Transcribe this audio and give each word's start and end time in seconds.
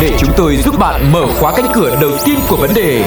để 0.00 0.10
chúng 0.18 0.30
tôi 0.36 0.56
giúp 0.56 0.78
bạn 0.78 1.12
mở 1.12 1.26
khóa 1.26 1.52
cánh 1.56 1.66
cửa 1.74 1.98
đầu 2.00 2.10
tiên 2.24 2.38
của 2.48 2.56
vấn 2.56 2.70
đề. 2.74 3.02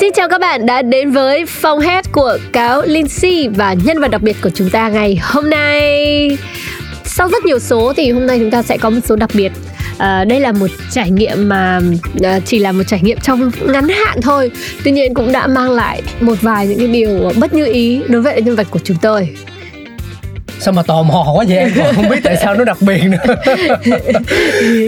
Xin 0.00 0.12
chào 0.12 0.28
các 0.28 0.40
bạn 0.40 0.66
đã 0.66 0.82
đến 0.82 1.10
với 1.10 1.46
phòng 1.46 1.80
hát 1.80 2.04
của 2.12 2.38
cáo 2.52 2.82
Lindsay 2.86 3.48
và 3.48 3.74
nhân 3.84 4.00
vật 4.00 4.08
đặc 4.08 4.22
biệt 4.22 4.36
của 4.42 4.50
chúng 4.54 4.70
ta 4.70 4.88
ngày 4.88 5.18
hôm 5.22 5.50
nay. 5.50 6.38
Sau 7.04 7.28
rất 7.28 7.44
nhiều 7.44 7.58
số 7.58 7.92
thì 7.96 8.10
hôm 8.10 8.26
nay 8.26 8.38
chúng 8.38 8.50
ta 8.50 8.62
sẽ 8.62 8.76
có 8.78 8.90
một 8.90 9.00
số 9.04 9.16
đặc 9.16 9.30
biệt 9.34 9.52
à, 9.98 10.24
đây 10.24 10.40
là 10.40 10.52
một 10.52 10.70
trải 10.90 11.10
nghiệm 11.10 11.48
mà 11.48 11.80
à, 12.22 12.40
chỉ 12.44 12.58
là 12.58 12.72
một 12.72 12.82
trải 12.86 13.00
nghiệm 13.02 13.18
trong 13.20 13.50
ngắn 13.66 13.88
hạn 13.88 14.20
thôi 14.22 14.50
tuy 14.84 14.90
nhiên 14.90 15.14
cũng 15.14 15.32
đã 15.32 15.46
mang 15.46 15.70
lại 15.70 16.02
một 16.20 16.34
vài 16.42 16.66
những 16.66 16.78
cái 16.78 16.88
điều 16.88 17.30
bất 17.40 17.54
như 17.54 17.66
ý 17.66 18.02
đối 18.08 18.22
với 18.22 18.42
nhân 18.42 18.56
vật 18.56 18.66
của 18.70 18.80
chúng 18.84 18.96
tôi 19.02 19.36
sao 20.60 20.72
mà 20.72 20.82
tò 20.82 21.02
mò 21.02 21.32
quá 21.34 21.44
vậy? 21.48 21.58
Em 21.58 21.70
còn 21.76 21.94
không 21.94 22.08
biết 22.08 22.20
tại 22.24 22.36
sao 22.36 22.54
nó 22.54 22.64
đặc 22.64 22.76
biệt 22.80 23.02
nữa. 23.04 23.34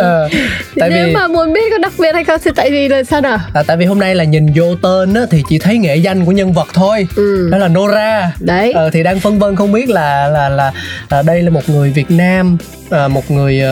À, 0.00 0.28
tại 0.76 0.90
nếu 0.90 1.06
vì... 1.06 1.12
mà 1.12 1.28
muốn 1.28 1.52
biết 1.52 1.70
có 1.70 1.78
đặc 1.78 1.92
biệt 1.98 2.14
hay 2.14 2.24
không 2.24 2.40
thì 2.44 2.50
tại 2.56 2.70
vì 2.70 2.88
là 2.88 3.04
sao 3.04 3.20
nào? 3.20 3.38
À, 3.54 3.62
tại 3.66 3.76
vì 3.76 3.84
hôm 3.86 3.98
nay 3.98 4.14
là 4.14 4.24
nhìn 4.24 4.46
vô 4.54 4.74
tên 4.82 5.14
á 5.14 5.22
thì 5.30 5.42
chỉ 5.48 5.58
thấy 5.58 5.78
nghệ 5.78 5.96
danh 5.96 6.24
của 6.24 6.32
nhân 6.32 6.52
vật 6.52 6.68
thôi. 6.74 7.06
Ừ. 7.16 7.48
đó 7.52 7.58
là 7.58 7.68
Nora. 7.68 8.32
Đấy. 8.40 8.72
À, 8.72 8.82
thì 8.92 9.02
đang 9.02 9.20
phân 9.20 9.38
vân 9.38 9.56
không 9.56 9.72
biết 9.72 9.88
là 9.88 10.28
là 10.28 10.48
là, 10.48 10.72
là 11.10 11.22
đây 11.22 11.42
là 11.42 11.50
một 11.50 11.68
người 11.68 11.90
Việt 11.90 12.10
Nam 12.10 12.58
à, 12.90 13.08
một 13.08 13.30
người 13.30 13.62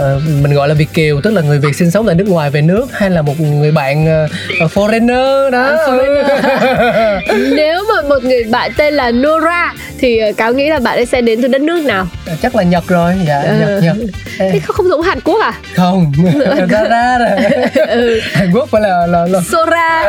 uh, 0.00 0.22
mình 0.42 0.54
gọi 0.54 0.68
là 0.68 0.74
việt 0.74 0.92
kiều 0.94 1.20
tức 1.20 1.30
là 1.30 1.42
người 1.42 1.58
việt 1.58 1.76
sinh 1.76 1.90
sống 1.90 2.06
tại 2.06 2.14
nước 2.14 2.28
ngoài 2.28 2.50
về 2.50 2.62
nước 2.62 2.86
hay 2.92 3.10
là 3.10 3.22
một 3.22 3.40
người 3.40 3.72
bạn 3.72 4.24
uh, 4.64 4.72
foreigner 4.72 5.50
đó. 5.50 5.62
À, 5.62 5.76
foreigner. 5.86 7.20
nếu 7.56 7.84
mà 7.88 8.08
một 8.08 8.24
người 8.24 8.44
bạn 8.44 8.70
tên 8.76 8.94
là 8.94 9.10
Nora 9.10 9.74
thì 9.98 10.20
cáo 10.36 10.52
nghĩ 10.52 10.68
là 10.68 10.78
bạn 10.78 10.98
ấy 10.98 11.06
sẽ 11.06 11.20
đến 11.20 11.42
từ 11.42 11.48
đất 11.48 11.60
nước 11.60 11.84
nào? 11.84 12.06
Chắc 12.42 12.56
là 12.56 12.62
nhật 12.62 12.84
rồi. 12.88 13.14
Dạ 13.26 13.42
ừ. 13.42 13.56
nhật 13.60 13.82
nhật. 13.82 13.96
Thế 14.38 14.60
không, 14.64 14.88
giống 14.88 15.02
hàn 15.02 15.20
quốc 15.20 15.40
à? 15.42 15.52
Không. 15.74 16.12
Ra 16.68 16.84
ra 16.84 17.18
rồi 17.18 17.28
ừ. 17.86 18.20
hàn 18.32 18.52
quốc 18.52 18.68
phải 18.70 18.80
là 18.80 19.06
là, 19.06 19.26
là... 19.26 19.40
sora. 19.40 20.02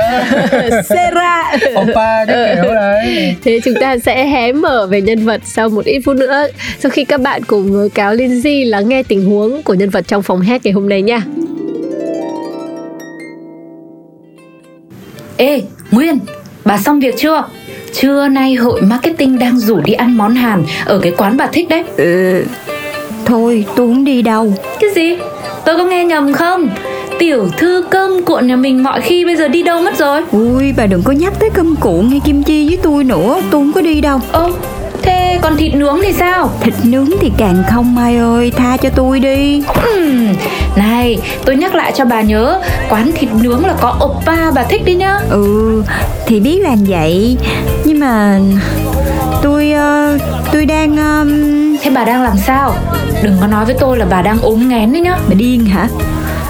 Sera. 0.89 1.53
Oppa 1.81 2.25
cái 2.25 2.49
ừ. 2.49 2.55
kiểu 2.63 2.73
đấy. 2.73 3.35
Thế 3.43 3.59
chúng 3.63 3.73
ta 3.81 3.97
sẽ 3.97 4.25
hé 4.25 4.52
mở 4.52 4.88
về 4.88 5.02
nhân 5.02 5.25
vật 5.25 5.41
sau 5.45 5.69
một 5.69 5.85
ít 5.85 6.02
phút 6.05 6.15
nữa. 6.15 6.47
Sau 6.80 6.89
khi 6.89 7.05
các 7.05 7.21
bạn 7.21 7.43
cùng 7.43 7.71
với 7.71 7.89
cáo 7.89 8.13
Lindsay 8.13 8.65
lắng 8.65 8.89
nghe 8.89 9.03
tình 9.03 9.25
huống 9.25 9.63
của 9.63 9.73
nhân 9.78 9.89
vật 9.89 10.08
trong 10.08 10.23
phòng 10.23 10.42
hát 10.42 10.61
ngày 10.64 10.72
hôm 10.72 10.89
nay 10.89 11.02
nha 11.02 11.22
Ê, 15.38 15.61
Nguyên, 15.92 16.20
bà 16.66 16.78
xong 16.78 17.00
việc 17.00 17.16
chưa? 17.17 17.44
Trưa 17.94 18.28
nay 18.28 18.55
hội 18.55 18.81
marketing 18.81 19.39
đang 19.39 19.58
rủ 19.58 19.81
đi 19.81 19.94
ăn 19.94 20.17
món 20.17 20.36
Hàn 20.36 20.64
ở 20.86 21.00
cái 21.00 21.14
quán 21.17 21.38
bà 21.38 21.48
thích 21.48 21.70
đấy. 21.70 21.83
Ừ, 21.98 22.43
thôi 23.26 23.66
tôi 23.76 23.87
không 23.87 24.04
đi 24.04 24.21
đâu. 24.21 24.54
Cái 24.80 24.89
gì? 24.95 25.17
Tôi 25.66 25.77
có 25.77 25.86
nghe 25.86 26.05
nhầm 26.05 26.33
không? 26.33 26.70
Tiểu 27.20 27.48
thư 27.58 27.83
cơm 27.89 28.23
cuộn 28.26 28.48
nhà 28.48 28.55
mình 28.55 28.83
mọi 28.83 29.02
khi 29.02 29.26
bây 29.26 29.36
giờ 29.36 29.48
đi 29.48 29.64
đâu 29.64 29.82
mất 29.82 29.98
rồi? 29.98 30.21
Ui, 30.32 30.73
bà 30.77 30.86
đừng 30.86 31.02
có 31.04 31.14
nhắc 31.14 31.33
tới 31.39 31.49
cơm 31.54 31.76
cuộn 31.76 32.10
hay 32.10 32.21
kim 32.26 32.43
chi 32.43 32.67
với 32.67 32.77
tôi 32.77 33.04
nữa, 33.04 33.42
tôi 33.52 33.61
không 33.61 33.71
có 33.73 33.82
đi 33.82 34.02
đâu. 34.02 34.20
Ơ, 34.32 34.52
Thế 35.02 35.39
còn 35.41 35.58
thịt 35.58 35.75
nướng 35.75 35.99
thì 36.03 36.13
sao? 36.13 36.49
Thịt 36.61 36.73
nướng 36.83 37.09
thì 37.19 37.31
càng 37.37 37.63
không 37.71 37.95
Mai 37.95 38.17
ơi, 38.17 38.52
tha 38.58 38.77
cho 38.77 38.89
tôi 38.89 39.19
đi 39.19 39.63
uhm, 39.93 40.33
Này, 40.75 41.17
tôi 41.45 41.55
nhắc 41.55 41.75
lại 41.75 41.91
cho 41.95 42.05
bà 42.05 42.21
nhớ 42.21 42.61
Quán 42.89 43.11
thịt 43.15 43.30
nướng 43.33 43.65
là 43.65 43.73
có 43.81 43.99
oppa 44.05 44.52
bà 44.52 44.63
thích 44.63 44.86
đi 44.86 44.95
nhá 44.95 45.19
Ừ, 45.30 45.83
thì 46.25 46.39
biết 46.39 46.61
là 46.61 46.75
vậy 46.87 47.37
Nhưng 47.86 47.99
mà 47.99 48.39
tôi 49.41 49.73
uh, 49.73 50.21
tôi 50.52 50.65
đang 50.65 50.93
uh... 50.93 51.27
Thế 51.83 51.91
bà 51.95 52.03
đang 52.03 52.23
làm 52.23 52.37
sao? 52.37 52.75
Đừng 53.23 53.37
có 53.41 53.47
nói 53.47 53.65
với 53.65 53.75
tôi 53.80 53.97
là 53.97 54.05
bà 54.09 54.21
đang 54.21 54.41
ốm 54.41 54.69
ngén 54.69 54.91
đấy 54.93 55.02
nhá 55.02 55.17
Bà 55.30 55.33
điên 55.33 55.65
hả? 55.65 55.87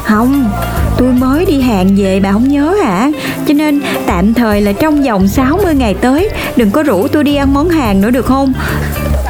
Không, 0.04 0.50
tôi 0.98 1.14
mới 1.14 1.46
đi 1.46 1.62
hàng 1.62 1.96
về 1.98 2.20
bà 2.20 2.32
không 2.32 2.48
nhớ 2.48 2.76
hả? 2.84 3.12
Cho 3.48 3.54
nên 3.54 3.82
tạm 4.06 4.34
thời 4.34 4.62
là 4.62 4.72
trong 4.72 5.04
vòng 5.04 5.28
60 5.28 5.76
ngày 5.76 5.94
tới 5.94 6.30
đừng 6.56 6.72
có 6.72 6.84
rủ 6.84 7.08
tôi 7.08 7.24
đi 7.24 7.36
ăn 7.36 7.54
món 7.54 7.70
hàng 7.70 8.02
nữa 8.02 8.10
được 8.10 8.26
không? 8.26 8.54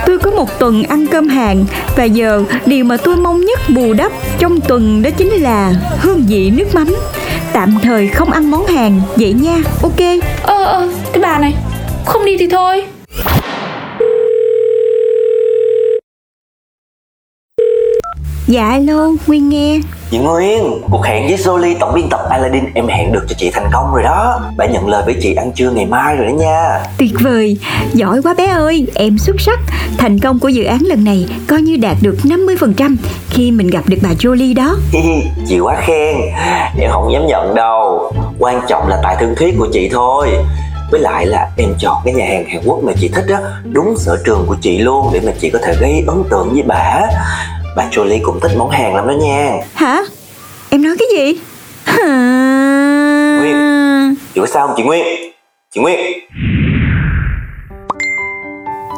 Tôi 0.05 0.19
có 0.19 0.31
một 0.31 0.59
tuần 0.59 0.83
ăn 0.83 1.07
cơm 1.07 1.27
hàng 1.27 1.65
và 1.95 2.03
giờ 2.03 2.43
điều 2.65 2.85
mà 2.85 2.97
tôi 2.97 3.15
mong 3.15 3.41
nhất 3.41 3.59
bù 3.69 3.93
đắp 3.93 4.11
trong 4.39 4.59
tuần 4.61 5.01
đó 5.01 5.09
chính 5.17 5.31
là 5.31 5.73
hương 5.99 6.25
vị 6.27 6.49
nước 6.49 6.75
mắm. 6.75 6.95
Tạm 7.53 7.77
thời 7.83 8.07
không 8.07 8.31
ăn 8.31 8.51
món 8.51 8.65
hàng 8.65 9.01
vậy 9.15 9.33
nha, 9.33 9.57
ok? 9.81 9.99
Ờ 10.43 10.63
ờ, 10.63 10.89
cái 11.13 11.21
bà 11.21 11.39
này, 11.39 11.53
không 12.05 12.25
đi 12.25 12.37
thì 12.37 12.47
thôi. 12.47 12.83
Dạ 18.47 18.69
alo, 18.69 19.11
Nguyên 19.27 19.49
nghe 19.49 19.79
Chị 20.11 20.17
Nguyên, 20.17 20.81
cuộc 20.91 21.05
hẹn 21.05 21.27
với 21.27 21.37
Jolie 21.37 21.75
tổng 21.79 21.93
biên 21.93 22.09
tập 22.09 22.19
Aladdin 22.29 22.63
em 22.73 22.87
hẹn 22.87 23.11
được 23.11 23.25
cho 23.29 23.35
chị 23.37 23.51
thành 23.53 23.69
công 23.73 23.93
rồi 23.93 24.03
đó. 24.03 24.41
Bà 24.57 24.65
nhận 24.65 24.87
lời 24.87 25.03
với 25.05 25.15
chị 25.21 25.33
ăn 25.35 25.51
trưa 25.51 25.69
ngày 25.71 25.85
mai 25.85 26.15
rồi 26.15 26.27
đó 26.27 26.31
nha. 26.31 26.79
Tuyệt 26.97 27.11
vời, 27.23 27.57
giỏi 27.93 28.21
quá 28.23 28.33
bé 28.37 28.47
ơi, 28.47 28.87
em 28.95 29.17
xuất 29.17 29.35
sắc. 29.39 29.59
Thành 29.97 30.19
công 30.19 30.39
của 30.39 30.47
dự 30.47 30.63
án 30.63 30.79
lần 30.81 31.03
này 31.03 31.25
coi 31.47 31.61
như 31.61 31.77
đạt 31.77 31.97
được 32.01 32.15
50% 32.23 32.95
khi 33.29 33.51
mình 33.51 33.67
gặp 33.67 33.83
được 33.87 33.97
bà 34.03 34.09
Jolie 34.09 34.55
đó. 34.55 34.75
Chị 35.47 35.59
quá 35.59 35.75
khen, 35.81 36.15
em 36.79 36.91
không 36.91 37.13
dám 37.13 37.27
nhận 37.27 37.55
đâu. 37.55 38.11
Quan 38.39 38.61
trọng 38.67 38.87
là 38.87 38.99
tài 39.03 39.15
thương 39.19 39.35
thuyết 39.35 39.55
của 39.59 39.67
chị 39.73 39.89
thôi. 39.91 40.29
Với 40.91 40.99
lại 40.99 41.25
là 41.25 41.49
em 41.57 41.69
chọn 41.79 41.97
cái 42.05 42.13
nhà 42.13 42.25
hàng 42.25 42.45
Hàn 42.49 42.61
Quốc 42.65 42.83
mà 42.83 42.93
chị 42.99 43.09
thích 43.15 43.25
á 43.29 43.39
Đúng 43.63 43.95
sở 43.97 44.17
trường 44.25 44.45
của 44.47 44.55
chị 44.61 44.77
luôn 44.77 45.09
để 45.13 45.19
mà 45.25 45.31
chị 45.41 45.49
có 45.49 45.59
thể 45.63 45.75
gây 45.79 46.03
ấn 46.07 46.23
tượng 46.29 46.49
với 46.53 46.63
bà 46.63 47.01
Bà 47.77 47.89
Jolie 47.91 48.19
cũng 48.23 48.39
thích 48.39 48.51
món 48.57 48.69
hàng 48.69 48.95
lắm 48.95 49.07
đó 49.07 49.13
nha 49.13 49.53
Hả? 49.73 50.03
Em 50.69 50.81
nói 50.81 50.95
cái 50.99 51.07
gì? 51.11 51.39
Nguyên 53.39 53.55
Chị 54.33 54.41
có 54.41 54.47
sao 54.47 54.67
không 54.67 54.75
chị 54.77 54.83
Nguyên? 54.83 55.05
Chị 55.73 55.81
Nguyên 55.81 55.99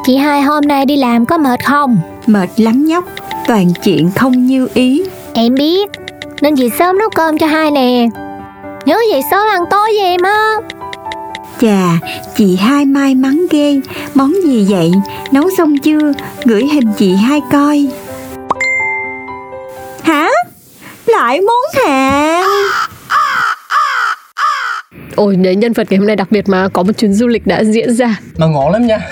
Chị 0.05 0.17
hai 0.17 0.41
hôm 0.41 0.63
nay 0.67 0.85
đi 0.85 0.97
làm 0.97 1.25
có 1.25 1.37
mệt 1.37 1.65
không? 1.65 1.97
Mệt 2.27 2.49
lắm 2.57 2.85
nhóc 2.85 3.03
Toàn 3.47 3.67
chuyện 3.83 4.11
không 4.15 4.45
như 4.45 4.67
ý 4.73 5.03
Em 5.33 5.55
biết 5.55 5.89
Nên 6.41 6.55
chị 6.55 6.69
sớm 6.79 6.97
nấu 6.97 7.09
cơm 7.09 7.37
cho 7.37 7.47
hai 7.47 7.71
nè 7.71 8.07
Nhớ 8.85 8.97
vậy 9.11 9.21
sớm 9.31 9.47
ăn 9.47 9.63
tối 9.71 9.89
với 9.95 10.05
em 10.05 10.21
á 10.21 10.55
Chà, 11.61 12.07
chị 12.35 12.55
hai 12.55 12.85
may 12.85 13.15
mắn 13.15 13.45
ghê 13.49 13.79
Món 14.13 14.33
gì 14.43 14.67
vậy? 14.69 14.91
Nấu 15.31 15.49
xong 15.57 15.77
chưa? 15.77 16.13
Gửi 16.45 16.67
hình 16.73 16.93
chị 16.97 17.15
hai 17.15 17.41
coi 17.51 17.87
Hả? 20.03 20.29
Lại 21.05 21.41
món 21.41 21.85
hàng 21.85 22.48
Ôi, 25.19 25.35
đấy 25.35 25.55
nhân 25.55 25.73
vật 25.73 25.87
ngày 25.89 25.97
hôm 25.97 26.07
nay 26.07 26.15
đặc 26.15 26.31
biệt 26.31 26.49
mà 26.49 26.67
có 26.67 26.83
một 26.83 26.91
chuyến 26.97 27.13
du 27.13 27.27
lịch 27.27 27.47
đã 27.47 27.63
diễn 27.63 27.93
ra. 27.93 28.19
Mà 28.37 28.47
ngon 28.47 28.71
lắm 28.71 28.87
nha. 28.87 28.99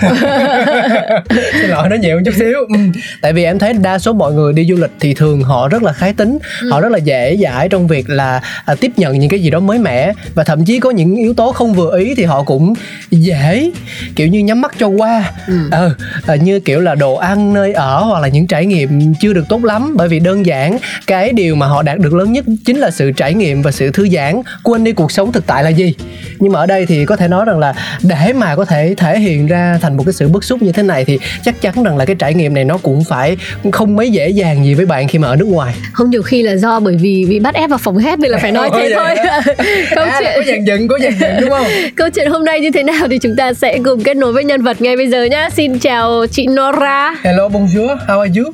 Xin 1.60 1.70
lỗi 1.70 1.88
nói 1.88 1.98
nhiều 1.98 2.20
chút 2.24 2.34
xíu. 2.38 2.58
Ừ. 2.68 2.78
Tại 3.22 3.32
vì 3.32 3.44
em 3.44 3.58
thấy 3.58 3.72
đa 3.72 3.98
số 3.98 4.12
mọi 4.12 4.32
người 4.32 4.52
đi 4.52 4.66
du 4.68 4.76
lịch 4.76 4.90
thì 5.00 5.14
thường 5.14 5.42
họ 5.42 5.68
rất 5.68 5.82
là 5.82 5.92
khái 5.92 6.12
tính 6.12 6.38
ừ. 6.62 6.70
Họ 6.70 6.80
rất 6.80 6.92
là 6.92 6.98
dễ 6.98 7.36
dãi 7.42 7.68
trong 7.68 7.86
việc 7.86 8.10
là 8.10 8.40
à, 8.64 8.74
tiếp 8.80 8.90
nhận 8.96 9.18
những 9.18 9.28
cái 9.28 9.40
gì 9.40 9.50
đó 9.50 9.60
mới 9.60 9.78
mẻ. 9.78 10.12
Và 10.34 10.44
thậm 10.44 10.64
chí 10.64 10.80
có 10.80 10.90
những 10.90 11.16
yếu 11.16 11.34
tố 11.34 11.52
không 11.52 11.74
vừa 11.74 11.98
ý 11.98 12.14
thì 12.14 12.24
họ 12.24 12.42
cũng 12.42 12.74
dễ 13.10 13.70
Kiểu 14.16 14.26
như 14.26 14.38
nhắm 14.38 14.60
mắt 14.60 14.74
cho 14.78 14.86
qua. 14.86 15.32
Ừ. 15.46 15.58
ừ 15.70 15.94
à, 16.26 16.34
Như 16.34 16.60
kiểu 16.60 16.80
là 16.80 16.94
đồ 16.94 17.14
ăn, 17.14 17.54
nơi 17.54 17.72
ở 17.72 18.02
hoặc 18.02 18.20
là 18.20 18.28
những 18.28 18.46
trải 18.46 18.66
nghiệm 18.66 19.14
chưa 19.20 19.32
được 19.32 19.44
tốt 19.48 19.64
lắm. 19.64 19.94
Bởi 19.96 20.08
vì 20.08 20.18
đơn 20.18 20.46
giản 20.46 20.78
cái 21.06 21.32
điều 21.32 21.54
mà 21.54 21.66
họ 21.66 21.82
đạt 21.82 21.98
được 21.98 22.14
lớn 22.14 22.32
nhất 22.32 22.44
chính 22.64 22.78
là 22.78 22.90
sự 22.90 23.10
trải 23.10 23.34
nghiệm 23.34 23.62
và 23.62 23.70
sự 23.70 23.90
thư 23.90 24.08
giãn. 24.08 24.42
Quên 24.62 24.84
đi 24.84 24.92
cuộc 24.92 25.12
sống 25.12 25.32
thực 25.32 25.46
tại 25.46 25.64
là 25.64 25.70
gì 25.70 25.94
nhưng 26.38 26.52
mà 26.52 26.58
ở 26.58 26.66
đây 26.66 26.86
thì 26.86 27.04
có 27.04 27.16
thể 27.16 27.28
nói 27.28 27.44
rằng 27.44 27.58
là 27.58 27.74
để 28.02 28.32
mà 28.32 28.56
có 28.56 28.64
thể 28.64 28.94
thể 28.96 29.18
hiện 29.18 29.46
ra 29.46 29.78
thành 29.82 29.96
một 29.96 30.02
cái 30.06 30.12
sự 30.12 30.28
bức 30.28 30.44
xúc 30.44 30.62
như 30.62 30.72
thế 30.72 30.82
này 30.82 31.04
thì 31.04 31.18
chắc 31.44 31.60
chắn 31.60 31.82
rằng 31.84 31.96
là 31.96 32.04
cái 32.04 32.16
trải 32.18 32.34
nghiệm 32.34 32.54
này 32.54 32.64
nó 32.64 32.78
cũng 32.78 33.04
phải 33.04 33.36
không 33.72 33.96
mấy 33.96 34.10
dễ 34.10 34.28
dàng 34.28 34.64
gì 34.64 34.74
với 34.74 34.86
bạn 34.86 35.08
khi 35.08 35.18
mà 35.18 35.28
ở 35.28 35.36
nước 35.36 35.48
ngoài. 35.48 35.74
Không 35.92 36.10
nhiều 36.10 36.22
khi 36.22 36.42
là 36.42 36.56
do 36.56 36.80
bởi 36.80 36.96
vì 36.96 37.26
bị 37.28 37.38
bắt 37.38 37.54
ép 37.54 37.70
vào 37.70 37.78
phòng 37.78 37.98
hết 37.98 38.18
nên 38.18 38.30
là 38.30 38.38
phải 38.38 38.52
nói 38.52 38.70
thế 38.74 38.92
thôi. 38.94 39.14
câu 39.94 40.04
à, 40.04 40.20
chuyện 40.20 40.32
có 40.36 40.42
dàn 40.46 40.64
dựng 40.64 40.88
có 40.88 40.98
dàn 41.02 41.12
dựng 41.20 41.40
đúng 41.40 41.50
không? 41.50 41.66
Câu 41.96 42.08
chuyện 42.10 42.30
hôm 42.30 42.44
nay 42.44 42.60
như 42.60 42.70
thế 42.70 42.82
nào 42.82 43.08
thì 43.10 43.18
chúng 43.18 43.36
ta 43.36 43.52
sẽ 43.52 43.78
cùng 43.84 44.02
kết 44.02 44.16
nối 44.16 44.32
với 44.32 44.44
nhân 44.44 44.62
vật 44.62 44.82
ngay 44.82 44.96
bây 44.96 45.08
giờ 45.08 45.24
nhá. 45.24 45.50
Xin 45.50 45.78
chào 45.78 46.26
chị 46.30 46.46
Nora. 46.46 47.14
Hello 47.22 47.48
bonjour. 47.48 47.96
How 48.06 48.20
are 48.20 48.40
you? 48.40 48.52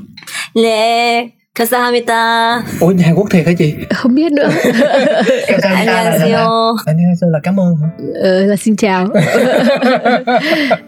네 0.55 1.33
Kasahamita 1.59 2.62
Ủa 2.81 2.87
nhà 2.87 3.05
Hàn 3.06 3.15
Quốc 3.15 3.31
thiệt 3.31 3.47
hả 3.47 3.53
chị? 3.59 3.75
Không 3.95 4.15
biết 4.15 4.33
nữa. 4.33 4.49
Annyeonghaseyo 5.62 6.77
Annyeonghaseyo 6.87 7.31
là 7.31 7.39
cảm 7.43 7.61
ơn 7.61 7.77
hả? 7.83 7.89
Ờ, 8.23 8.47
là 8.47 8.56
xin 8.56 8.77
chào. 8.77 9.09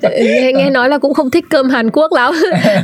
Nghe, 0.02 0.52
nghe 0.52 0.70
nói 0.70 0.88
là 0.88 0.98
cũng 0.98 1.14
không 1.14 1.30
thích 1.30 1.44
cơm 1.50 1.68
Hàn 1.68 1.90
Quốc 1.90 2.12
lắm. 2.12 2.34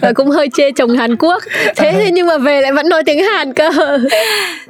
Và 0.03 0.13
cũng 0.13 0.31
hơi 0.31 0.49
chê 0.55 0.71
chồng 0.73 0.91
Hàn 0.91 1.17
Quốc. 1.17 1.43
Thế 1.77 1.91
ờ. 1.91 2.11
nhưng 2.13 2.27
mà 2.27 2.39
về 2.39 2.61
lại 2.61 2.73
vẫn 2.73 2.89
nói 2.89 3.03
tiếng 3.07 3.25
Hàn 3.25 3.53
cơ. 3.53 3.71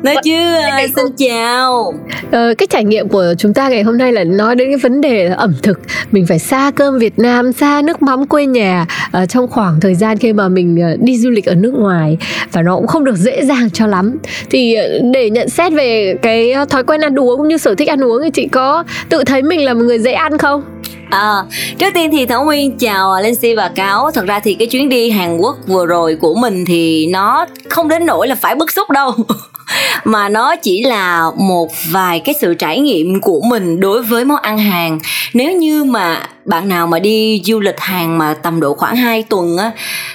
Nói 0.03 0.17
chứ 0.25 0.55
ờ, 0.55 0.87
xin 0.97 1.07
chào. 1.17 1.95
Ờ, 2.31 2.55
Cái 2.59 2.67
trải 2.67 2.85
nghiệm 2.85 3.09
của 3.09 3.35
chúng 3.39 3.55
ta 3.55 3.69
ngày 3.69 3.83
hôm 3.83 3.99
nay 3.99 4.13
là 4.13 4.25
nói 4.25 4.57
đến 4.57 4.69
cái 4.69 4.79
vấn 4.79 5.01
đề 5.01 5.29
là 5.29 5.35
ẩm 5.35 5.55
thực. 5.63 5.81
Mình 6.13 6.27
phải 6.27 6.39
xa 6.39 6.71
cơm 6.77 6.99
Việt 6.99 7.19
Nam, 7.19 7.53
xa 7.53 7.83
nước 7.85 8.03
mắm 8.03 8.27
quê 8.27 8.47
nhà 8.47 8.87
à, 9.13 9.27
Trong 9.27 9.49
khoảng 9.49 9.81
thời 9.81 9.95
gian 9.95 10.19
khi 10.19 10.33
mà 10.33 10.49
mình 10.49 10.97
đi 11.01 11.19
du 11.19 11.31
lịch 11.31 11.47
ở 11.47 11.55
nước 11.55 11.75
ngoài. 11.75 12.19
Và 12.53 12.63
nó 12.63 12.77
cũng 12.77 12.87
không 12.87 13.02
được 13.05 13.17
dễ 13.17 13.45
dàng 13.45 13.71
cho 13.71 13.87
lắm. 13.87 14.19
Thì 14.51 14.75
ờ, 14.75 14.99
để 15.13 15.31
nhận 15.31 15.49
xét 15.49 15.73
về 15.73 16.15
cái 16.23 16.55
thói 16.69 16.85
quen 16.85 17.01
ăn 17.01 17.19
uống 17.19 17.39
cũng 17.39 17.49
như 17.49 17.59
sở 17.59 17.75
thích 17.75 17.89
ăn 17.89 18.05
uống 18.05 18.23
thì 18.25 18.31
chị 18.31 18.49
có 18.53 18.85
tự 19.09 19.25
thấy 19.25 19.43
mình 19.43 19.65
là 19.65 19.75
một 19.75 19.83
người 19.85 19.99
dễ 19.99 20.13
ăn 20.13 20.39
không? 20.39 20.63
À, 21.11 21.45
trước 21.79 21.91
tiên 21.95 22.11
thì 22.13 22.27
Thảo 22.27 22.45
Nguyên 22.45 22.79
chào 22.79 23.21
Lindsay 23.23 23.57
và 23.57 23.69
Cáo. 23.75 24.11
Thật 24.11 24.27
ra 24.27 24.41
thì 24.41 24.55
cái 24.55 24.69
chuyến 24.69 24.89
đi 24.89 25.11
Hàn 25.11 25.39
Quốc 25.39 25.57
vừa 25.67 25.87
rồi 25.87 26.17
của 26.21 26.35
mình 26.35 26.65
thì 26.65 27.07
nó 27.07 27.47
không 27.69 27.89
đến 27.89 28.07
nỗi 28.07 28.29
là 28.29 28.35
phải 28.35 28.55
bức 28.55 28.73
xúc 28.73 28.91
đâu. 28.91 29.13
Mà 30.05 30.29
nó 30.29 30.57
chỉ 30.57 30.85
là 30.85 31.31
một 31.37 31.69
vài 31.91 32.21
cái 32.21 32.35
sự 32.41 32.55
trải 32.55 32.81
nghiệm 32.81 33.21
của 33.21 33.41
mình 33.41 33.81
đối 33.81 34.03
với 34.03 34.25
món 34.25 34.43
ăn 34.43 34.59
hàng 34.59 34.99
Nếu 35.35 35.53
như 35.53 35.85
mà 35.85 36.29
bạn 36.45 36.69
nào 36.69 36.87
mà 36.87 36.99
đi 36.99 37.43
du 37.45 37.61
lịch 37.61 37.81
Hàn 37.81 38.19
mà 38.19 38.35
tầm 38.35 38.61
độ 38.61 38.75
khoảng 38.75 38.97
2 38.97 39.23
tuần 39.23 39.57
á, 39.57 39.71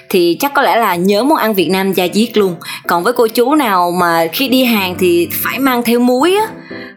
Thì 0.10 0.38
chắc 0.40 0.54
có 0.54 0.62
lẽ 0.62 0.76
là 0.76 0.96
nhớ 0.96 1.24
món 1.24 1.38
ăn 1.38 1.54
Việt 1.54 1.70
Nam 1.70 1.94
da 1.94 2.08
diết 2.14 2.38
luôn. 2.38 2.56
Còn 2.88 3.04
với 3.04 3.14
cô 3.14 3.28
chú 3.28 3.56
nào 3.56 3.92
mà 3.92 4.28
khi 4.34 4.48
đi 4.48 4.64
Hàn 4.64 4.96
thì 5.00 5.28
phải 5.32 5.60
mang 5.60 5.84
theo 5.84 6.00
muối 6.00 6.36
á, 6.36 6.48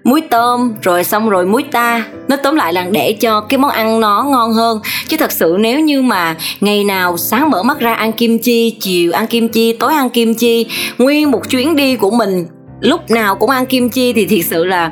muối 0.04 0.20
tôm, 0.20 0.72
rồi 0.82 1.04
xong 1.04 1.28
rồi 1.28 1.46
muối 1.46 1.62
ta. 1.62 2.04
Nó 2.28 2.36
tóm 2.36 2.56
lại 2.56 2.72
là 2.72 2.86
để 2.90 3.12
cho 3.12 3.40
cái 3.40 3.58
món 3.58 3.70
ăn 3.70 4.00
nó 4.00 4.26
ngon 4.30 4.52
hơn. 4.52 4.80
Chứ 5.08 5.16
thật 5.16 5.32
sự 5.32 5.56
nếu 5.60 5.80
như 5.80 6.02
mà 6.02 6.36
ngày 6.60 6.84
nào 6.84 7.16
sáng 7.16 7.50
mở 7.50 7.62
mắt 7.62 7.80
ra 7.80 7.94
ăn 7.94 8.12
kim 8.12 8.38
chi, 8.38 8.76
chiều 8.80 9.12
ăn 9.12 9.26
kim 9.26 9.48
chi, 9.48 9.72
tối 9.72 9.94
ăn 9.94 10.10
kim 10.10 10.34
chi, 10.34 10.66
nguyên 10.98 11.30
một 11.30 11.50
chuyến 11.50 11.76
đi 11.76 11.96
của 11.96 12.10
mình, 12.10 12.46
lúc 12.80 13.10
nào 13.10 13.34
cũng 13.34 13.50
ăn 13.50 13.66
kim 13.66 13.88
chi 13.88 14.12
thì 14.12 14.26
thiệt 14.26 14.44
sự 14.50 14.64
là 14.64 14.90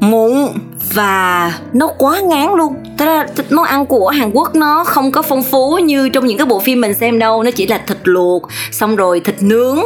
muộn 0.00 0.52
và 0.94 1.52
nó 1.72 1.86
quá 1.98 2.20
ngán 2.20 2.48
luôn. 2.56 2.74
Thế 2.98 3.06
ra 3.06 3.26
món 3.50 3.64
ăn 3.64 3.86
của 3.86 4.08
Hàn 4.08 4.30
Quốc 4.30 4.54
nó 4.54 4.84
không 4.84 5.12
có 5.12 5.22
phong 5.22 5.42
phú 5.42 5.78
như 5.78 6.08
trong 6.08 6.26
những 6.26 6.38
cái 6.38 6.46
bộ 6.46 6.60
phim 6.60 6.80
mình 6.80 6.94
xem 6.94 7.18
đâu. 7.18 7.42
Nó 7.42 7.50
chỉ 7.50 7.66
là 7.66 7.78
thịt 7.86 7.98
luộc, 8.04 8.42
xong 8.70 8.96
rồi 8.96 9.20
thịt 9.20 9.42
nướng, 9.42 9.78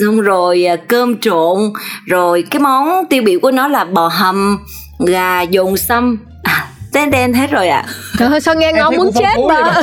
xong 0.00 0.20
rồi 0.20 0.64
à, 0.64 0.76
cơm 0.76 1.18
trộn 1.18 1.72
Rồi 2.06 2.44
cái 2.50 2.60
món 2.60 3.06
tiêu 3.10 3.22
biểu 3.22 3.40
của 3.42 3.50
nó 3.50 3.68
là 3.68 3.84
bò 3.84 4.08
hầm, 4.12 4.58
gà 5.06 5.42
dồn 5.42 5.76
xăm 5.76 6.18
Đen 6.94 7.10
đen 7.10 7.32
hết 7.34 7.50
rồi 7.50 7.68
ạ. 7.68 7.84
À. 7.86 7.92
Trời 8.18 8.28
ơi, 8.28 8.40
sao 8.40 8.54
nghe 8.54 8.66
Em 8.66 8.76
ngon 8.76 8.90
thấy 8.90 8.98
muốn 8.98 9.12
chết 9.12 9.36
mà. 9.48 9.80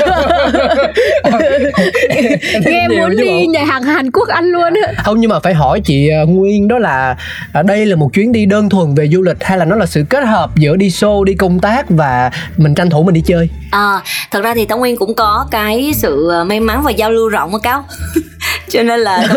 nghe 2.66 2.88
muốn 2.88 3.18
đi 3.18 3.46
nhà 3.48 3.64
hàng 3.66 3.84
Hàn 3.84 4.12
Quốc 4.12 4.28
ăn 4.28 4.46
luôn 4.46 4.74
á. 4.86 4.94
Không 5.04 5.20
nhưng 5.20 5.30
mà 5.30 5.40
phải 5.40 5.54
hỏi 5.54 5.82
chị 5.86 6.10
ờ, 6.10 6.26
Nguyên 6.26 6.68
đó 6.68 6.80
là 6.80 7.16
à, 7.54 7.64
đây 7.64 7.86
là 7.86 7.96
một 7.96 8.10
chuyến 8.14 8.32
đi 8.32 8.46
đơn 8.46 8.70
thuần 8.70 8.96
về 8.96 9.08
du 9.08 9.22
lịch 9.22 9.44
hay 9.44 9.58
là 9.58 9.66
nó 9.66 9.76
là 9.76 9.86
sự 9.86 10.04
kết 10.10 10.24
hợp 10.24 10.56
giữa 10.56 10.76
đi 10.76 10.90
show 10.90 11.24
đi 11.24 11.34
công 11.34 11.60
tác 11.60 11.90
và 11.90 12.32
mình 12.58 12.76
tranh 12.76 12.90
thủ 12.90 13.04
mình 13.04 13.14
đi 13.16 13.22
chơi? 13.26 13.50
À, 13.72 14.02
thật 14.32 14.42
ra 14.44 14.54
thì 14.54 14.66
Tống 14.66 14.80
Nguyên 14.80 14.98
cũng 14.98 15.14
có 15.16 15.46
cái 15.52 15.92
sự 15.96 16.30
à, 16.32 16.44
may 16.44 16.60
mắn 16.60 16.82
và 16.84 16.92
giao 16.92 17.12
lưu 17.12 17.30
rộng 17.30 17.52
á 17.52 17.58
cáo. 17.64 17.84
Cho 18.70 18.84
nên 18.84 19.00
là 19.00 19.28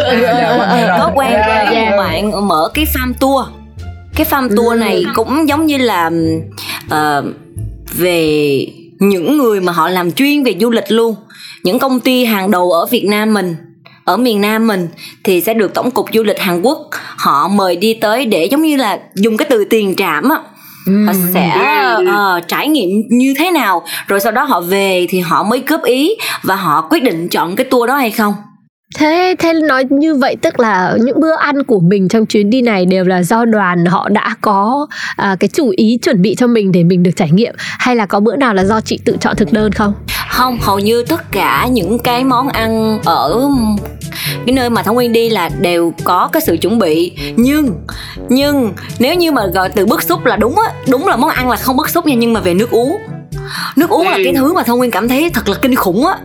có 0.98 1.10
quen 1.14 1.32
Dạ, 1.32 1.64
với 1.64 1.74
dạ. 1.74 1.90
một 1.90 1.96
bạn 1.96 2.48
mở 2.48 2.68
cái 2.74 2.84
farm 2.94 3.12
tour. 3.20 3.46
Cái 4.16 4.26
farm 4.30 4.56
tour 4.56 4.78
này 4.78 5.04
cũng 5.14 5.48
giống 5.48 5.66
như 5.66 5.78
là 5.78 6.10
ờ, 6.88 7.24
về 7.94 8.66
những 8.98 9.38
người 9.38 9.60
mà 9.60 9.72
họ 9.72 9.88
làm 9.88 10.12
chuyên 10.12 10.42
về 10.42 10.54
du 10.60 10.70
lịch 10.70 10.90
luôn. 10.90 11.14
Những 11.62 11.78
công 11.78 12.00
ty 12.00 12.24
hàng 12.24 12.50
đầu 12.50 12.72
ở 12.72 12.86
Việt 12.86 13.04
Nam 13.04 13.34
mình 13.34 13.56
ở 14.04 14.16
miền 14.16 14.40
Nam 14.40 14.66
mình 14.66 14.88
thì 15.24 15.40
sẽ 15.40 15.54
được 15.54 15.74
tổng 15.74 15.90
cục 15.90 16.06
du 16.12 16.22
lịch 16.22 16.38
Hàn 16.38 16.62
Quốc 16.62 16.88
họ 17.16 17.48
mời 17.48 17.76
đi 17.76 17.94
tới 17.94 18.26
để 18.26 18.44
giống 18.44 18.62
như 18.62 18.76
là 18.76 18.98
dùng 19.14 19.36
cái 19.36 19.46
từ 19.50 19.64
tiền 19.64 19.94
trảm 19.96 20.28
á. 20.28 20.38
Họ 21.06 21.12
sẽ 21.34 21.50
ờ, 22.08 22.40
trải 22.48 22.68
nghiệm 22.68 22.88
như 23.08 23.34
thế 23.38 23.50
nào 23.50 23.82
rồi 24.06 24.20
sau 24.20 24.32
đó 24.32 24.44
họ 24.44 24.60
về 24.60 25.06
thì 25.10 25.20
họ 25.20 25.42
mới 25.42 25.62
góp 25.66 25.84
ý 25.84 26.14
và 26.42 26.56
họ 26.56 26.86
quyết 26.90 27.02
định 27.02 27.28
chọn 27.28 27.56
cái 27.56 27.64
tour 27.64 27.88
đó 27.88 27.96
hay 27.96 28.10
không 28.10 28.34
Thế 28.94 29.34
thế 29.38 29.52
nói 29.52 29.84
như 29.90 30.14
vậy 30.14 30.36
tức 30.42 30.60
là 30.60 30.96
những 31.00 31.20
bữa 31.20 31.36
ăn 31.36 31.64
của 31.64 31.80
mình 31.80 32.08
trong 32.08 32.26
chuyến 32.26 32.50
đi 32.50 32.62
này 32.62 32.86
đều 32.86 33.04
là 33.04 33.22
do 33.22 33.44
đoàn 33.44 33.84
họ 33.86 34.08
đã 34.08 34.34
có 34.40 34.86
à, 35.16 35.36
cái 35.40 35.48
chủ 35.52 35.72
ý 35.76 35.98
chuẩn 36.02 36.22
bị 36.22 36.34
cho 36.34 36.46
mình 36.46 36.72
để 36.72 36.84
mình 36.84 37.02
được 37.02 37.16
trải 37.16 37.30
nghiệm? 37.30 37.54
Hay 37.58 37.96
là 37.96 38.06
có 38.06 38.20
bữa 38.20 38.36
nào 38.36 38.54
là 38.54 38.64
do 38.64 38.80
chị 38.80 38.98
tự 39.04 39.16
chọn 39.20 39.36
thực 39.36 39.52
đơn 39.52 39.72
không? 39.72 39.94
không 40.32 40.58
hầu 40.60 40.78
như 40.78 41.02
tất 41.02 41.32
cả 41.32 41.68
những 41.72 41.98
cái 41.98 42.24
món 42.24 42.48
ăn 42.48 43.00
ở 43.04 43.50
cái 44.46 44.54
nơi 44.54 44.70
mà 44.70 44.82
Thảo 44.82 44.94
Nguyên 44.94 45.12
đi 45.12 45.30
là 45.30 45.48
đều 45.60 45.92
có 46.04 46.28
cái 46.32 46.42
sự 46.46 46.56
chuẩn 46.56 46.78
bị. 46.78 47.12
Nhưng 47.36 47.68
nhưng 48.28 48.72
nếu 48.98 49.14
như 49.14 49.32
mà 49.32 49.46
gọi 49.46 49.68
từ 49.68 49.86
bức 49.86 50.02
xúc 50.02 50.24
là 50.24 50.36
đúng 50.36 50.54
á 50.58 50.72
đúng 50.88 51.06
là 51.06 51.16
món 51.16 51.30
ăn 51.30 51.50
là 51.50 51.56
không 51.56 51.76
bức 51.76 51.90
xúc 51.90 52.06
nha 52.06 52.14
nhưng 52.14 52.32
mà 52.32 52.40
về 52.40 52.54
nước 52.54 52.70
uống 52.70 52.96
nước 53.76 53.90
uống 53.90 54.04
là 54.04 54.18
cái 54.24 54.32
thứ 54.36 54.52
mà 54.52 54.62
Thảo 54.62 54.76
Nguyên 54.76 54.90
cảm 54.90 55.08
thấy 55.08 55.30
thật 55.34 55.48
là 55.48 55.56
kinh 55.62 55.74
khủng 55.74 56.06
á. 56.06 56.16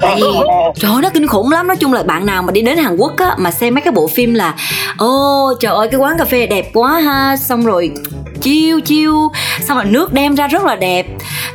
Tại 0.00 0.16
vì 0.16 0.28
trời 0.76 0.92
ơi 0.92 1.02
nó 1.02 1.08
kinh 1.14 1.26
khủng 1.26 1.50
lắm. 1.50 1.66
Nói 1.66 1.76
chung 1.76 1.92
là 1.92 2.02
bạn 2.02 2.26
nào 2.26 2.42
mà 2.42 2.52
đi 2.52 2.60
đến 2.60 2.78
Hàn 2.78 2.96
Quốc 2.96 3.12
á 3.16 3.34
mà 3.38 3.50
xem 3.50 3.74
mấy 3.74 3.82
cái 3.82 3.92
bộ 3.92 4.06
phim 4.06 4.34
là 4.34 4.54
ô 4.98 5.52
trời 5.60 5.74
ơi 5.74 5.88
cái 5.90 6.00
quán 6.00 6.18
cà 6.18 6.24
phê 6.24 6.46
đẹp 6.46 6.70
quá 6.74 7.00
ha. 7.00 7.36
Xong 7.36 7.64
rồi 7.64 7.90
chiêu 8.40 8.80
chiêu 8.80 9.30
xong 9.60 9.76
rồi 9.76 9.86
nước 9.86 10.12
đem 10.12 10.34
ra 10.34 10.46
rất 10.46 10.64
là 10.64 10.76
đẹp. 10.76 11.06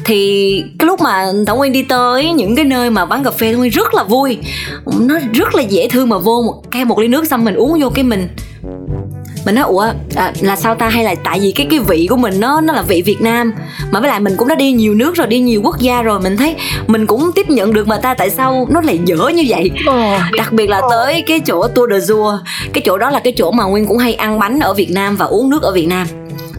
Thì 0.06 0.64
cái 0.80 0.88
lúc 0.88 1.02
mà 1.02 1.26
Thảo 1.48 1.56
Nguyên 1.56 1.72
đi 1.72 1.84
tới 1.84 2.32
những 2.32 2.56
cái 2.56 2.66
nơi 2.66 2.90
mà 2.90 3.06
bán 3.06 3.24
cà 3.24 3.32
phê 3.32 3.52
Thảo 3.52 3.58
Nguyên 3.58 3.72
rất 3.72 3.94
là 3.94 4.04
vui. 4.04 4.38
Nó 5.00 5.16
rất 5.34 5.56
là 5.56 5.62
dễ 5.62 5.88
thương 5.88 6.10
mà 6.10 6.18
vô 6.18 6.42
một 6.42 6.62
cái 6.72 6.86
một 6.86 7.00
ly 7.00 7.08
nước 7.08 7.28
xong 7.28 7.46
mình 7.46 7.56
uống 7.56 7.82
vô 7.82 7.90
cái 7.96 8.04
mình 8.04 8.28
mình 9.50 9.56
nói 9.56 9.66
ủa 9.66 9.86
à, 10.16 10.34
là 10.42 10.56
sao 10.56 10.76
ta? 10.76 10.90
Hay 10.90 11.04
là 11.04 11.16
tại 11.24 11.40
vì 11.40 11.52
cái 11.52 11.68
cái 11.70 11.80
vị 11.80 12.08
của 12.10 12.18
mình 12.18 12.40
nó 12.40 12.62
nó 12.62 12.74
là 12.74 12.82
vị 12.82 13.02
Việt 13.02 13.22
Nam? 13.22 13.54
Mà 13.92 14.00
với 14.00 14.10
lại 14.10 14.20
mình 14.20 14.36
cũng 14.38 14.48
đã 14.48 14.56
đi 14.56 14.72
nhiều 14.72 14.94
nước 14.94 15.16
rồi 15.16 15.28
đi 15.28 15.40
nhiều 15.40 15.62
quốc 15.64 15.80
gia 15.80 16.02
rồi 16.02 16.20
mình 16.20 16.38
thấy 16.38 16.56
mình 16.88 17.08
cũng 17.08 17.32
tiếp 17.36 17.50
nhận 17.50 17.74
được 17.74 17.88
mà 17.88 17.98
ta 17.98 18.14
tại 18.14 18.30
sao 18.30 18.68
nó 18.72 18.82
lại 18.82 19.00
dở 19.06 19.28
như 19.28 19.44
vậy? 19.48 19.72
Đặc 20.38 20.54
biệt 20.54 20.70
là 20.70 20.82
tới 20.90 21.24
cái 21.28 21.40
chỗ 21.40 21.68
Tour 21.68 21.92
de 21.92 21.98
Jour 21.98 22.38
cái 22.74 22.82
chỗ 22.86 22.98
đó 22.98 23.10
là 23.10 23.20
cái 23.20 23.34
chỗ 23.38 23.52
mà 23.52 23.64
Nguyên 23.64 23.88
cũng 23.88 23.98
hay 23.98 24.14
ăn 24.14 24.40
bánh 24.40 24.60
ở 24.60 24.74
Việt 24.74 24.92
Nam 24.92 25.16
và 25.16 25.26
uống 25.26 25.50
nước 25.50 25.64
ở 25.64 25.72
Việt 25.72 25.88
Nam. 25.88 26.08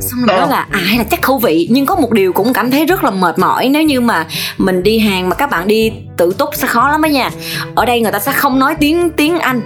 Xong 0.01 0.21
rồi 0.27 0.39
nói 0.39 0.49
là 0.51 0.67
à 0.71 0.81
hay 0.81 0.99
là 0.99 1.05
chắc 1.05 1.23
khẩu 1.23 1.39
vị 1.39 1.69
nhưng 1.71 1.87
có 1.87 1.97
một 1.97 2.13
điều 2.13 2.33
cũng 2.33 2.53
cảm 2.53 2.71
thấy 2.71 2.87
rất 2.87 3.05
là 3.05 3.11
mệt 3.11 3.39
mỏi 3.39 3.69
nếu 3.69 3.83
như 3.83 4.01
mà 4.01 4.27
mình 4.59 4.83
đi 4.83 4.99
hàng 4.99 5.29
mà 5.29 5.35
các 5.37 5.51
bạn 5.51 5.69
đi 5.69 5.93
tự 6.17 6.35
túc 6.39 6.49
sẽ 6.55 6.67
khó 6.67 6.91
lắm 6.91 7.03
đó 7.03 7.07
nha. 7.07 7.31
Ở 7.75 7.85
đây 7.85 8.01
người 8.01 8.13
ta 8.13 8.19
sẽ 8.19 8.33
không 8.33 8.59
nói 8.59 8.75
tiếng 8.81 9.11
tiếng 9.11 9.39
Anh. 9.39 9.61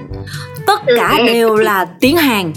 Tất 0.67 0.81
cả 0.97 1.19
đều 1.27 1.57
là 1.57 1.85
tiếng 2.01 2.17
Hàn 2.17 2.53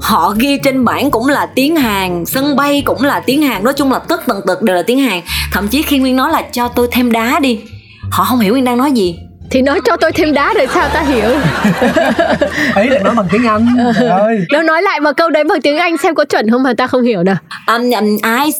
họ 0.00 0.34
ghi 0.38 0.58
trên 0.62 0.84
bảng 0.84 1.10
cũng 1.10 1.28
là 1.28 1.46
tiếng 1.46 1.76
Hàn 1.76 2.26
sân 2.26 2.56
bay 2.56 2.82
cũng 2.86 3.02
là 3.02 3.20
tiếng 3.20 3.42
Hàn 3.42 3.64
nói 3.64 3.72
chung 3.76 3.92
là 3.92 3.98
tất 3.98 4.26
tần 4.26 4.40
tật 4.46 4.62
đều 4.62 4.76
là 4.76 4.82
tiếng 4.82 4.98
Hàn. 4.98 5.20
Thậm 5.52 5.68
chí 5.68 5.82
khi 5.82 5.98
Nguyên 5.98 6.16
nói 6.16 6.30
là 6.30 6.42
cho 6.52 6.68
tôi 6.68 6.88
thêm 6.92 7.12
đá 7.12 7.38
đi 7.40 7.60
họ 8.10 8.24
không 8.24 8.40
hiểu 8.40 8.52
Nguyên 8.52 8.64
đang 8.64 8.78
nói 8.78 8.92
gì. 8.92 9.18
Thì 9.50 9.62
nói 9.62 9.80
cho 9.84 9.96
tôi 9.96 10.12
thêm 10.12 10.34
đá 10.34 10.54
rồi 10.54 10.66
sao 10.74 10.88
ta 10.88 11.00
hiểu? 11.00 11.30
Ấy 12.74 12.90
là 12.90 12.98
nói 12.98 13.14
bằng 13.14 13.26
tiếng 13.32 13.46
Anh. 13.46 13.66
Trời 14.00 14.08
ơi. 14.08 14.38
Nó 14.52 14.62
nói 14.62 14.82
lại 14.82 15.00
một 15.00 15.10
câu 15.16 15.30
đấy 15.30 15.44
bằng 15.44 15.60
tiếng 15.60 15.76
Anh 15.76 15.96
xem 15.96 16.14
có 16.14 16.24
chuẩn 16.24 16.50
không 16.50 16.62
mà 16.62 16.72
ta 16.78 16.86
không 16.86 17.02
hiểu 17.02 17.22
nào 17.22 17.36
um, 17.66 17.90
um, 17.90 18.16
ice 18.44 18.58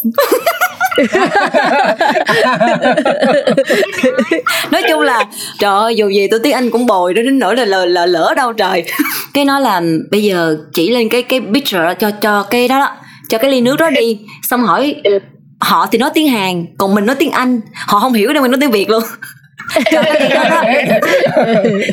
nói 4.71 4.83
chung 4.88 5.00
là 5.00 5.25
trời 5.59 5.71
ơi 5.71 5.97
dù 5.97 6.09
gì 6.09 6.29
tôi 6.31 6.41
tiếng 6.43 6.53
anh 6.53 6.71
cũng 6.71 6.87
bồi 6.87 7.15
đó 7.15 7.23
đến 7.23 7.38
nỗi 7.38 7.57
là 7.57 7.65
lỡ, 7.65 7.87
lỡ, 7.87 8.07
lỡ 8.07 8.35
đâu 8.37 8.53
trời. 8.53 8.85
Cái 9.35 9.45
nói 9.45 9.61
là 9.61 9.83
bây 10.11 10.23
giờ 10.23 10.57
chỉ 10.73 10.91
lên 10.91 11.09
cái 11.09 11.23
cái 11.23 11.41
picture 11.55 11.95
cho 11.99 12.11
cho 12.11 12.43
cái 12.43 12.69
đó, 12.69 12.79
đó 12.79 12.97
cho 13.29 13.38
cái 13.38 13.50
ly 13.50 13.61
nước 13.61 13.76
đó 13.76 13.91
đi. 13.91 14.19
Xong 14.43 14.62
hỏi 14.62 14.95
họ 15.61 15.87
thì 15.93 15.99
nói 15.99 16.11
tiếng 16.15 16.29
hàn 16.29 16.67
còn 16.79 16.95
mình 16.95 17.07
nói 17.07 17.17
tiếng 17.19 17.31
anh. 17.31 17.61
Họ 17.87 18.00
không 18.00 18.12
hiểu 18.12 18.33
đâu 18.33 18.43
mình 18.43 18.50
nói 18.50 18.59
tiếng 18.61 18.71
việt 18.71 18.91
luôn 18.91 19.03
cho 19.75 20.02
cái 20.02 20.20
ly 20.20 20.28
đó, 20.28 20.44
đó 20.50 20.62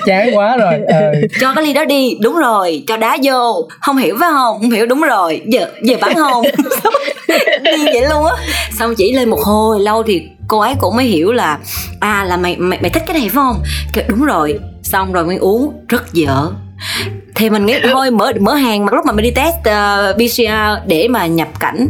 chán 0.05 0.37
quá 0.37 0.57
rồi. 0.57 0.73
Ờ. 0.87 1.11
cho 1.41 1.53
cái 1.53 1.63
ly 1.63 1.73
đó 1.73 1.85
đi. 1.85 2.17
Đúng 2.21 2.35
rồi. 2.35 2.83
Cho 2.87 2.97
đá 2.97 3.17
vô. 3.23 3.67
Không 3.81 3.97
hiểu 3.97 4.17
phải 4.19 4.29
không? 4.31 4.57
Không 4.59 4.71
hiểu 4.71 4.85
đúng 4.85 5.01
rồi. 5.01 5.41
Giờ 5.45 5.65
giờ 5.83 5.95
bán 6.01 6.15
không? 6.15 6.43
Đi 7.63 7.85
vậy 7.85 8.09
luôn 8.09 8.25
á. 8.25 8.35
Xong 8.79 8.95
chỉ 8.95 9.13
lên 9.13 9.29
một 9.29 9.39
hồi. 9.39 9.79
Lâu 9.79 10.03
thì 10.03 10.21
cô 10.47 10.59
ấy 10.59 10.73
cũng 10.79 10.95
mới 10.95 11.05
hiểu 11.05 11.31
là 11.31 11.59
à 11.99 12.25
là 12.27 12.37
mày 12.37 12.57
mày, 12.57 12.79
mày 12.81 12.89
thích 12.89 13.03
cái 13.07 13.19
này 13.19 13.29
phải 13.29 13.35
không? 13.35 13.63
Kêu, 13.93 14.03
đúng 14.07 14.25
rồi. 14.25 14.59
Xong 14.83 15.13
rồi 15.13 15.25
mới 15.25 15.37
uống. 15.37 15.73
Rất 15.87 16.13
dở. 16.13 16.51
Thì 17.35 17.49
mình 17.49 17.65
nghĩ 17.65 17.75
thôi 17.91 18.11
mở 18.11 18.31
mở 18.39 18.53
hàng 18.53 18.85
mà 18.85 18.91
lúc 18.91 19.05
mà 19.05 19.11
mình 19.11 19.23
đi 19.23 19.31
test 19.31 19.55
uh, 19.55 20.15
PCR 20.15 20.87
để 20.87 21.07
mà 21.07 21.25
nhập 21.25 21.47
cảnh 21.59 21.87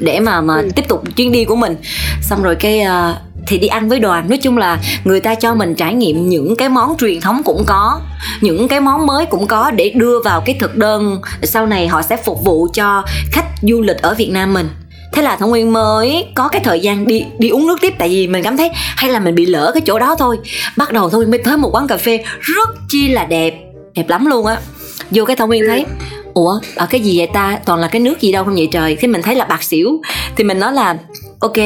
để 0.00 0.20
mà 0.20 0.40
mà 0.40 0.62
tiếp 0.76 0.88
tục 0.88 1.02
chuyến 1.16 1.32
đi 1.32 1.44
của 1.44 1.56
mình. 1.56 1.76
Xong 2.22 2.42
rồi 2.42 2.54
cái 2.54 2.80
uh, 2.80 3.29
thì 3.46 3.58
đi 3.58 3.66
ăn 3.66 3.88
với 3.88 4.00
đoàn, 4.00 4.28
nói 4.28 4.38
chung 4.38 4.58
là 4.58 4.78
người 5.04 5.20
ta 5.20 5.34
cho 5.34 5.54
mình 5.54 5.74
trải 5.74 5.94
nghiệm 5.94 6.28
những 6.28 6.56
cái 6.56 6.68
món 6.68 6.96
truyền 6.96 7.20
thống 7.20 7.42
cũng 7.44 7.64
có, 7.66 8.00
những 8.40 8.68
cái 8.68 8.80
món 8.80 9.06
mới 9.06 9.26
cũng 9.26 9.46
có 9.46 9.70
để 9.70 9.92
đưa 9.94 10.20
vào 10.24 10.42
cái 10.46 10.56
thực 10.60 10.76
đơn. 10.76 11.20
Sau 11.42 11.66
này 11.66 11.88
họ 11.88 12.02
sẽ 12.02 12.16
phục 12.16 12.44
vụ 12.44 12.68
cho 12.74 13.02
khách 13.32 13.46
du 13.62 13.82
lịch 13.82 14.02
ở 14.02 14.14
việt 14.14 14.30
nam 14.30 14.54
mình. 14.54 14.68
Thế 15.12 15.22
là 15.22 15.36
thảo 15.36 15.48
nguyên 15.48 15.72
mới 15.72 16.26
có 16.34 16.48
cái 16.48 16.60
thời 16.64 16.80
gian 16.80 17.06
đi 17.06 17.24
đi 17.38 17.48
uống 17.48 17.66
nước 17.66 17.78
tiếp. 17.80 17.94
Tại 17.98 18.08
vì 18.08 18.28
mình 18.28 18.42
cảm 18.42 18.56
thấy 18.56 18.70
hay 18.74 19.10
là 19.10 19.20
mình 19.20 19.34
bị 19.34 19.46
lỡ 19.46 19.70
cái 19.74 19.80
chỗ 19.86 19.98
đó 19.98 20.16
thôi. 20.18 20.38
Bắt 20.76 20.92
đầu 20.92 21.10
thôi 21.10 21.26
mới 21.26 21.38
tới 21.38 21.56
một 21.56 21.70
quán 21.74 21.86
cà 21.86 21.96
phê 21.96 22.24
rất 22.40 22.68
chi 22.88 23.08
là 23.08 23.24
đẹp 23.24 23.54
đẹp 23.94 24.08
lắm 24.08 24.26
luôn 24.26 24.46
á. 24.46 24.58
Vô 25.10 25.24
cái 25.24 25.36
thảo 25.36 25.46
nguyên 25.46 25.64
thấy, 25.66 25.86
ủa, 26.34 26.60
ở 26.74 26.86
cái 26.86 27.00
gì 27.00 27.18
vậy 27.18 27.26
ta? 27.34 27.58
Toàn 27.64 27.80
là 27.80 27.88
cái 27.88 28.00
nước 28.00 28.20
gì 28.20 28.32
đâu 28.32 28.44
không 28.44 28.54
vậy 28.54 28.68
trời? 28.72 28.96
Khi 28.96 29.08
mình 29.08 29.22
thấy 29.22 29.34
là 29.34 29.44
bạc 29.44 29.62
xỉu. 29.62 30.00
Thì 30.36 30.44
mình 30.44 30.58
nói 30.60 30.72
là, 30.72 30.96
ok 31.40 31.56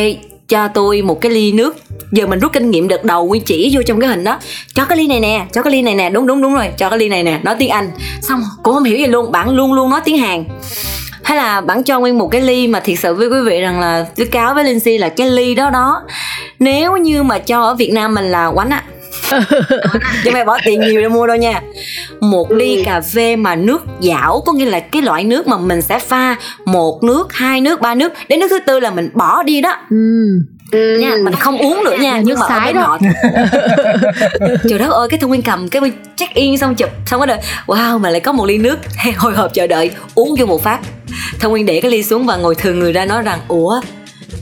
cho 0.48 0.68
tôi 0.68 1.02
một 1.02 1.20
cái 1.20 1.32
ly 1.32 1.52
nước. 1.52 1.76
Giờ 2.12 2.26
mình 2.26 2.38
rút 2.38 2.52
kinh 2.52 2.70
nghiệm 2.70 2.88
đợt 2.88 3.04
đầu 3.04 3.26
nguyên 3.26 3.42
chỉ 3.42 3.70
vô 3.74 3.82
trong 3.86 4.00
cái 4.00 4.08
hình 4.08 4.24
đó. 4.24 4.38
Cho 4.74 4.84
cái 4.84 4.98
ly 4.98 5.06
này 5.06 5.20
nè, 5.20 5.46
cho 5.52 5.62
cái 5.62 5.72
ly 5.72 5.82
này 5.82 5.94
nè. 5.94 6.10
Đúng 6.10 6.26
đúng 6.26 6.42
đúng 6.42 6.54
rồi, 6.54 6.68
cho 6.78 6.90
cái 6.90 6.98
ly 6.98 7.08
này 7.08 7.22
nè. 7.22 7.40
Nói 7.42 7.56
tiếng 7.58 7.70
anh. 7.70 7.90
Xong 8.22 8.42
cô 8.62 8.72
không 8.72 8.84
hiểu 8.84 8.98
gì 8.98 9.06
luôn 9.06 9.32
bạn 9.32 9.50
luôn 9.50 9.72
luôn 9.72 9.90
nói 9.90 10.00
tiếng 10.04 10.18
hàn. 10.18 10.44
Hay 11.22 11.36
là 11.36 11.60
bạn 11.60 11.82
cho 11.82 12.00
nguyên 12.00 12.18
một 12.18 12.28
cái 12.28 12.40
ly 12.40 12.68
mà 12.68 12.80
thiệt 12.80 12.98
sự 12.98 13.14
với 13.14 13.28
quý 13.28 13.40
vị 13.40 13.60
rằng 13.60 13.80
là 13.80 14.06
tôi 14.16 14.26
cáo 14.26 14.54
với 14.54 14.64
Linh 14.64 14.80
Si 14.80 14.98
là 14.98 15.08
cái 15.08 15.30
ly 15.30 15.54
đó 15.54 15.70
đó. 15.70 16.02
Nếu 16.58 16.96
như 16.96 17.22
mà 17.22 17.38
cho 17.38 17.62
ở 17.62 17.74
Việt 17.74 17.92
Nam 17.92 18.14
mình 18.14 18.24
là 18.24 18.50
quánh 18.54 18.70
á 18.70 18.82
chứ 20.25 20.31
mày 20.33 20.45
bỏ 20.45 20.59
tiền 20.64 20.81
nhiều 20.81 21.00
để 21.00 21.09
mua 21.09 21.26
đâu 21.26 21.37
nha. 21.37 21.61
Một 22.21 22.50
ly 22.52 22.83
cà 22.85 23.00
phê 23.00 23.37
mà 23.37 23.57
nước 23.57 23.85
dảo 24.00 24.43
có 24.47 24.52
nghĩa 24.52 24.64
là 24.64 24.81
cái 24.81 25.02
loại 25.02 25.25
nước 25.25 25.47
mà 25.47 25.57
mình 25.57 25.83
sẽ 25.83 25.99
pha 25.99 26.37
một 26.66 27.02
nước 27.02 27.33
hai 27.33 27.61
nước 27.61 27.81
ba 27.81 27.95
nước. 27.95 28.12
Đến 28.28 28.40
nước 28.40 28.47
thứ 28.50 28.59
tư 28.66 28.81
là 28.81 28.90
mình 28.90 29.09
bỏ 29.14 29.43
đi 29.43 29.61
đó. 29.61 29.76
Ừ. 29.90 30.99
nha 31.00 31.16
mình 31.23 31.35
không 31.35 31.59
uống 31.59 31.85
nữa 31.85 31.97
nha 32.00 32.12
Là 32.12 32.21
nhưng 32.25 32.38
mà 32.38 32.47
ở 32.47 32.49
sái 32.49 32.66
bên 32.73 32.75
đó. 32.75 32.83
họ 32.83 32.99
trời 34.69 34.78
đất 34.78 34.90
ơi 34.90 35.09
cái 35.11 35.19
thông 35.19 35.28
nguyên 35.28 35.43
cầm 35.43 35.69
cái 35.69 35.83
check 36.16 36.35
in 36.35 36.59
xong 36.59 36.75
chụp 36.75 36.90
xong 37.07 37.21
cái 37.21 37.26
đời 37.26 37.38
wow 37.66 37.99
mà 37.99 38.11
lại 38.11 38.21
có 38.21 38.33
một 38.33 38.45
ly 38.47 38.59
nước. 38.59 38.78
Hồi 39.16 39.35
hộp 39.35 39.54
chờ 39.54 39.66
đợi 39.66 39.90
uống 40.14 40.35
vô 40.38 40.47
một 40.47 40.62
phát. 40.62 40.78
Thông 41.40 41.52
nguyên 41.52 41.66
để 41.66 41.81
cái 41.81 41.90
ly 41.90 42.02
xuống 42.02 42.26
và 42.26 42.37
ngồi 42.37 42.54
thường 42.54 42.78
người 42.78 42.93
ra 42.93 43.04
nói 43.04 43.23
rằng 43.23 43.38
ủa 43.49 43.81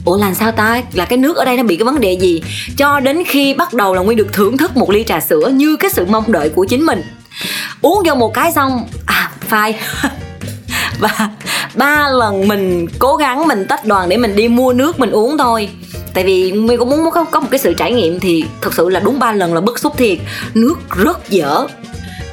ủa 0.05 0.17
làm 0.17 0.33
sao 0.33 0.51
ta? 0.51 0.81
Là 0.93 1.05
cái 1.05 1.17
nước 1.17 1.37
ở 1.37 1.45
đây 1.45 1.57
nó 1.57 1.63
bị 1.63 1.75
cái 1.75 1.85
vấn 1.85 1.99
đề 1.99 2.13
gì? 2.13 2.41
Cho 2.77 2.99
đến 2.99 3.23
khi 3.27 3.53
bắt 3.53 3.73
đầu 3.73 3.95
là 3.95 4.01
nguyên 4.01 4.17
được 4.17 4.33
thưởng 4.33 4.57
thức 4.57 4.77
một 4.77 4.89
ly 4.89 5.03
trà 5.03 5.19
sữa 5.19 5.51
như 5.53 5.75
cái 5.75 5.91
sự 5.91 6.05
mong 6.05 6.31
đợi 6.31 6.49
của 6.49 6.65
chính 6.69 6.85
mình. 6.85 7.01
Uống 7.81 8.03
vô 8.05 8.15
một 8.15 8.33
cái 8.33 8.51
xong 8.51 8.87
à 9.05 9.31
phai. 9.39 9.79
Và 10.99 11.29
ba 11.75 12.09
lần 12.09 12.47
mình 12.47 12.87
cố 12.99 13.15
gắng 13.15 13.47
mình 13.47 13.65
tách 13.69 13.85
đoàn 13.85 14.09
để 14.09 14.17
mình 14.17 14.35
đi 14.35 14.47
mua 14.47 14.73
nước 14.73 14.99
mình 14.99 15.11
uống 15.11 15.37
thôi. 15.37 15.69
Tại 16.13 16.23
vì 16.23 16.51
mình 16.51 16.79
cũng 16.79 16.89
muốn 16.89 17.11
có, 17.11 17.25
có 17.25 17.39
một 17.39 17.47
cái 17.51 17.59
sự 17.59 17.73
trải 17.73 17.93
nghiệm 17.93 18.19
thì 18.19 18.45
thật 18.61 18.73
sự 18.73 18.89
là 18.89 18.99
đúng 18.99 19.19
ba 19.19 19.31
lần 19.31 19.53
là 19.53 19.61
bức 19.61 19.79
xúc 19.79 19.93
thiệt. 19.97 20.17
Nước 20.53 20.75
rất 21.03 21.29
dở. 21.29 21.67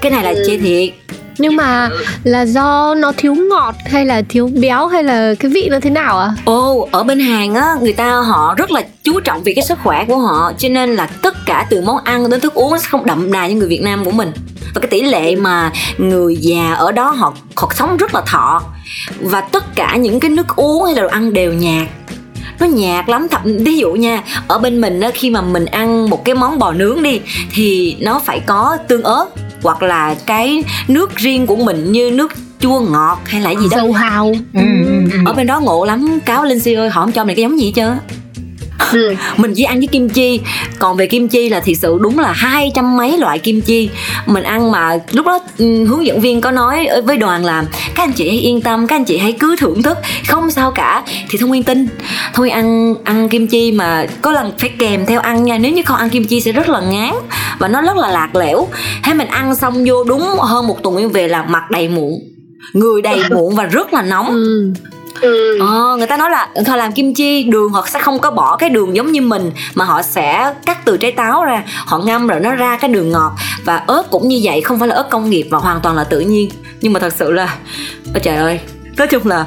Cái 0.00 0.12
này 0.12 0.24
là 0.24 0.34
chê 0.46 0.58
thiệt 0.58 0.94
nhưng 1.40 1.56
mà 1.56 1.90
là 2.25 2.47
do 2.47 2.94
nó 2.94 3.12
thiếu 3.16 3.35
ngọt 3.35 3.75
hay 3.87 4.06
là 4.06 4.23
thiếu 4.28 4.50
béo 4.61 4.87
hay 4.87 5.02
là 5.02 5.35
cái 5.35 5.50
vị 5.50 5.68
nó 5.70 5.80
thế 5.80 5.90
nào 5.90 6.18
ạ? 6.18 6.30
Ồ, 6.44 6.88
ở 6.90 7.02
bên 7.02 7.20
Hàn 7.20 7.54
á, 7.54 7.76
người 7.80 7.92
ta 7.92 8.12
họ 8.12 8.54
rất 8.56 8.70
là 8.70 8.82
chú 9.02 9.20
trọng 9.20 9.42
về 9.42 9.52
cái 9.56 9.64
sức 9.64 9.78
khỏe 9.82 10.04
của 10.09 10.18
họ 10.18 10.52
Cho 10.59 10.68
nên 10.68 10.94
là 10.97 11.06
tất 11.06 11.35
cả 11.47 11.66
từ 11.70 11.80
món 11.80 12.04
ăn 12.04 12.30
đến 12.30 12.40
thức 12.40 12.54
uống 12.54 12.70
nó 12.70 12.78
sẽ 12.78 12.87
không 12.88 13.06
đậm 13.06 13.32
đà 13.32 13.47
như 13.47 13.54
người 13.54 13.68
Việt 13.68 13.82
Nam 13.82 14.04
của 14.04 14.11
mình. 14.11 14.32
Và 14.75 14.80
cái 14.80 14.88
tỷ 14.90 15.02
lệ 15.02 15.37
mà 15.37 15.73
người 15.99 16.37
già 16.37 16.75
ở 16.75 16.92
đó 16.92 17.11
họ, 17.11 17.35
họ 17.56 17.73
sống 17.75 17.97
rất 17.97 18.14
là 18.14 18.20
thọ. 18.26 18.62
Và 19.20 19.40
tất 19.40 19.75
cả 19.75 19.97
những 19.97 20.20
cái 20.20 20.30
nước 20.30 20.56
uống 20.56 20.85
hay 20.85 20.94
là 20.94 21.02
đồ 21.02 21.09
ăn 21.09 21.32
đều 21.32 21.52
nhạt. 21.52 21.88
Nó 22.61 22.66
nhạt 22.66 23.09
lắm 23.09 23.28
thậm 23.30 23.40
ví 23.44 23.76
dụ 23.76 23.92
nha 23.92 24.23
ở 24.49 24.59
bên 24.59 24.80
mình 24.80 25.00
á 25.00 25.11
khi 25.14 25.30
mà 25.30 25.40
mình 25.40 25.66
ăn 25.66 26.11
một 26.11 26.25
cái 26.25 26.35
món 26.35 26.59
bò 26.59 26.73
nướng 26.73 27.02
đi 27.02 27.20
thì 27.52 27.97
nó 28.00 28.20
phải 28.25 28.40
có 28.40 28.78
tương 28.88 29.02
ớt 29.02 29.26
hoặc 29.62 29.83
là 29.83 30.14
cái 30.26 30.64
nước 30.88 31.17
riêng 31.17 31.47
của 31.47 31.57
mình 31.57 31.93
như 31.93 32.11
nước 32.11 32.33
chua 32.61 32.81
ngọt 32.81 33.19
hay 33.25 33.40
là 33.40 33.50
gì 33.50 33.67
đó. 33.71 33.76
Dầu 33.76 33.93
hào. 33.93 34.33
Ừ, 34.55 34.61
ừ, 34.87 35.11
ừ. 35.12 35.19
ở 35.26 35.33
bên 35.33 35.47
đó 35.47 35.61
ngộ 35.61 35.85
lắm. 35.85 36.19
Cáo 36.25 36.45
linh 36.45 36.61
si 36.61 36.75
ơi 36.75 36.90
họ 36.90 37.00
không 37.00 37.12
cho 37.12 37.25
mình 37.25 37.37
cái 37.37 37.43
giống 37.43 37.61
gì 37.61 37.67
hết 37.67 37.73
trơn 37.76 37.99
á. 38.92 39.35
mình 39.37 39.54
chỉ 39.56 39.62
ăn 39.62 39.78
với 39.78 39.87
kim 39.87 40.09
chi. 40.09 40.40
Còn 40.78 40.97
về 40.97 41.06
kim 41.06 41.28
chi 41.28 41.49
là 41.49 41.61
thiệt 41.61 41.76
sự 41.78 41.99
đúng 42.00 42.18
là 42.18 42.32
hai 42.32 42.73
trăm 42.75 42.97
mấy 42.97 43.18
loại 43.18 43.38
kim 43.38 43.61
chi. 43.61 43.90
Mình 44.26 44.44
ăn 44.44 44.70
mà 44.70 44.99
lúc 45.11 45.26
đó 45.26 45.38
ừ, 45.59 45.85
hướng 45.85 46.06
dẫn 46.06 46.20
viên 46.20 46.40
có 46.40 46.50
nói 46.50 46.88
với 47.04 47.16
đoàn 47.16 47.44
là 47.44 47.64
các 47.94 48.02
anh 48.02 48.12
chị 48.12 48.28
hãy 48.28 48.38
yên 48.38 48.61
tâm 48.61 48.87
các 48.87 48.97
anh 48.97 49.04
chị 49.04 49.18
hãy 49.18 49.32
cứ 49.32 49.56
thưởng 49.56 49.82
thức. 49.82 49.99
Không 50.28 50.50
sao 50.50 50.70
cả. 50.70 51.02
Thì 51.30 51.38
thông 51.38 51.49
nguyên 51.49 51.62
tin. 51.62 51.87
Nguyên 52.37 52.52
ăn 52.52 52.94
ăn 53.04 53.28
kim 53.28 53.47
chi 53.47 53.73
mà 53.73 54.06
có 54.23 54.32
lần 54.32 54.52
phải 54.59 54.70
kèm 54.78 55.06
theo 55.06 55.20
ăn 55.20 55.44
nha. 55.44 55.59
Nếu 55.59 55.73
như 55.73 55.82
không 55.82 55.97
ăn 55.97 56.11
kim 56.11 56.25
chi 56.25 56.40
sẽ 56.40 56.52
rất 56.52 56.68
là 56.68 56.80
ngán 56.80 57.14
và 57.59 57.68
nó 57.68 57.82
rất 57.82 57.97
là 57.97 58.09
lạc 58.09 58.35
lẽo. 58.35 58.68
Thế 59.04 59.14
mình 59.14 59.28
ăn 59.28 59.54
xong 59.54 59.85
vô 59.87 60.04
đúng 60.04 60.23
hơn 60.38 60.66
một 60.66 60.82
tuần 60.82 60.94
nguyên 60.94 61.09
về 61.09 61.28
là 61.28 61.42
mặt 61.42 61.70
đầy 61.70 61.88
mụn 61.88 62.12
người 62.73 63.02
đầy 63.02 63.20
mụn 63.30 63.54
và 63.54 63.64
rất 63.64 63.94
là 63.94 64.02
nóng. 64.02 64.26
Ừ. 64.26 64.73
Ừ. 65.20 65.58
Ờ, 65.60 65.96
người 65.96 66.06
ta 66.06 66.16
nói 66.16 66.30
là 66.30 66.48
họ 66.66 66.76
làm 66.76 66.92
kim 66.92 67.14
chi 67.14 67.42
đường 67.42 67.72
họ 67.72 67.86
sẽ 67.88 67.98
không 67.98 68.18
có 68.18 68.30
bỏ 68.30 68.56
cái 68.56 68.70
đường 68.70 68.96
giống 68.96 69.12
như 69.12 69.20
mình 69.20 69.52
mà 69.74 69.84
họ 69.84 70.02
sẽ 70.02 70.54
cắt 70.66 70.84
từ 70.84 70.96
trái 70.96 71.12
táo 71.12 71.44
ra 71.44 71.62
họ 71.86 71.98
ngâm 71.98 72.26
rồi 72.26 72.40
nó 72.40 72.54
ra 72.54 72.76
cái 72.76 72.90
đường 72.90 73.10
ngọt. 73.10 73.32
Và 73.64 73.76
ớt 73.76 74.10
cũng 74.10 74.28
như 74.28 74.40
vậy 74.42 74.60
không 74.60 74.78
phải 74.78 74.88
là 74.88 74.94
ớt 74.94 75.10
công 75.10 75.30
nghiệp 75.30 75.46
và 75.50 75.58
hoàn 75.58 75.80
toàn 75.80 75.96
là 75.96 76.04
tự 76.04 76.20
nhiên. 76.20 76.50
Nhưng 76.80 76.92
mà 76.92 77.00
thật 77.00 77.12
sự 77.16 77.32
là 77.32 77.56
ôi 78.14 78.20
trời 78.22 78.36
ơi 78.36 78.60
nói 78.96 79.06
chung 79.06 79.26
là 79.26 79.44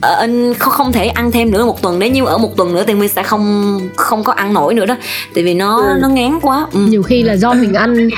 anh 0.00 0.54
không 0.54 0.72
không 0.72 0.92
thể 0.92 1.06
ăn 1.06 1.32
thêm 1.32 1.50
nữa 1.50 1.64
một 1.64 1.82
tuần. 1.82 1.98
Nếu 1.98 2.10
như 2.10 2.24
ở 2.24 2.38
một 2.38 2.56
tuần 2.56 2.74
nữa 2.74 2.84
thì 2.86 2.94
mình 2.94 3.08
sẽ 3.08 3.22
không 3.22 3.80
không 3.96 4.24
có 4.24 4.32
ăn 4.32 4.54
nổi 4.54 4.74
nữa 4.74 4.86
đó. 4.86 4.96
Tại 5.34 5.44
vì 5.44 5.54
nó 5.54 5.76
Ừ. 5.82 5.98
nó 6.02 6.08
ngán 6.08 6.38
quá. 6.42 6.66
Ừ. 6.72 6.80
nhiều 6.80 7.02
khi 7.02 7.22
là 7.22 7.32
do 7.36 7.54
mình 7.54 7.72
ăn 7.74 8.08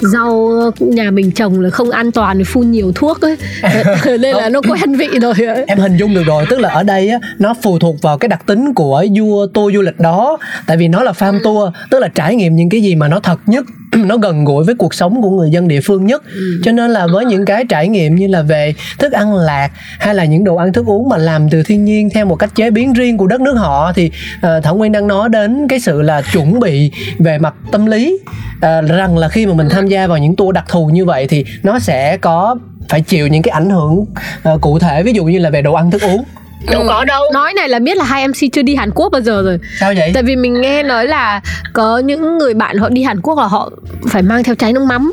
rau 0.00 0.50
nhà 0.78 1.10
mình 1.10 1.30
trồng 1.30 1.60
là 1.60 1.70
không 1.70 1.90
an 1.90 2.12
toàn 2.12 2.44
phun 2.44 2.70
nhiều 2.70 2.92
thuốc 2.94 3.20
ấy. 3.20 3.36
Nên 4.04 4.36
là 4.36 4.48
nó 4.48 4.60
quen 4.68 4.94
vị 4.96 5.08
rồi 5.22 5.34
ấy. 5.46 5.64
em 5.66 5.78
hình 5.78 5.96
dung 5.96 6.14
được 6.14 6.22
rồi. 6.26 6.44
Tức 6.50 6.60
là 6.60 6.68
ở 6.68 6.82
đây 6.82 7.08
á 7.08 7.18
nó 7.38 7.54
phụ 7.62 7.78
thuộc 7.78 7.96
vào 8.02 8.18
cái 8.18 8.28
đặc 8.28 8.46
tính 8.46 8.74
của 8.74 9.04
vua 9.16 9.46
tour 9.46 9.74
du 9.74 9.80
lịch 9.82 10.00
đó. 10.00 10.36
Tại 10.66 10.76
vì 10.76 10.88
nó 10.88 11.02
là 11.02 11.12
farm 11.12 11.38
tour 11.44 11.68
tức 11.90 11.98
là 11.98 12.08
trải 12.08 12.34
nghiệm 12.36 12.56
những 12.56 12.68
cái 12.68 12.80
gì 12.82 12.94
mà 12.94 13.08
nó 13.08 13.20
thật 13.20 13.38
nhất 13.46 13.64
nó 13.96 14.16
gần 14.16 14.44
gũi 14.44 14.64
với 14.64 14.74
cuộc 14.74 14.94
sống 14.94 15.22
của 15.22 15.30
người 15.30 15.50
dân 15.50 15.68
địa 15.68 15.80
phương 15.80 16.06
nhất. 16.06 16.22
Cho 16.62 16.72
nên 16.72 16.90
là 16.90 17.06
với 17.06 17.24
những 17.24 17.44
cái 17.44 17.64
trải 17.68 17.88
nghiệm 17.88 18.16
như 18.16 18.26
là 18.26 18.42
về 18.42 18.74
thức 18.98 19.12
ăn 19.12 19.34
lạc 19.34 19.70
hay 19.98 20.14
là 20.14 20.24
những 20.24 20.44
đồ 20.44 20.56
ăn 20.56 20.72
thức 20.72 20.86
uống 20.86 21.08
mà 21.08 21.16
làm 21.16 21.50
từ 21.50 21.62
thiên 21.62 21.84
nhiên 21.84 22.08
theo 22.14 22.26
một 22.26 22.36
cách 22.36 22.54
chế 22.54 22.70
biến 22.70 22.92
riêng 22.92 23.16
của 23.16 23.26
đất 23.26 23.40
nước 23.40 23.54
họ 23.54 23.92
thì 23.92 24.10
uh, 24.36 24.64
thảo 24.64 24.76
nguyên 24.76 24.92
đang 24.92 25.06
nói 25.06 25.28
đến 25.28 25.68
cái 25.68 25.80
sự 25.80 26.02
là 26.02 26.22
chuẩn 26.32 26.60
bị 26.60 26.90
về 27.18 27.38
mặt 27.38 27.54
tâm 27.72 27.86
lý 27.86 28.18
ờ, 28.60 28.82
rằng 28.82 29.18
là 29.18 29.28
khi 29.28 29.46
mà 29.46 29.54
mình 29.54 29.68
tham 29.68 29.88
gia 29.88 30.06
vào 30.06 30.18
những 30.18 30.36
tour 30.36 30.54
đặc 30.54 30.64
thù 30.68 30.86
như 30.86 31.04
vậy 31.04 31.26
thì 31.26 31.44
nó 31.62 31.78
sẽ 31.78 32.16
có 32.16 32.56
phải 32.88 33.00
chịu 33.00 33.26
những 33.26 33.42
cái 33.42 33.50
ảnh 33.52 33.70
hưởng 33.70 34.04
ờ, 34.42 34.58
cụ 34.60 34.78
thể. 34.78 35.02
Ví 35.02 35.12
dụ 35.12 35.24
như 35.24 35.38
là 35.38 35.50
về 35.50 35.62
đồ 35.62 35.72
ăn 35.72 35.90
thức 35.90 36.02
uống 36.02 36.24
đâu 36.66 36.84
có 36.88 37.04
đâu. 37.04 37.22
Nói 37.32 37.54
này 37.54 37.68
là 37.68 37.78
biết 37.78 37.96
là 37.96 38.04
hai 38.04 38.28
mc 38.28 38.34
chưa 38.52 38.62
đi 38.62 38.74
hàn 38.74 38.90
quốc 38.94 39.08
bao 39.12 39.20
giờ 39.20 39.42
rồi. 39.42 39.58
Sao 39.80 39.92
vậy? 39.96 40.10
Tại 40.14 40.22
vì 40.22 40.36
mình 40.36 40.60
nghe 40.60 40.82
nói 40.82 41.06
là 41.06 41.40
có 41.72 41.98
những 41.98 42.38
người 42.38 42.54
bạn 42.54 42.78
họ 42.78 42.88
đi 42.88 43.02
hàn 43.02 43.20
quốc 43.20 43.38
là 43.38 43.46
họ 43.46 43.70
phải 44.08 44.22
mang 44.22 44.44
theo 44.44 44.54
trái 44.54 44.72
nước 44.72 44.82
mắm 44.82 45.12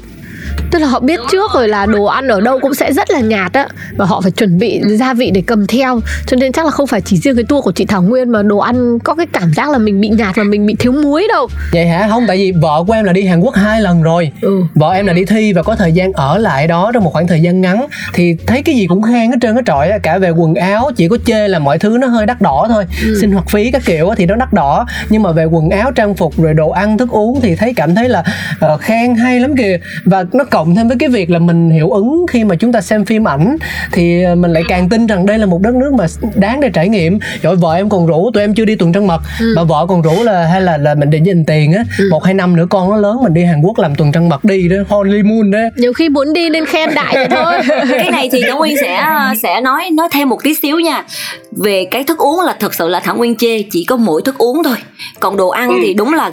tức 0.72 0.80
là 0.80 0.88
họ 0.88 1.00
biết 1.00 1.20
trước 1.32 1.52
rồi 1.54 1.68
là 1.68 1.86
đồ 1.86 2.04
ăn 2.04 2.28
ở 2.28 2.42
đâu 2.42 2.60
cũng 2.62 2.74
sẽ 2.74 2.94
rất 2.94 3.10
là 3.12 3.20
nhạt 3.20 3.54
á. 3.54 3.68
Và 3.98 4.06
họ 4.06 4.22
phải 4.22 4.32
chuẩn 4.32 4.58
bị 4.60 4.82
gia 5.00 5.14
vị 5.14 5.32
để 5.32 5.44
cầm 5.48 5.68
theo. 5.68 6.00
Cho 6.26 6.38
nên 6.38 6.52
chắc 6.52 6.66
là 6.66 6.72
không 6.72 6.88
phải 6.88 7.02
chỉ 7.02 7.18
riêng 7.18 7.36
cái 7.36 7.46
tour 7.50 7.64
của 7.64 7.72
chị 7.72 7.86
Thảo 7.86 8.02
Nguyên 8.02 8.30
mà 8.30 8.44
đồ 8.44 8.58
ăn 8.58 9.00
có 9.00 9.16
cái 9.16 9.26
cảm 9.34 9.54
giác 9.54 9.70
là 9.70 9.78
mình 9.78 10.02
bị 10.02 10.10
nhạt 10.10 10.36
và 10.36 10.44
mình 10.44 10.66
bị 10.66 10.76
thiếu 10.80 10.92
muối 10.92 11.28
đâu. 11.30 11.48
Vậy 11.74 11.88
hả? 11.88 12.08
Không 12.10 12.24
tại 12.28 12.38
vì 12.38 12.52
vợ 12.52 12.84
của 12.88 12.94
em 12.94 13.06
là 13.06 13.14
đi 13.14 13.26
Hàn 13.26 13.40
Quốc 13.40 13.56
hai 13.56 13.82
lần 13.82 14.04
rồi. 14.04 14.32
Ừ. 14.42 14.62
vợ 14.76 14.92
em 14.92 15.06
là 15.06 15.14
đi 15.14 15.26
thi 15.26 15.54
và 15.54 15.64
có 15.64 15.76
thời 15.76 15.92
gian 15.92 16.14
ở 16.14 16.38
lại 16.38 16.68
đó 16.68 16.92
trong 16.94 17.04
một 17.04 17.14
khoảng 17.14 17.28
thời 17.28 17.42
gian 17.42 17.62
ngắn. 17.62 17.86
Thì 18.14 18.36
thấy 18.48 18.64
cái 18.64 18.76
gì 18.76 18.88
cũng 18.88 19.02
khen 19.02 19.32
hết 19.32 19.38
trơn 19.42 19.56
hết 19.56 19.62
trọi 19.66 19.92
cả 20.04 20.18
về 20.18 20.30
quần 20.30 20.56
áo 20.56 20.92
chỉ 20.96 21.08
có 21.08 21.18
chê 21.26 21.48
là 21.48 21.60
mọi 21.60 21.80
thứ 21.80 21.98
nó 22.02 22.08
hơi 22.08 22.26
đắt 22.26 22.42
đỏ 22.42 22.66
thôi. 22.70 22.86
Ừ. 23.04 23.18
sinh 23.22 23.32
hoạt 23.32 23.50
phí 23.50 23.72
các 23.72 23.82
kiểu 23.86 24.10
thì 24.18 24.26
nó 24.26 24.36
đắt 24.36 24.54
đỏ. 24.54 24.86
Nhưng 25.10 25.24
mà 25.24 25.32
về 25.32 25.46
quần 25.46 25.70
áo 25.70 25.92
trang 25.92 26.16
phục 26.16 26.34
rồi 26.38 26.54
đồ 26.54 26.70
ăn 26.70 26.98
thức 26.98 27.10
uống 27.10 27.42
thì 27.42 27.56
thấy 27.56 27.74
cảm 27.74 27.96
thấy 27.96 28.10
là 28.10 28.24
ờ, 28.60 28.78
khen 28.78 29.16
hay 29.16 29.40
lắm 29.40 29.56
kìa. 29.58 29.80
Và 30.06 30.24
nó 30.38 30.44
cộng 30.44 30.76
thêm 30.76 30.88
với 30.88 30.98
cái 31.00 31.10
việc 31.10 31.30
là 31.30 31.40
mình 31.40 31.70
hiệu 31.70 31.90
ứng 31.92 32.26
khi 32.32 32.44
mà 32.44 32.56
chúng 32.56 32.72
ta 32.72 32.82
xem 32.82 33.06
phim 33.06 33.28
ảnh 33.28 33.58
thì 33.92 34.24
ờ, 34.24 34.36
mình 34.36 34.52
lại 34.54 34.64
càng 34.68 34.90
tin 34.90 35.08
rằng 35.08 35.26
đây 35.26 35.38
là 35.40 35.46
một 35.46 35.62
đất 35.62 35.76
nước 35.76 35.94
mà 35.98 36.06
đáng 36.36 36.62
để 36.62 36.70
trải 36.74 36.90
nghiệm. 36.90 37.20
Rồi 37.42 37.56
vợ 37.56 37.74
em 37.76 37.90
còn 37.90 38.08
rủ 38.08 38.32
tụi 38.34 38.44
em 38.44 38.54
chưa 38.54 38.66
đi 38.66 38.76
tuần 38.76 38.94
trăng 38.94 39.08
mật 39.08 39.22
Ừ. 39.40 39.54
mà 39.56 39.64
vợ 39.64 39.86
còn 39.90 40.02
rủ 40.02 40.24
là 40.24 40.46
hay 40.48 40.62
là 40.62 40.78
là 40.78 40.96
mình 40.96 41.10
định 41.10 41.26
dành 41.26 41.46
tiền 41.46 41.74
á 41.74 41.84
một 42.12 42.24
hai 42.24 42.34
năm 42.34 42.56
nữa 42.56 42.66
con 42.70 42.90
nó 42.90 42.96
lớn 42.98 43.18
mình 43.24 43.34
đi 43.34 43.44
Hàn 43.44 43.62
Quốc 43.62 43.80
làm 43.80 43.96
tuần 43.96 44.12
trăng 44.12 44.30
mật 44.30 44.44
đi 44.46 44.68
đó 44.68 44.76
honeymoon 44.90 45.52
đó. 45.52 45.60
Nhiều 45.76 45.94
khi 45.94 46.10
muốn 46.10 46.34
đi 46.34 46.50
nên 46.50 46.66
khen 46.66 46.90
đại 46.96 47.14
vậy 47.16 47.28
thôi. 47.30 47.54
Cái 47.90 48.12
này 48.12 48.30
thì 48.32 48.42
Thảo 48.48 48.58
Nguyên 48.58 48.76
sẽ 48.82 49.04
sẽ 49.44 49.62
nói 49.62 49.90
nói 49.94 50.08
thêm 50.12 50.30
một 50.30 50.38
tí 50.44 50.54
xíu 50.56 50.80
nha. 50.80 51.04
Về 51.64 51.86
cái 51.92 52.04
thức 52.04 52.18
uống 52.18 52.40
là 52.46 52.56
thật 52.60 52.74
sự 52.74 52.88
là 52.88 53.00
Thảo 53.00 53.16
Nguyên 53.16 53.36
chê 53.36 53.62
chỉ 53.72 53.86
có 53.86 53.96
mỗi 53.96 54.22
thức 54.26 54.38
uống 54.38 54.64
thôi. 54.64 54.76
Còn 55.20 55.38
đồ 55.38 55.50
ăn 55.50 55.70
thì 55.84 55.94
đúng 55.94 56.14
là 56.14 56.32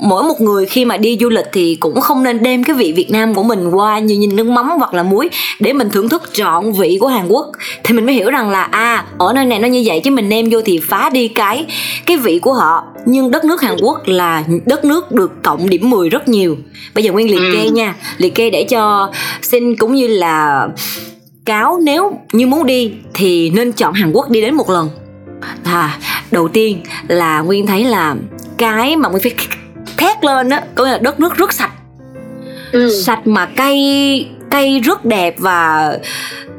mỗi 0.00 0.22
một 0.22 0.40
người 0.40 0.66
khi 0.66 0.84
mà 0.84 0.96
đi 0.96 1.18
du 1.20 1.28
lịch 1.28 1.46
thì 1.52 1.76
cũng 1.80 2.00
không 2.00 2.22
nên 2.22 2.42
đem 2.42 2.64
cái 2.64 2.76
vị 2.76 2.92
Việt 2.96 3.10
Nam 3.10 3.17
của 3.34 3.42
mình 3.42 3.70
qua 3.70 3.98
như 3.98 4.18
nhìn 4.18 4.36
nước 4.36 4.46
mắm 4.46 4.70
hoặc 4.78 4.94
là 4.94 5.02
muối 5.02 5.30
để 5.60 5.72
mình 5.72 5.90
thưởng 5.90 6.08
thức 6.08 6.22
trọn 6.32 6.72
vị 6.72 6.98
của 7.00 7.06
Hàn 7.06 7.28
Quốc. 7.28 7.46
Thì 7.84 7.94
mình 7.94 8.06
mới 8.06 8.14
hiểu 8.14 8.30
rằng 8.30 8.50
là 8.50 8.62
à 8.62 9.04
ở 9.18 9.32
nơi 9.32 9.44
này 9.44 9.58
nó 9.58 9.68
như 9.68 9.82
vậy 9.86 10.00
chứ 10.04 10.10
mình 10.10 10.28
nêm 10.28 10.50
vô 10.50 10.60
thì 10.64 10.80
phá 10.88 11.10
đi 11.10 11.28
cái 11.28 11.66
cái 12.06 12.16
vị 12.16 12.38
của 12.38 12.52
họ. 12.52 12.84
Nhưng 13.06 13.30
đất 13.30 13.44
nước 13.44 13.62
Hàn 13.62 13.76
Quốc 13.82 13.98
là 14.06 14.44
đất 14.66 14.84
nước 14.84 15.12
được 15.12 15.42
cộng 15.42 15.70
điểm 15.70 15.90
10 15.90 16.08
rất 16.08 16.28
nhiều. 16.28 16.56
Bây 16.94 17.04
giờ 17.04 17.12
nguyên 17.12 17.30
liệt 17.30 17.40
kê 17.52 17.70
nha. 17.70 17.94
Liệt 18.18 18.34
kê 18.34 18.50
để 18.50 18.64
cho 18.64 19.10
xin 19.42 19.76
cũng 19.76 19.94
như 19.94 20.06
là 20.06 20.68
cáo 21.44 21.80
nếu 21.82 22.12
như 22.32 22.46
muốn 22.46 22.66
đi 22.66 22.92
thì 23.14 23.50
nên 23.50 23.72
chọn 23.72 23.92
Hàn 23.94 24.12
Quốc 24.12 24.30
đi 24.30 24.40
đến 24.40 24.54
một 24.54 24.70
lần. 24.70 24.88
À 25.64 25.98
đầu 26.30 26.48
tiên 26.48 26.80
là 27.08 27.40
nguyên 27.40 27.66
thấy 27.66 27.84
là 27.84 28.16
cái 28.56 28.96
mà 28.96 29.08
nguyên 29.08 29.22
phải 29.22 29.34
thét 29.96 30.24
lên 30.24 30.50
á 30.50 30.62
có 30.74 30.84
nghĩa 30.84 30.90
là 30.90 30.98
đất 30.98 31.20
nước 31.20 31.36
rất 31.36 31.52
sạch 31.52 31.70
ừ. 32.72 32.90
sạch 33.02 33.26
mà 33.26 33.46
cây 33.46 34.26
cây 34.50 34.80
rất 34.80 35.04
đẹp 35.04 35.34
và 35.38 35.92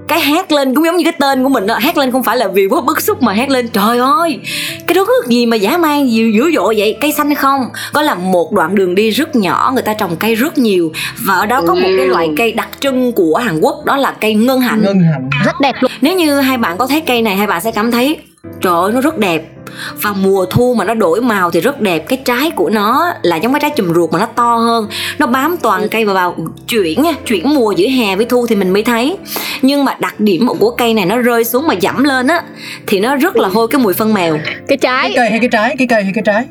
cái 0.07 0.19
hát 0.19 0.51
lên 0.51 0.75
cũng 0.75 0.85
giống 0.85 0.97
như 0.97 1.03
cái 1.03 1.13
tên 1.19 1.43
của 1.43 1.49
mình 1.49 1.67
đó. 1.67 1.77
Hát 1.77 1.97
lên 1.97 2.11
không 2.11 2.23
phải 2.23 2.37
là 2.37 2.47
vì 2.47 2.67
quá 2.67 2.81
bức 2.81 3.01
xúc 3.01 3.21
mà 3.21 3.33
hát 3.33 3.49
lên 3.49 3.67
trời 3.67 3.99
ơi 3.99 4.39
cái 4.87 4.95
đó 4.95 5.05
nước 5.07 5.27
gì 5.27 5.45
mà 5.45 5.57
dã 5.57 5.77
man 5.77 6.09
gì 6.09 6.31
dữ 6.31 6.51
dội 6.55 6.75
vậy? 6.77 6.97
Cây 7.01 7.11
xanh 7.11 7.27
hay 7.27 7.35
không? 7.35 7.61
Có 7.93 8.01
là 8.01 8.15
một 8.15 8.51
đoạn 8.51 8.75
đường 8.75 8.95
đi 8.95 9.09
rất 9.09 9.35
nhỏ 9.35 9.71
người 9.73 9.83
ta 9.83 9.93
trồng 9.93 10.15
cây 10.15 10.35
rất 10.35 10.57
nhiều 10.57 10.91
và 11.25 11.33
ở 11.33 11.45
đó 11.45 11.61
có 11.67 11.75
một 11.75 11.89
cái 11.97 12.07
loại 12.07 12.29
cây 12.37 12.51
đặc 12.51 12.69
trưng 12.79 13.11
của 13.11 13.35
hàn 13.35 13.59
quốc 13.61 13.85
đó 13.85 13.97
là 13.97 14.11
cây 14.11 14.33
ngân 14.33 14.59
hạnh. 14.59 14.81
Ngân 14.81 14.99
hạnh. 14.99 15.29
Rất 15.45 15.59
đẹp 15.61 15.75
luôn. 15.79 15.91
Nếu 16.01 16.15
như 16.15 16.39
hai 16.39 16.57
bạn 16.57 16.77
có 16.77 16.87
thấy 16.87 17.01
cây 17.01 17.21
này 17.21 17.35
hai 17.35 17.47
bạn 17.47 17.61
sẽ 17.61 17.71
cảm 17.71 17.91
thấy 17.91 18.17
trời 18.61 18.73
ơi 18.73 18.91
nó 18.93 19.01
rất 19.01 19.17
đẹp 19.17 19.58
và 20.01 20.13
mùa 20.13 20.45
thu 20.45 20.75
mà 20.77 20.85
nó 20.85 20.93
đổi 20.93 21.21
màu 21.21 21.51
thì 21.51 21.61
rất 21.61 21.81
đẹp. 21.81 21.99
Cái 21.99 22.21
trái 22.25 22.51
của 22.51 22.69
nó 22.69 23.13
là 23.21 23.35
giống 23.35 23.53
cái 23.53 23.59
trái 23.59 23.71
chùm 23.75 23.93
ruột 23.93 24.11
mà 24.11 24.19
nó 24.19 24.25
to 24.25 24.55
hơn. 24.55 24.87
Nó 25.19 25.27
bám 25.27 25.57
toàn 25.57 25.89
cây 25.89 26.05
và 26.05 26.13
vào 26.13 26.35
chuyển 26.67 27.03
nha 27.03 27.13
chuyển 27.25 27.53
mùa 27.53 27.71
giữa 27.71 27.87
hè 27.87 28.15
với 28.15 28.25
thu 28.25 28.47
thì 28.47 28.55
mình 28.55 28.69
mới 28.69 28.83
thấy. 28.83 29.17
Nhưng 29.61 29.85
mà 29.85 29.97
đặc 29.99 30.19
điểm 30.19 30.47
của 30.59 30.71
cây 30.71 30.93
này 30.93 31.05
nó 31.05 31.17
rơi 31.17 31.43
xuống 31.43 31.67
mà 31.67 31.73
dẫm 31.73 32.03
lên 32.03 32.27
á 32.27 32.43
thì 32.87 32.99
nó 32.99 33.15
rất 33.15 33.35
là 33.35 33.49
hôi 33.49 33.67
cái 33.67 33.81
mùi 33.81 33.93
phân 33.93 34.13
mèo. 34.13 34.37
Cái 34.67 34.77
trái. 34.77 35.03
Cái 35.03 35.13
cây 35.15 35.29
hay 35.29 35.39
cái 35.39 35.49
trái? 35.51 35.75
Cái 35.77 35.87
cây 35.87 36.03
hay 36.03 36.11
cái 36.15 36.23
trái 36.25 36.45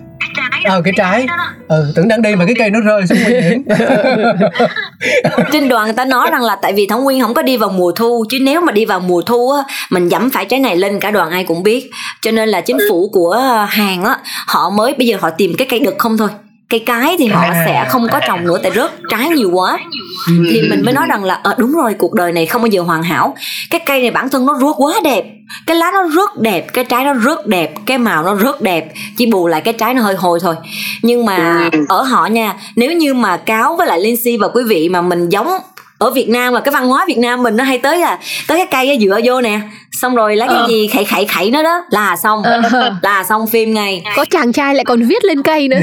ờ 0.64 0.82
cái 0.84 0.92
trái 0.96 1.26
ừ 1.68 1.92
tưởng 1.94 2.08
đang 2.08 2.22
đi 2.22 2.36
mà 2.36 2.44
cái 2.44 2.54
cây 2.58 2.70
nó 2.70 2.80
rơi 2.80 3.06
xuống 3.06 3.18
nguy 3.24 3.40
hiểm 3.40 3.64
trên 5.52 5.68
đoàn 5.68 5.84
người 5.84 5.94
ta 5.94 6.04
nói 6.04 6.28
rằng 6.32 6.42
là 6.42 6.56
tại 6.62 6.72
vì 6.72 6.86
thảo 6.86 7.00
nguyên 7.00 7.20
không 7.20 7.34
có 7.34 7.42
đi 7.42 7.56
vào 7.56 7.70
mùa 7.70 7.92
thu 7.92 8.24
chứ 8.30 8.38
nếu 8.42 8.60
mà 8.60 8.72
đi 8.72 8.84
vào 8.84 9.00
mùa 9.00 9.22
thu 9.22 9.50
á 9.50 9.62
mình 9.90 10.08
dẫm 10.08 10.30
phải 10.30 10.44
trái 10.44 10.60
này 10.60 10.76
lên 10.76 11.00
cả 11.00 11.10
đoàn 11.10 11.30
ai 11.30 11.44
cũng 11.44 11.62
biết. 11.62 11.90
Cho 12.22 12.30
nên 12.30 12.48
là 12.48 12.60
chính 12.60 12.78
phủ 12.90 13.08
của 13.12 13.34
hàn 13.68 14.04
á 14.04 14.18
họ 14.46 14.70
mới 14.70 14.94
bây 14.98 15.06
giờ 15.06 15.16
họ 15.20 15.30
tìm 15.30 15.54
cái 15.58 15.66
cây 15.70 15.80
đực 15.80 15.94
không 15.98 16.18
thôi 16.18 16.28
cây 16.70 16.82
cái 16.86 17.16
thì 17.18 17.26
họ 17.26 17.44
sẽ 17.66 17.86
không 17.88 18.08
có 18.12 18.20
trồng 18.26 18.44
nữa 18.44 18.58
tại 18.62 18.72
rớt 18.74 18.90
trái 19.10 19.28
nhiều 19.28 19.50
quá. 19.52 19.78
Thì 20.50 20.62
mình 20.70 20.82
mới 20.84 20.94
nói 20.94 21.06
rằng 21.08 21.24
là 21.24 21.34
ờ 21.34 21.54
đúng 21.58 21.72
rồi 21.72 21.94
cuộc 21.98 22.14
đời 22.14 22.32
này 22.32 22.46
không 22.46 22.62
bao 22.62 22.66
giờ 22.66 22.82
hoàn 22.82 23.02
hảo. 23.02 23.36
Cái 23.70 23.80
cây 23.86 24.02
này 24.02 24.10
bản 24.10 24.28
thân 24.28 24.46
nó 24.46 24.58
rất 24.60 24.72
quá 24.76 24.94
đẹp. 25.04 25.24
Cái 25.66 25.76
lá 25.76 25.90
nó 25.94 26.08
rất 26.08 26.40
đẹp 26.40 26.66
cái 26.72 26.84
trái 26.84 27.04
nó 27.04 27.12
rất 27.12 27.46
đẹp 27.46 27.74
cái 27.86 27.98
màu 27.98 28.22
nó 28.22 28.34
rất 28.34 28.62
đẹp 28.62 28.92
chỉ 29.16 29.26
bù 29.26 29.46
lại 29.46 29.60
cái 29.60 29.74
trái 29.74 29.94
nó 29.94 30.02
hơi 30.02 30.14
hôi 30.14 30.38
thôi. 30.42 30.54
Nhưng 31.02 31.26
mà 31.26 31.70
ở 31.88 32.02
họ 32.02 32.26
nha 32.26 32.54
nếu 32.76 32.92
như 32.92 33.14
mà 33.14 33.36
cáo 33.36 33.76
với 33.76 33.86
lại 33.86 34.00
Lindsay 34.00 34.36
và 34.40 34.48
quý 34.48 34.62
vị 34.68 34.88
mà 34.88 35.02
mình 35.02 35.28
giống 35.28 35.48
ở 35.98 36.10
Việt 36.10 36.28
Nam 36.28 36.52
là 36.52 36.60
cái 36.60 36.72
văn 36.72 36.88
hóa 36.88 37.04
Việt 37.08 37.18
Nam 37.18 37.42
mình 37.42 37.56
nó 37.56 37.64
hay 37.64 37.78
tới 37.78 37.98
là 37.98 38.18
tới 38.48 38.58
cái 38.58 38.66
cây 38.70 38.88
á 38.88 38.94
dựa 39.00 39.20
vô 39.24 39.40
nè. 39.40 39.60
Xong 40.02 40.14
rồi 40.14 40.36
lấy 40.36 40.48
cái 40.48 40.56
Ờ. 40.56 40.66
gì 40.68 40.88
khẩy 40.88 41.04
khẩy 41.04 41.24
khẩy 41.24 41.50
nó 41.50 41.62
đó 41.62 41.84
là 41.90 42.16
xong. 42.16 42.42
Ờ. 42.42 42.60
là 43.02 43.24
xong 43.24 43.46
phim 43.46 43.74
ngay. 43.74 44.02
Có 44.16 44.24
chàng 44.30 44.52
trai 44.52 44.74
lại 44.74 44.84
còn 44.84 45.02
viết 45.02 45.24
lên 45.24 45.42
cây 45.42 45.68
nữa. 45.68 45.78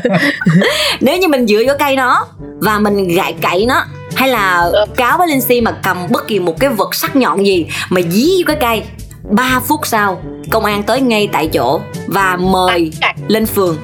Nếu 1.00 1.16
như 1.18 1.28
mình 1.28 1.46
dựa 1.46 1.62
vô 1.66 1.72
cây 1.78 1.96
nó 1.96 2.26
và 2.60 2.78
mình 2.78 3.08
gãi 3.08 3.34
cậy 3.42 3.66
nó 3.66 3.84
hay 4.14 4.28
là 4.28 4.70
cáo 4.96 5.18
với 5.18 5.28
Lindsay 5.28 5.60
mà 5.60 5.72
cầm 5.82 5.96
bất 6.10 6.28
kỳ 6.28 6.38
một 6.38 6.60
cái 6.60 6.70
vật 6.70 6.94
sắc 6.94 7.16
nhọn 7.16 7.46
gì 7.46 7.66
mà 7.90 8.00
dí 8.10 8.28
vô 8.38 8.44
cái 8.46 8.56
cây 8.60 8.82
3 9.30 9.60
phút 9.68 9.80
sau 9.86 10.22
công 10.50 10.64
an 10.64 10.82
tới 10.82 11.00
ngay 11.00 11.28
tại 11.32 11.46
chỗ 11.52 11.80
và 12.06 12.36
mời 12.36 12.92
lên 13.28 13.46
phường 13.46 13.76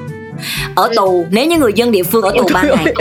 ở 0.75 0.89
tù 0.95 1.25
nếu 1.31 1.45
như 1.45 1.57
người 1.57 1.73
dân 1.75 1.91
địa 1.91 2.03
phương 2.03 2.23
ở 2.23 2.31
tù 2.37 2.47
3 2.53 2.63
ngày. 2.63 2.93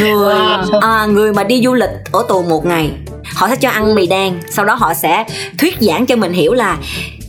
Người 0.00 0.34
à, 0.80 1.06
người 1.06 1.32
mà 1.32 1.44
đi 1.44 1.62
du 1.64 1.74
lịch 1.74 1.90
ở 2.12 2.24
tù 2.28 2.42
một 2.42 2.66
ngày 2.66 2.90
họ 3.34 3.48
sẽ 3.48 3.56
cho 3.56 3.70
ăn 3.70 3.94
mì 3.94 4.06
đen 4.06 4.40
sau 4.50 4.64
đó 4.64 4.74
họ 4.74 4.94
sẽ 4.94 5.24
thuyết 5.58 5.76
giảng 5.80 6.06
cho 6.06 6.16
mình 6.16 6.32
hiểu 6.32 6.52
là 6.52 6.78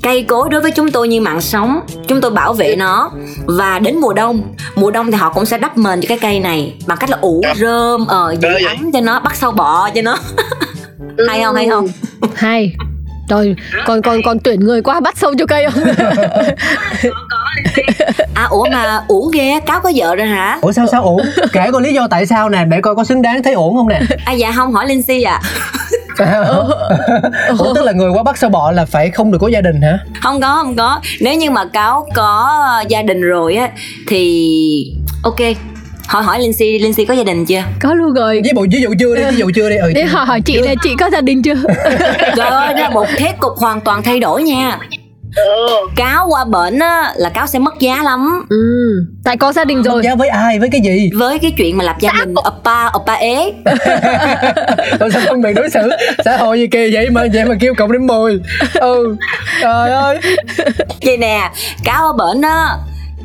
cây 0.02 0.24
cối 0.24 0.50
đối 0.52 0.62
với 0.62 0.72
chúng 0.72 0.92
tôi 0.92 1.08
như 1.08 1.22
mạng 1.22 1.42
sống 1.42 1.80
chúng 2.08 2.22
tôi 2.22 2.32
bảo 2.32 2.54
vệ 2.54 2.76
nó. 2.76 3.12
Và 3.46 3.80
đến 3.80 3.98
mùa 4.02 4.14
đông 4.14 4.54
mùa 4.76 4.92
đông 4.92 5.12
thì 5.12 5.18
họ 5.18 5.30
cũng 5.30 5.46
sẽ 5.46 5.58
đắp 5.58 5.78
mền 5.78 6.02
cho 6.02 6.08
cái 6.08 6.20
cây 6.22 6.40
này 6.40 6.74
bằng 6.88 6.98
cách 6.98 7.10
là 7.10 7.18
ủ 7.22 7.42
rơm 7.56 8.08
ờ 8.08 8.36
giữ 8.42 8.50
ấm 8.68 8.92
cho 8.92 9.02
nó 9.02 9.20
bắt 9.20 9.36
sâu 9.36 9.52
bọ 9.52 9.90
cho 9.96 10.02
nó. 10.02 10.18
Hay 11.28 11.44
không 11.44 11.56
hay 11.56 11.70
không? 11.70 11.88
Hay 12.36 12.74
rồi 13.30 13.56
còn 13.86 14.02
còn 14.02 14.22
còn 14.26 14.40
tuyển 14.40 14.60
người 14.60 14.82
qua 14.82 15.00
bắt 15.00 15.18
sâu 15.18 15.34
cho 15.40 15.46
cây. 15.46 15.66
Không 15.70 15.84
à 18.34 18.44
ủa 18.50 18.66
mà 18.72 19.02
uổng 19.08 19.32
ghê 19.34 19.60
cáo 19.60 19.80
có 19.80 19.92
vợ 19.96 20.16
rồi 20.16 20.28
hả? 20.28 20.60
Ủa 20.62 20.72
sao 20.72 20.88
sao 20.92 21.04
ổn 21.04 21.22
kể 21.52 21.70
coi 21.72 21.82
lý 21.82 21.94
do 21.94 22.08
tại 22.08 22.26
sao 22.26 22.50
nè 22.50 22.66
để 22.66 22.82
coi 22.82 22.96
có 22.96 23.04
xứng 23.04 23.22
đáng 23.22 23.44
thấy 23.44 23.54
ổn 23.54 23.76
không 23.76 23.88
nè? 23.88 24.02
À 24.26 24.32
dạ 24.32 24.52
không 24.56 24.74
hỏi 24.74 24.88
Lindsay 24.88 25.24
à 25.24 25.42
ủa 27.60 27.74
tức 27.76 27.84
là 27.84 27.92
người 27.92 28.10
quá 28.10 28.24
bắt 28.24 28.38
sao 28.38 28.50
bọ 28.50 28.72
là 28.72 28.86
phải 28.86 29.10
không 29.10 29.32
được 29.32 29.38
có 29.42 29.48
gia 29.48 29.62
đình 29.62 29.82
hả? 29.82 30.00
Không 30.22 30.42
có 30.42 30.48
không 30.48 30.76
có. 30.76 31.00
Nếu 31.22 31.36
như 31.36 31.52
mà 31.52 31.66
cáo 31.66 32.08
có 32.16 32.60
gia 32.90 33.02
đình 33.02 33.22
rồi 33.22 33.56
á 33.56 33.70
thì 34.08 34.94
ok 35.24 35.40
hỏi 36.08 36.24
hỏi 36.24 36.40
Lindsay 36.40 36.80
Lindsay 36.80 37.06
có 37.06 37.14
gia 37.14 37.24
đình 37.24 37.46
chưa? 37.46 37.64
Có 37.82 37.94
luôn 37.94 38.14
rồi. 38.14 38.42
Ví 38.44 38.50
dụ 38.56 38.66
ví 38.72 38.82
dụ 38.82 38.94
chưa 39.00 39.16
đi 39.16 39.24
ví 39.32 39.38
dụ 39.38 39.52
chưa 39.56 39.70
đi. 39.70 39.76
Ừ 39.76 39.92
để 39.96 40.04
hỏi 40.04 40.26
hỏi 40.26 40.42
chị 40.42 40.58
là 40.58 40.76
chị 40.84 40.90
có 41.00 41.10
gia 41.10 41.22
đình 41.22 41.44
chưa? 41.44 41.54
Trời 42.36 42.50
ơi 42.50 42.74
là 42.78 42.90
một 42.90 43.08
thế 43.18 43.34
cục 43.40 43.54
hoàn 43.58 43.82
toàn 43.82 44.04
thay 44.04 44.20
đổi 44.20 44.44
nha. 44.44 44.80
Cáo 45.96 46.28
qua 46.30 46.46
bệnh 46.46 46.80
á 46.80 47.14
là 47.16 47.30
cáo 47.30 47.48
sẽ 47.48 47.60
mất 47.60 47.80
giá 47.80 48.04
lắm. 48.04 48.46
Ừ 48.50 48.58
tại 49.24 49.38
có 49.38 49.54
gia 49.54 49.66
đình 49.66 49.84
rồi. 49.84 49.96
mất 49.96 50.02
giá 50.04 50.16
với 50.16 50.30
ai 50.30 50.60
với 50.60 50.70
cái 50.72 50.82
gì? 50.82 51.10
Với 51.14 51.40
cái 51.40 51.52
chuyện 51.58 51.78
mà 51.78 51.84
lập 51.84 51.96
gia 52.00 52.12
đình 52.20 52.34
oppa 52.48 52.88
oppa 52.98 53.14
ế. 53.14 53.54
Tại 55.00 55.10
sao 55.14 55.22
phân 55.28 55.42
biệt 55.42 55.54
đối 55.56 55.70
xử? 55.70 55.90
Xã 56.26 56.38
hội 56.38 56.60
gì 56.60 56.68
kỳ 56.68 56.94
vậy 56.94 57.10
mà 57.10 57.24
vậy 57.34 57.46
mà 57.46 57.56
kêu 57.60 57.74
cộng 57.78 57.92
đến 57.92 58.08
10 58.08 58.40
ừ 58.74 59.16
trời 59.62 59.92
ơi. 59.92 60.20
Vậy 61.06 61.18
nè 61.18 61.52
cáo 61.84 62.06
ở 62.06 62.14
bệnh 62.14 62.42
đó 62.42 62.78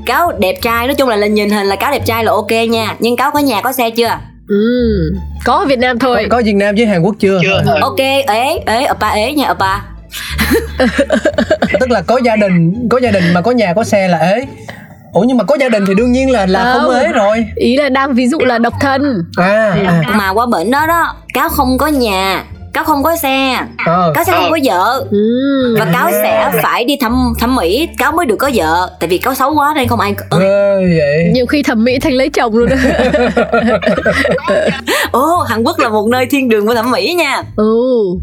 cáo 0.09 0.33
đẹp 0.39 0.55
trai 0.63 0.87
nói 0.87 0.95
chung 0.95 1.09
là 1.09 1.17
lên 1.17 1.35
nhìn 1.35 1.51
hình 1.51 1.67
là 1.67 1.77
cáo 1.77 1.93
đẹp 1.93 2.03
trai 2.07 2.25
là 2.25 2.33
ok 2.33 2.51
nha. 2.71 2.97
Nhưng 2.99 3.17
cáo 3.17 3.31
có 3.31 3.39
nhà 3.39 3.61
có 3.61 3.73
xe 3.73 3.91
chưa? 3.91 4.19
Ừ 4.49 4.65
có 5.45 5.55
ở 5.55 5.67
việt 5.67 5.79
nam 5.79 5.99
thôi. 5.99 6.27
Có, 6.31 6.37
có 6.37 6.43
Việt 6.45 6.55
Nam 6.55 6.75
với 6.75 6.87
Hàn 6.87 7.03
Quốc 7.03 7.15
chưa? 7.19 7.41
Chưa. 7.43 7.63
Ok 7.81 7.99
ế 8.27 8.59
ế 8.67 8.87
oppa 8.91 9.09
ế 9.09 9.33
nha 9.33 9.51
oppa 9.51 9.81
tức 11.81 11.91
là 11.91 12.03
có 12.03 12.21
gia 12.25 12.37
đình 12.37 12.89
có 12.91 12.99
gia 12.99 13.11
đình 13.11 13.25
mà 13.35 13.41
có 13.41 13.51
nhà 13.51 13.73
có 13.77 13.85
xe 13.85 14.09
là 14.09 14.19
ế. 14.19 14.47
Ủa 15.13 15.21
nhưng 15.21 15.37
mà 15.37 15.45
có 15.45 15.57
gia 15.61 15.69
đình 15.69 15.87
thì 15.87 15.95
đương 15.95 16.13
nhiên 16.13 16.31
là 16.31 16.47
là 16.47 16.75
không 16.75 16.83
Không. 16.83 17.01
ế 17.01 17.13
rồi. 17.13 17.47
Ý 17.57 17.77
là 17.77 17.89
đang 17.89 18.15
ví 18.15 18.29
dụ 18.29 18.39
là 18.39 18.59
độc 18.59 18.75
thân. 18.81 19.03
À, 19.37 19.77
à. 19.87 20.03
mà 20.15 20.31
qua 20.31 20.47
bệnh 20.47 20.71
đó 20.71 20.87
đó 20.87 21.17
cáo 21.35 21.49
không 21.49 21.79
có 21.79 21.87
nhà 21.87 22.45
cáo 22.73 22.85
không 22.85 23.03
có 23.03 23.17
xe. 23.17 23.59
Ờ. 23.87 24.13
cáo 24.15 24.25
sẽ 24.25 24.33
không 24.33 24.51
có 24.51 24.59
vợ. 24.65 25.05
Ừ. 25.11 25.77
Và 25.79 25.87
cáo 25.93 26.11
sẽ 26.11 26.51
phải 26.63 26.85
đi 26.85 26.97
thăm 27.01 27.33
thẩm 27.41 27.57
mỹ. 27.57 27.89
Cáo 27.99 28.13
mới 28.13 28.27
được 28.27 28.37
có 28.37 28.51
vợ. 28.55 28.91
Tại 29.01 29.09
vì 29.09 29.19
cáo 29.19 29.35
xấu 29.35 29.55
quá 29.55 29.73
nên 29.77 29.89
không 29.89 30.01
ai 30.01 30.15
ưng 30.31 30.41
ghê 30.41 30.99
vậy? 30.99 31.31
Nhiều 31.33 31.47
khi 31.47 31.63
thẩm 31.63 31.85
mỹ 31.85 31.99
thành 31.99 32.13
lấy 32.13 32.29
chồng 32.29 32.55
luôn 32.57 32.69
đó 32.69 32.77
ồ 35.11 35.37
hàn 35.49 35.63
quốc 35.63 35.79
là 35.79 35.89
một 35.89 36.09
nơi 36.09 36.27
thiên 36.31 36.49
đường 36.49 36.67
của 36.67 36.75
thẩm 36.75 36.91
mỹ 36.91 37.15
nha. 37.19 37.43
Ừ. 37.57 37.75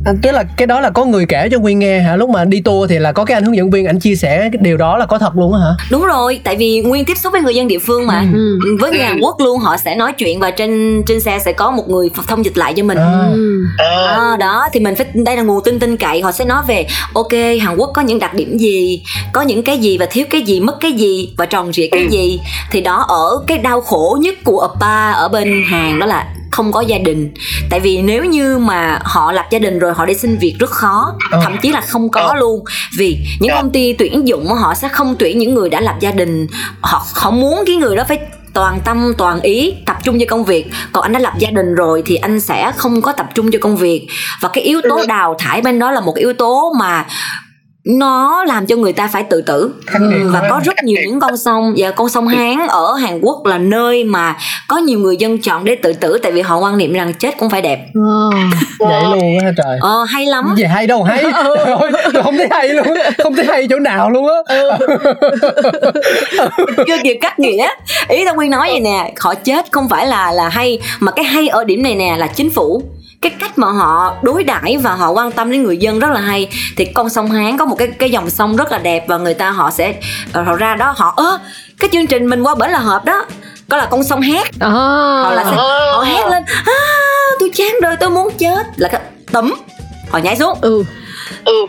À, 0.06 0.12
tức 0.22 0.32
là 0.32 0.44
cái 0.58 0.68
đó 0.68 0.80
là 0.82 0.90
có 0.90 1.06
người 1.06 1.26
kể 1.26 1.48
cho 1.52 1.60
Nguyên 1.60 1.80
nghe 1.80 2.00
hả? 2.00 2.16
Lúc 2.16 2.30
mà 2.30 2.46
đi 2.46 2.62
tour 2.62 2.90
thì 2.90 3.00
là 3.00 3.12
có 3.12 3.26
cái 3.26 3.36
anh 3.36 3.44
hướng 3.44 3.56
dẫn 3.58 3.70
viên 3.72 3.86
anh 3.86 4.00
chia 4.00 4.16
sẻ 4.16 4.38
cái 4.40 4.60
điều 4.62 4.78
đó 4.78 4.98
là 4.98 5.06
có 5.06 5.18
thật 5.18 5.36
luôn 5.36 5.54
á 5.54 5.60
hả? 5.60 5.72
Đúng 5.92 6.06
rồi 6.06 6.40
tại 6.44 6.56
vì 6.56 6.82
nguyên 6.82 7.06
tiếp 7.06 7.18
xúc 7.18 7.32
với 7.32 7.42
người 7.42 7.56
dân 7.56 7.68
địa 7.68 7.80
phương 7.80 8.08
mà. 8.08 8.24
Ừ. 8.34 8.60
với 8.82 8.92
người 8.92 9.02
hàn 9.02 9.20
quốc 9.22 9.36
luôn 9.40 9.60
họ 9.60 9.78
sẽ 9.78 9.96
nói 9.96 10.14
chuyện 10.14 10.40
và 10.40 10.52
trên 10.52 11.02
trên 11.08 11.20
xe 11.20 11.40
sẽ 11.40 11.54
có 11.54 11.72
một 11.72 11.90
người 11.90 12.10
thông 12.28 12.46
dịch 12.46 12.58
lại 12.58 12.74
cho 12.78 12.84
mình. 12.84 12.98
À. 12.98 13.30
ừ. 13.34 13.64
À, 13.78 14.06
À, 14.16 14.38
đó 14.46 14.68
thì 14.74 14.80
mình 14.80 14.96
phải 14.96 15.06
đây 15.14 15.38
là 15.38 15.44
nguồn 15.44 15.64
tin 15.64 15.80
tin 15.80 15.98
cậy 15.98 16.22
họ 16.22 16.32
sẽ 16.32 16.46
nói 16.46 16.64
về 16.68 16.88
ok 17.14 17.34
Hàn 17.62 17.76
Quốc 17.78 17.92
có 17.94 18.02
những 18.02 18.20
đặc 18.20 18.34
điểm 18.34 18.58
gì 18.58 19.04
có 19.34 19.42
những 19.42 19.64
cái 19.64 19.78
gì 19.78 19.98
và 19.98 20.06
thiếu 20.06 20.26
cái 20.30 20.42
gì 20.42 20.60
mất 20.60 20.76
cái 20.80 20.92
gì 20.92 21.34
và 21.38 21.46
tròn 21.46 21.72
trịa 21.74 21.88
cái 21.92 22.08
gì. 22.10 22.40
Thì 22.72 22.82
đó 22.82 23.06
ở 23.08 23.44
cái 23.48 23.58
đau 23.58 23.82
khổ 23.82 24.18
nhất 24.22 24.36
của 24.44 24.68
oppa 24.72 25.12
ở 25.12 25.28
bên 25.28 25.64
Hàn 25.68 26.00
đó 26.00 26.06
là 26.06 26.28
không 26.52 26.72
có 26.72 26.82
gia 26.82 26.98
đình. 26.98 27.34
Tại 27.70 27.80
vì 27.80 28.02
nếu 28.02 28.26
như 28.26 28.58
mà 28.58 29.00
họ 29.04 29.32
lập 29.32 29.46
gia 29.52 29.60
đình 29.60 29.80
rồi 29.80 29.94
họ 29.94 30.06
đi 30.06 30.14
xin 30.14 30.38
việc 30.38 30.56
rất 30.60 30.70
khó 30.70 31.14
Ờ. 31.32 31.40
thậm 31.44 31.58
chí 31.62 31.72
là 31.72 31.82
không 31.82 32.10
có 32.10 32.34
luôn. 32.40 32.64
Vì 32.98 33.18
những 33.40 33.54
công 33.56 33.72
ty 33.72 33.94
tuyển 33.94 34.28
dụng 34.28 34.48
họ 34.48 34.74
sẽ 34.76 34.88
không 34.88 35.16
tuyển 35.20 35.40
những 35.40 35.54
người 35.54 35.70
đã 35.70 35.82
lập 35.82 35.96
gia 36.00 36.12
đình. 36.12 36.48
Họ 36.82 37.06
họ 37.14 37.32
muốn 37.32 37.64
cái 37.68 37.76
người 37.76 37.96
đó 37.96 38.04
phải 38.08 38.20
toàn 38.56 38.80
tâm 38.86 39.14
toàn 39.18 39.42
ý 39.42 39.74
tập 39.86 39.98
trung 40.04 40.20
cho 40.20 40.26
công 40.30 40.46
việc. 40.46 40.66
Còn 40.92 41.04
anh 41.04 41.14
đã 41.14 41.20
lập 41.20 41.34
gia 41.40 41.50
đình 41.50 41.76
rồi 41.76 42.04
thì 42.06 42.16
anh 42.16 42.40
sẽ 42.40 42.72
không 42.76 43.02
có 43.02 43.12
tập 43.12 43.28
trung 43.34 43.52
cho 43.52 43.60
công 43.62 43.78
việc. 43.78 44.08
Và 44.42 44.50
cái 44.54 44.64
yếu 44.64 44.82
tố 44.90 45.06
đào 45.08 45.36
thải 45.40 45.62
bên 45.62 45.80
đó 45.80 45.92
là 45.92 46.02
một 46.02 46.16
yếu 46.16 46.34
tố 46.34 46.74
mà 46.80 47.06
nó 47.86 48.44
làm 48.44 48.66
cho 48.66 48.76
người 48.76 48.94
ta 48.94 49.08
phải 49.08 49.24
tự 49.24 49.42
tử. 49.42 49.74
Và 50.26 50.48
có 50.50 50.62
rất 50.64 50.84
nhiều 50.84 50.98
những 51.08 51.20
con 51.20 51.38
sông 51.38 51.74
và 51.78 51.92
con 51.92 52.10
sông 52.10 52.28
Hán 52.28 52.68
ở 52.68 52.94
Hàn 52.94 53.20
Quốc 53.22 53.46
là 53.46 53.58
nơi 53.58 54.04
mà 54.04 54.36
có 54.68 54.78
nhiều 54.78 55.00
người 55.00 55.18
dân 55.18 55.38
chọn 55.42 55.66
để 55.66 55.76
tự 55.76 55.94
tử 55.94 56.18
tại 56.24 56.32
vì 56.32 56.42
họ 56.42 56.58
quan 56.60 56.78
niệm 56.78 56.94
rằng 56.94 57.14
chết 57.14 57.38
cũng 57.38 57.50
phải 57.50 57.62
đẹp. 57.62 57.80
Ờ. 57.94 58.30
vậy 58.80 59.02
luôn 59.04 59.40
á 59.46 59.52
trời. 59.58 59.78
Ờ 59.82 60.04
hay 60.04 60.26
lắm. 60.26 60.56
Vậy 60.58 60.68
hay 60.68 60.88
đâu 60.88 61.04
hay. 61.04 61.24
Trời 61.56 61.76
ơi, 61.76 61.92
không 62.24 62.38
thấy 62.38 62.48
hay 62.52 62.70
luôn. 62.70 62.88
Không 63.24 63.36
thấy 63.36 63.46
hay 63.46 63.68
chỗ 63.70 63.80
nào 63.80 64.10
luôn 64.10 64.28
á. 64.28 64.58
Chưa 66.88 66.98
kịp 67.04 67.18
cắt 67.22 67.40
nghĩa 67.40 67.68
ý 68.08 68.26
tao 68.26 68.36
nguyên 68.36 68.52
nói 68.52 68.68
vậy 68.72 68.80
nè 68.80 69.14
họ 69.20 69.36
chết 69.36 69.66
không 69.72 69.90
phải 69.90 70.08
là 70.08 70.32
là 70.32 70.50
hay 70.50 70.80
mà 71.00 71.12
cái 71.12 71.26
hay 71.26 71.48
ở 71.48 71.64
điểm 71.64 71.84
này 71.84 71.96
nè 71.96 72.16
là 72.18 72.28
chính 72.28 72.50
phủ 72.50 72.84
cái 73.26 73.36
cách 73.40 73.58
mà 73.58 73.68
họ 73.68 74.16
đối 74.22 74.44
đãi 74.44 74.78
và 74.78 74.96
họ 74.96 75.10
quan 75.12 75.32
tâm 75.32 75.52
đến 75.52 75.64
người 75.64 75.78
dân 75.78 76.00
rất 76.00 76.12
là 76.12 76.20
hay. 76.20 76.50
Thì 76.78 76.86
con 76.86 77.10
sông 77.10 77.32
Hán 77.32 77.58
có 77.58 77.66
một 77.66 77.76
cái 77.76 77.88
cái 77.88 78.12
dòng 78.12 78.30
sông 78.30 78.56
rất 78.56 78.72
là 78.72 78.78
đẹp 78.78 79.06
và 79.08 79.18
người 79.18 79.34
ta 79.34 79.52
họ 79.52 79.72
sẽ 79.72 79.96
ờ, 80.34 80.44
họ 80.44 80.56
ra 80.56 80.76
đó 80.76 80.94
họ 80.98 81.14
ơ 81.18 81.38
cái 81.80 81.90
chương 81.94 82.08
trình 82.08 82.26
mình 82.30 82.44
qua 82.44 82.56
bển 82.56 82.70
là 82.70 82.80
hợp 82.80 83.06
đó 83.06 83.26
có 83.70 83.78
là 83.78 83.86
con 83.86 84.04
sông 84.04 84.22
hét 84.22 84.44
Ờ. 84.60 84.70
họ 85.24 85.32
là 85.32 85.44
sẽ, 85.44 85.56
họ 85.94 86.04
hét 86.08 86.30
lên 86.30 86.44
à, 86.66 86.74
tôi 87.40 87.52
chán 87.56 87.72
đời 87.82 87.96
tôi 88.00 88.10
muốn 88.10 88.30
chết. 88.38 88.68
Là 88.76 88.90
cái 88.90 89.02
tấm 89.32 89.54
họ 90.10 90.18
nhảy 90.20 90.36
xuống. 90.36 90.58
Ừ. 90.62 90.84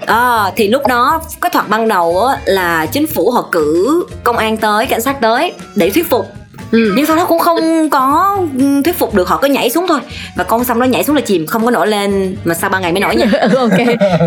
À, 0.07 0.51
thì 0.57 0.69
lúc 0.69 0.87
đó 0.87 1.21
cái 1.41 1.51
thoạt 1.51 1.69
ban 1.69 1.89
đầu 1.89 2.25
á, 2.27 2.39
là 2.45 2.87
chính 2.87 3.07
phủ 3.07 3.31
họ 3.31 3.49
cử 3.53 4.05
công 4.25 4.37
an 4.37 4.57
tới 4.57 4.87
cảnh 4.87 5.01
sát 5.03 5.21
tới 5.21 5.53
để 5.75 5.91
thuyết 5.91 6.11
phục 6.11 6.27
Ừ. 6.73 6.93
nhưng 6.97 7.07
sau 7.07 7.17
đó 7.17 7.25
cũng 7.25 7.39
không 7.39 7.91
có 7.91 8.37
ừ, 8.59 8.65
thuyết 8.85 8.99
phục 8.99 9.15
được 9.15 9.29
họ 9.29 9.39
cứ 9.43 9.49
nhảy 9.49 9.71
xuống 9.71 9.87
thôi. 9.89 10.01
Và 10.37 10.45
con 10.45 10.65
sông 10.65 10.81
đó 10.81 10.85
nhảy 10.85 11.05
xuống 11.05 11.17
là 11.17 11.23
chìm 11.23 11.47
không 11.47 11.65
có 11.65 11.71
nổi 11.71 11.87
lên 11.87 12.37
mà 12.45 12.55
sau 12.55 12.71
ba 12.71 12.79
ngày 12.79 12.93
mới 12.93 13.01
nổi 13.01 13.17
nha. 13.17 13.27
Ừ, 13.41 13.55
ok. 13.55 13.79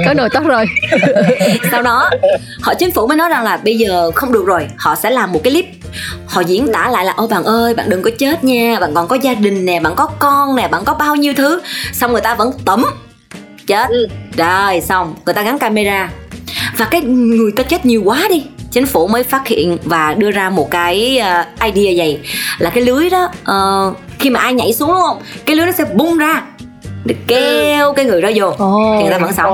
Có 0.05 0.13
nồi 0.13 0.29
tốt 0.33 0.43
rồi. 0.45 0.65
Sau 1.71 1.81
đó 1.81 2.09
họ 2.61 2.73
chính 2.73 2.91
phủ 2.91 3.07
mới 3.07 3.17
nói 3.17 3.29
rằng 3.29 3.43
là 3.43 3.57
bây 3.57 3.77
giờ 3.77 4.11
không 4.15 4.31
được 4.31 4.45
rồi 4.45 4.67
họ 4.77 4.95
sẽ 4.95 5.09
làm 5.09 5.31
một 5.31 5.39
cái 5.43 5.53
clip. 5.53 5.65
Họ 6.25 6.41
diễn 6.41 6.67
tả 6.73 6.89
lại 6.89 7.05
là 7.05 7.13
ôi 7.17 7.27
bạn 7.27 7.43
ơi 7.43 7.73
bạn 7.73 7.89
đừng 7.89 8.01
có 8.01 8.09
chết 8.19 8.43
nha 8.43 8.77
bạn 8.79 8.93
còn 8.93 9.07
có 9.07 9.15
gia 9.15 9.33
đình 9.33 9.65
nè 9.65 9.79
bạn 9.79 9.95
có 9.95 10.05
con 10.19 10.55
nè 10.55 10.67
bạn 10.67 10.85
có 10.85 10.93
bao 10.93 11.15
nhiêu 11.15 11.33
thứ. 11.37 11.61
Xong 11.93 12.11
người 12.11 12.21
ta 12.21 12.35
vẫn 12.35 12.51
tẩm 12.65 12.85
chết. 13.67 13.89
Rồi 14.37 14.81
xong 14.81 15.15
người 15.25 15.33
ta 15.33 15.41
gắn 15.41 15.59
camera. 15.59 16.09
Và 16.77 16.85
cái 16.85 17.01
người 17.01 17.51
ta 17.51 17.63
chết 17.63 17.85
nhiều 17.85 18.01
quá 18.05 18.23
đi 18.29 18.43
chính 18.71 18.85
phủ 18.85 19.07
mới 19.07 19.23
phát 19.23 19.47
hiện 19.47 19.77
và 19.83 20.13
đưa 20.13 20.31
ra 20.31 20.49
một 20.49 20.71
cái 20.71 21.17
ờ, 21.17 21.45
idea 21.63 21.93
vậy. 22.05 22.19
Là 22.57 22.69
cái 22.69 22.83
lưới 22.83 23.09
đó 23.09 23.29
ờ, 23.43 23.93
khi 24.19 24.29
mà 24.29 24.39
ai 24.39 24.53
nhảy 24.53 24.73
xuống 24.73 24.89
đúng 24.89 25.01
không? 25.01 25.21
Cái 25.45 25.55
lưới 25.55 25.65
nó 25.65 25.71
sẽ 25.71 25.85
bung 25.93 26.17
ra 26.17 26.41
để 27.05 27.15
kéo 27.27 27.93
cái 27.93 28.05
người 28.05 28.21
đó 28.21 28.29
vô. 28.35 28.53
Ồ. 28.57 28.95
thì 28.97 29.03
người 29.03 29.11
ta 29.11 29.17
vẫn 29.17 29.33
sống. 29.33 29.53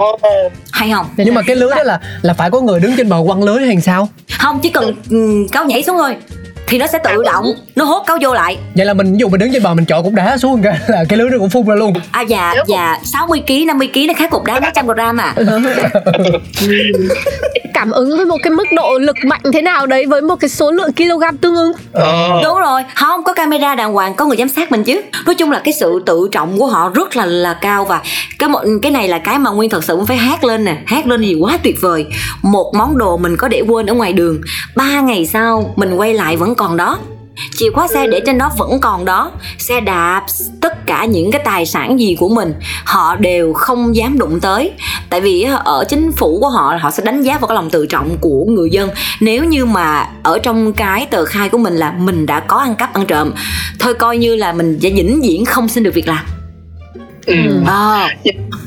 Hay 0.72 0.92
không? 0.92 1.06
Nhưng 1.18 1.34
mà 1.34 1.42
cái 1.42 1.56
lưới 1.56 1.70
đó 1.76 1.84
là 1.84 2.00
là 2.22 2.34
phải 2.34 2.52
có 2.52 2.62
người 2.62 2.80
đứng 2.80 2.96
trên 2.98 3.10
bờ 3.10 3.18
quăng 3.28 3.44
lưới 3.44 3.66
hay 3.66 3.82
sao? 3.82 4.10
Không 4.40 4.60
chỉ 4.60 4.70
cần 4.70 4.94
ừm, 5.10 5.48
cáo 5.48 5.66
nhảy 5.66 5.84
xuống 5.84 5.98
thôi 5.98 6.16
thì 6.68 6.78
nó 6.78 6.88
sẽ 6.88 7.00
tự 7.04 7.24
động 7.24 7.54
nó 7.76 7.86
hốt 7.86 8.04
cáo 8.08 8.18
vô 8.22 8.34
lại. 8.34 8.58
Vậy 8.76 8.86
là 8.86 8.94
mình 8.94 9.12
ví 9.12 9.18
dụ 9.20 9.30
mình 9.30 9.40
đứng 9.40 9.54
trên 9.54 9.64
bờ 9.64 9.74
mình 9.74 9.86
chọi 9.86 10.04
cục 10.04 10.14
đá 10.14 10.38
xuống 10.38 10.62
cái 10.64 10.80
là 10.88 11.04
cái 11.10 11.18
lưới 11.18 11.30
nó 11.30 11.38
cũng 11.38 11.50
phun 11.50 11.68
ra 11.68 11.76
luôn. 11.76 11.94
À 12.12 12.22
dạ 12.22 12.54
dạ 12.68 13.00
60 13.04 13.44
kg 13.48 13.66
50 13.68 13.90
kg 13.94 14.08
nó 14.08 14.14
khác 14.18 14.30
cục 14.32 14.44
đá 14.44 14.60
mấy 14.60 14.72
trăm 14.76 14.88
gram 14.88 15.18
à. 15.18 15.34
Cảm 17.74 17.92
ứng 17.92 18.18
với 18.18 18.26
một 18.26 18.38
cái 18.44 18.52
mức 18.52 18.68
độ 18.76 18.98
lực 18.98 19.16
mạnh 19.26 19.42
thế 19.54 19.62
nào 19.62 19.86
đấy 19.86 20.06
với 20.06 20.22
một 20.22 20.36
cái 20.36 20.50
số 20.50 20.72
lượng 20.72 20.94
kg 20.94 21.38
tương 21.42 21.56
ứng? 21.56 21.72
Đúng 22.44 22.60
rồi 22.60 22.82
không 22.96 23.24
có 23.24 23.34
camera 23.34 23.76
đàng 23.76 23.94
hoàng 23.94 24.16
có 24.16 24.26
người 24.26 24.38
giám 24.38 24.50
sát 24.50 24.72
mình 24.72 24.84
chứ. 24.84 25.02
Nói 25.26 25.36
chung 25.36 25.52
là 25.52 25.62
cái 25.64 25.74
sự 25.74 26.04
tự 26.06 26.28
trọng 26.32 26.58
của 26.58 26.68
họ 26.68 26.92
rất 26.96 27.16
là 27.16 27.26
là 27.26 27.54
cao 27.54 27.86
và 27.86 28.02
cái 28.40 28.50
một 28.50 28.62
cái 28.82 28.92
này 28.92 29.08
là 29.08 29.20
cái 29.20 29.40
mà 29.40 29.52
nguyên 29.52 29.70
thật 29.70 29.84
sự 29.84 29.96
cũng 29.96 30.06
phải 30.06 30.18
hát 30.18 30.44
lên 30.44 30.64
nè 30.66 30.78
hát 30.86 31.08
lên 31.08 31.22
gì 31.22 31.36
quá 31.42 31.58
tuyệt 31.64 31.76
vời. 31.82 32.06
Một 32.42 32.74
món 32.76 32.98
đồ 32.98 33.18
mình 33.18 33.38
có 33.38 33.48
để 33.48 33.62
quên 33.68 33.86
ở 33.86 33.94
ngoài 33.94 34.14
đường 34.14 34.42
ba 34.76 35.02
ngày 35.02 35.26
sau 35.26 35.74
mình 35.76 35.94
quay 35.94 36.14
lại 36.14 36.38
vẫn 36.38 36.55
còn 36.58 36.78
đó. 36.78 36.98
Chìa 37.58 37.70
khóa 37.74 37.88
xe 37.88 38.08
để 38.08 38.22
trên 38.26 38.38
đó 38.38 38.52
vẫn 38.58 38.80
còn 38.82 39.06
đó. 39.06 39.32
Xe 39.58 39.80
đạp, 39.82 40.26
tất 40.62 40.86
cả 40.86 41.06
những 41.06 41.32
cái 41.32 41.42
tài 41.46 41.66
sản 41.66 42.00
gì 42.00 42.16
của 42.20 42.30
mình, 42.30 42.54
họ 42.86 43.16
đều 43.16 43.54
không 43.54 43.96
dám 43.96 44.18
đụng 44.18 44.40
tới. 44.40 44.72
Tại 45.10 45.22
vì 45.22 45.48
ở 45.66 45.86
chính 45.90 46.12
phủ 46.12 46.38
của 46.42 46.50
họ 46.50 46.78
họ 46.82 46.92
sẽ 46.92 47.04
đánh 47.04 47.22
giá 47.22 47.38
vào 47.38 47.48
cái 47.48 47.56
lòng 47.56 47.70
tự 47.70 47.86
trọng 47.86 48.18
của 48.22 48.46
người 48.48 48.70
dân. 48.70 48.90
Nếu 49.20 49.44
như 49.44 49.66
mà 49.66 50.08
ở 50.24 50.40
trong 50.40 50.74
cái 50.74 51.06
tờ 51.06 51.26
khai 51.26 51.50
của 51.50 51.58
mình 51.58 51.74
là 51.74 51.92
mình 51.92 52.26
đã 52.26 52.40
có 52.40 52.58
ăn 52.58 52.76
cắp 52.76 52.94
ăn 52.94 53.06
trộm, 53.06 53.32
thôi 53.80 53.94
coi 53.94 54.18
như 54.18 54.36
là 54.36 54.54
mình 54.54 54.80
sẽ 54.82 54.90
vĩnh 54.90 55.22
viễn 55.22 55.46
không 55.46 55.68
xin 55.68 55.84
được 55.84 55.94
việc 55.94 56.08
làm 56.08 56.26
à, 57.66 58.10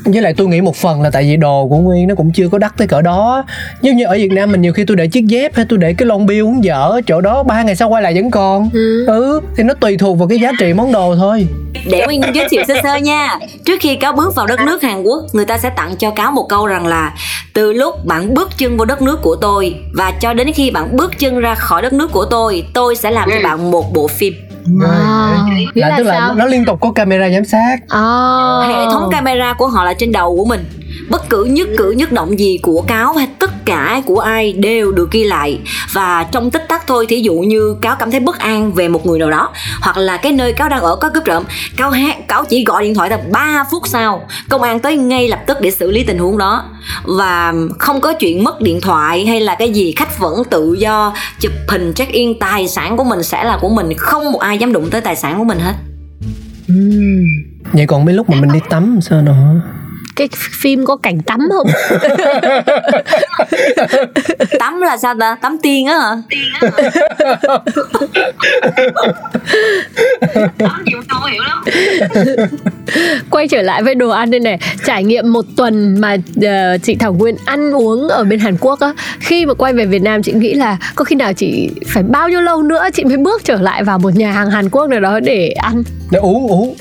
với 0.05 0.21
lại 0.21 0.33
tôi 0.37 0.47
nghĩ 0.47 0.61
một 0.61 0.75
phần 0.75 1.01
là 1.01 1.09
tại 1.09 1.23
vì 1.23 1.37
đồ 1.37 1.67
của 1.67 1.77
nguyên 1.77 2.07
nó 2.07 2.15
cũng 2.15 2.31
chưa 2.31 2.49
có 2.49 2.57
đắt 2.57 2.77
tới 2.77 2.87
cỡ 2.87 3.01
đó. 3.01 3.45
Giống 3.81 3.95
như 3.95 4.05
ở 4.05 4.13
việt 4.13 4.31
nam 4.31 4.51
mình 4.51 4.61
nhiều 4.61 4.73
khi 4.73 4.85
tôi 4.85 4.97
để 4.97 5.07
chiếc 5.07 5.27
dép 5.27 5.55
hay 5.55 5.65
tôi 5.69 5.79
để 5.79 5.93
cái 5.93 6.05
lon 6.05 6.25
bia 6.25 6.39
uống 6.39 6.63
dở 6.63 6.89
ở 6.91 7.01
chỗ 7.07 7.21
đó 7.21 7.43
ba 7.43 7.63
ngày 7.63 7.75
sau 7.75 7.89
quay 7.89 8.03
lại 8.03 8.13
vẫn 8.13 8.31
còn. 8.31 8.69
Ừ. 8.73 9.05
ừ 9.07 9.41
thì 9.57 9.63
nó 9.63 9.73
tùy 9.73 9.97
thuộc 9.97 10.17
vào 10.17 10.27
cái 10.27 10.39
giá 10.39 10.51
trị 10.59 10.73
món 10.73 10.91
đồ 10.91 11.15
thôi. 11.15 11.47
Để 11.91 12.05
Nguyên 12.05 12.21
giới 12.33 12.47
thiệu 12.49 12.63
sơ 12.67 12.73
sơ 12.83 12.95
nha. 12.95 13.39
Trước 13.65 13.79
khi 13.81 13.95
cáo 13.95 14.13
bước 14.13 14.35
vào 14.35 14.47
đất 14.47 14.59
nước 14.65 14.81
Hàn 14.81 15.03
Quốc 15.03 15.23
Người 15.33 15.45
ta 15.45 15.57
sẽ 15.57 15.69
tặng 15.69 15.95
cho 15.99 16.11
cáo 16.11 16.31
một 16.31 16.45
câu 16.49 16.67
rằng 16.67 16.87
là 16.87 17.13
Từ 17.53 17.73
lúc 17.73 18.05
bạn 18.05 18.33
bước 18.33 18.49
chân 18.57 18.77
vào 18.77 18.85
đất 18.85 19.01
nước 19.01 19.19
của 19.21 19.35
tôi 19.35 19.75
Và 19.93 20.11
cho 20.11 20.33
đến 20.33 20.51
khi 20.53 20.71
bạn 20.71 20.97
bước 20.97 21.19
chân 21.19 21.39
ra 21.39 21.55
khỏi 21.55 21.81
đất 21.81 21.93
nước 21.93 22.11
của 22.11 22.25
tôi 22.25 22.63
Tôi 22.73 22.95
sẽ 22.95 23.11
làm 23.11 23.29
cho 23.29 23.39
bạn 23.43 23.71
một 23.71 23.93
bộ 23.93 24.07
phim 24.07 24.48
Nghĩa 24.69 25.81
là 25.81 25.89
là 25.89 25.97
tức 25.97 26.03
là 26.03 26.13
sao? 26.13 26.35
nó 26.35 26.45
liên 26.45 26.65
tục 26.65 26.79
có 26.81 26.91
camera 26.91 27.29
giám 27.29 27.45
sát 27.45 27.77
À. 27.89 28.03
Hệ 28.67 28.85
thống 28.91 29.09
camera 29.11 29.53
của 29.53 29.67
họ 29.67 29.83
là 29.83 29.93
trên 29.93 30.11
đầu 30.11 30.35
của 30.37 30.45
mình 30.45 30.65
Bất 31.09 31.29
cứ 31.29 31.43
nhất 31.43 31.67
cử 31.77 31.91
nhất 31.91 32.11
động 32.11 32.39
gì 32.39 32.59
của 32.61 32.81
cáo 32.81 33.13
hay 33.13 33.27
tất 33.39 33.65
cả 33.65 34.01
của 34.05 34.19
ai 34.19 34.53
đều 34.53 34.91
được 34.91 35.11
ghi 35.11 35.23
lại. 35.23 35.59
Và 35.93 36.25
trong 36.31 36.51
tích 36.51 36.65
tắc 36.67 36.87
thôi 36.87 37.05
Thí 37.09 37.21
dụ 37.21 37.33
như 37.33 37.75
cáo 37.81 37.95
cảm 37.95 38.11
thấy 38.11 38.19
bất 38.19 38.39
an 38.39 38.73
về 38.73 38.87
một 38.87 39.05
người 39.05 39.19
nào 39.19 39.31
đó 39.31 39.49
Hoặc 39.81 39.97
là 39.97 40.17
cái 40.17 40.31
nơi 40.31 40.53
cáo 40.53 40.69
đang 40.69 40.81
ở 40.81 40.95
có 40.95 41.09
cướp 41.09 41.23
trộm 41.25 41.43
Cáo 41.77 41.91
hát, 41.91 42.27
cáo 42.27 42.45
chỉ 42.49 42.63
gọi 42.63 42.83
điện 42.83 42.93
thoại 42.93 43.09
là 43.09 43.19
3 43.31 43.63
phút 43.71 43.87
sau 43.87 44.27
Công 44.49 44.61
an 44.61 44.79
tới 44.79 44.97
ngay 44.97 45.27
lập 45.27 45.39
tức 45.47 45.57
để 45.61 45.71
xử 45.71 45.91
lý 45.91 46.03
tình 46.03 46.17
huống 46.17 46.37
đó. 46.37 46.63
Và 47.03 47.53
không 47.79 48.01
có 48.01 48.13
chuyện 48.13 48.43
mất 48.43 48.61
điện 48.61 48.81
thoại 48.81 49.25
hay 49.25 49.41
là 49.41 49.55
cái 49.55 49.69
gì 49.69 49.93
Khách 49.97 50.19
vẫn 50.19 50.43
tự 50.49 50.73
do 50.73 51.13
chụp 51.39 51.51
hình 51.67 51.93
check 51.93 52.11
in 52.11 52.39
Tài 52.39 52.67
sản 52.67 52.97
của 52.97 53.03
mình 53.03 53.23
sẽ 53.23 53.43
là 53.43 53.57
của 53.61 53.69
mình 53.69 53.93
Không 53.97 54.31
một 54.31 54.39
ai 54.39 54.57
dám 54.57 54.73
đụng 54.73 54.89
tới 54.89 55.01
tài 55.01 55.15
sản 55.15 55.37
của 55.37 55.43
mình 55.43 55.59
hết. 55.59 55.73
Uhm. 56.73 57.23
vậy 57.73 57.85
còn 57.87 58.05
mấy 58.05 58.15
lúc 58.15 58.29
mà 58.29 58.41
mình 58.41 58.49
đi 58.53 58.59
tắm 58.69 58.99
sao 59.01 59.21
nữa? 59.21 59.61
Cái 60.19 60.29
phim 60.61 60.85
có 60.85 60.95
cảnh 60.95 61.21
tắm 61.21 61.39
không? 61.51 61.67
Tắm 64.59 64.81
là 64.81 64.97
sao 64.97 65.15
ta? 65.19 65.35
Tắm 65.41 65.57
tiên 65.61 65.87
á 65.87 65.99
hả? 65.99 66.15
quay 73.29 73.47
trở 73.47 73.61
lại 73.61 73.83
với 73.83 73.95
đồ 73.95 74.09
ăn 74.09 74.31
đây 74.31 74.39
này. 74.39 74.59
Trải 74.85 75.03
nghiệm 75.03 75.33
một 75.33 75.45
tuần 75.55 76.01
mà 76.01 76.17
ờ, 76.41 76.77
chị 76.83 76.95
Thảo 76.95 77.13
Nguyên 77.13 77.35
ăn 77.45 77.71
uống 77.73 78.07
ở 78.09 78.23
bên 78.23 78.39
Hàn 78.39 78.57
Quốc 78.57 78.79
á. 78.79 78.93
Khi 79.19 79.45
mà 79.45 79.53
quay 79.53 79.73
về 79.73 79.85
Việt 79.85 80.01
Nam 80.01 80.23
chị 80.23 80.31
nghĩ 80.31 80.53
là 80.53 80.77
có 80.95 81.05
khi 81.05 81.15
nào 81.15 81.33
chị 81.33 81.69
phải 81.87 82.03
bao 82.03 82.29
nhiêu 82.29 82.41
lâu 82.41 82.63
nữa 82.63 82.87
chị 82.93 83.03
mới 83.03 83.17
bước 83.17 83.43
trở 83.43 83.55
lại 83.55 83.83
vào 83.83 83.99
một 83.99 84.15
nhà 84.15 84.31
hàng 84.31 84.49
Hàn 84.49 84.69
Quốc 84.69 84.87
nào 84.89 84.99
đó 84.99 85.19
để 85.19 85.49
ăn? 85.49 85.83
Để 86.11 86.19
uống 86.19 86.47
uống 86.47 86.75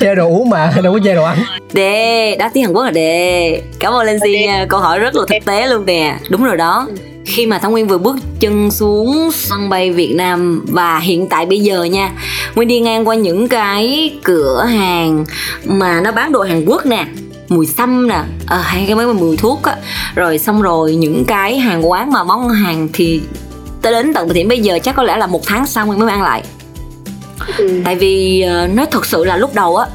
chê 0.00 0.14
đồ 0.14 0.28
uống 0.28 0.50
mà 0.50 0.72
đâu 0.82 0.92
có 0.92 0.98
chê 1.04 1.14
đồ 1.14 1.24
ăn. 1.24 1.38
Đề, 1.72 2.36
đáp 2.38 2.50
tiếng 2.54 2.64
Hàn 2.64 2.72
Quốc 2.72 2.83
là 2.84 2.90
đề 2.90 3.62
Cảm 3.78 3.92
ơn 3.92 4.06
Linh 4.06 4.18
Si 4.24 4.46
nha, 4.46 4.66
câu 4.68 4.80
hỏi 4.80 4.98
rất 4.98 5.14
là 5.14 5.22
thực 5.28 5.44
tế 5.44 5.66
luôn 5.66 5.86
nè. 5.86 6.18
Đúng 6.28 6.44
rồi 6.44 6.56
đó. 6.56 6.88
Khi 7.26 7.46
mà 7.46 7.58
Thảo 7.58 7.70
Nguyên 7.70 7.86
vừa 7.86 7.98
bước 7.98 8.16
chân 8.40 8.70
xuống 8.70 9.30
sân 9.32 9.68
bay 9.68 9.90
Việt 9.90 10.14
Nam 10.14 10.64
và 10.68 10.98
hiện 10.98 11.28
tại 11.28 11.46
bây 11.46 11.60
giờ 11.60 11.84
nha 11.84 12.10
Nguyên 12.54 12.68
đi 12.68 12.80
ngang 12.80 13.08
qua 13.08 13.14
những 13.14 13.48
cái 13.48 14.14
cửa 14.24 14.64
hàng 14.64 15.24
mà 15.64 16.00
nó 16.00 16.12
bán 16.12 16.32
đồ 16.32 16.42
Hàn 16.42 16.64
Quốc 16.64 16.86
nè 16.86 17.06
mùi 17.48 17.66
xăm 17.66 18.08
nè 18.08 18.22
à, 18.46 18.58
hay 18.58 18.84
cái 18.86 18.96
mấy 18.96 19.06
mùi 19.06 19.36
thuốc 19.36 19.62
á. 19.62 19.76
Rồi 20.14 20.38
xong 20.38 20.62
rồi 20.62 20.94
những 20.94 21.24
cái 21.24 21.58
hàng 21.58 21.90
quán 21.90 22.12
mà 22.12 22.24
món 22.24 22.48
hàng 22.48 22.88
thì 22.92 23.20
tới 23.82 23.92
đến 23.92 24.14
tận 24.14 24.28
thời 24.28 24.34
điểm 24.34 24.48
bây 24.48 24.60
giờ 24.60 24.78
chắc 24.82 24.96
có 24.96 25.02
lẽ 25.02 25.16
là 25.16 25.26
một 25.26 25.40
tháng 25.46 25.66
sau 25.66 25.86
Nguyên 25.86 25.98
mới 25.98 26.10
ăn 26.10 26.22
lại. 26.22 26.42
Tại 27.84 27.96
vì 27.96 28.40
ờ, 28.40 28.66
nói 28.66 28.86
thật 28.90 29.06
sự 29.06 29.24
là 29.24 29.36
lúc 29.36 29.54
đầu 29.54 29.76
á 29.76 29.86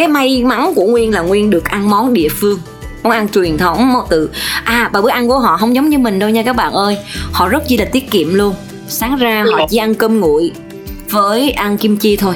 cái 0.00 0.08
may 0.08 0.44
mắn 0.44 0.72
của 0.74 0.84
nguyên 0.84 1.14
là 1.14 1.20
nguyên 1.20 1.50
được 1.50 1.64
ăn 1.64 1.90
món 1.90 2.14
địa 2.14 2.28
phương 2.28 2.58
món 3.02 3.12
ăn 3.12 3.28
truyền 3.28 3.58
thống 3.58 3.94
từ 4.10 4.30
à 4.64 4.90
và 4.92 5.00
bữa 5.00 5.10
ăn 5.10 5.28
của 5.28 5.38
họ 5.38 5.56
không 5.56 5.74
giống 5.74 5.88
như 5.88 5.98
mình 5.98 6.18
đâu 6.18 6.30
nha 6.30 6.42
các 6.42 6.56
bạn 6.56 6.72
ơi. 6.72 6.96
Họ 7.32 7.48
rất 7.48 7.62
chi 7.68 7.76
là 7.76 7.84
tiết 7.84 8.10
kiệm 8.10 8.34
luôn. 8.34 8.54
Sáng 8.88 9.16
ra 9.16 9.44
họ 9.52 9.66
chỉ 9.70 9.76
ăn 9.76 9.94
cơm 9.94 10.20
nguội 10.20 10.52
với 11.10 11.50
ăn 11.50 11.76
kim 11.76 11.96
chi 11.96 12.16
thôi 12.16 12.34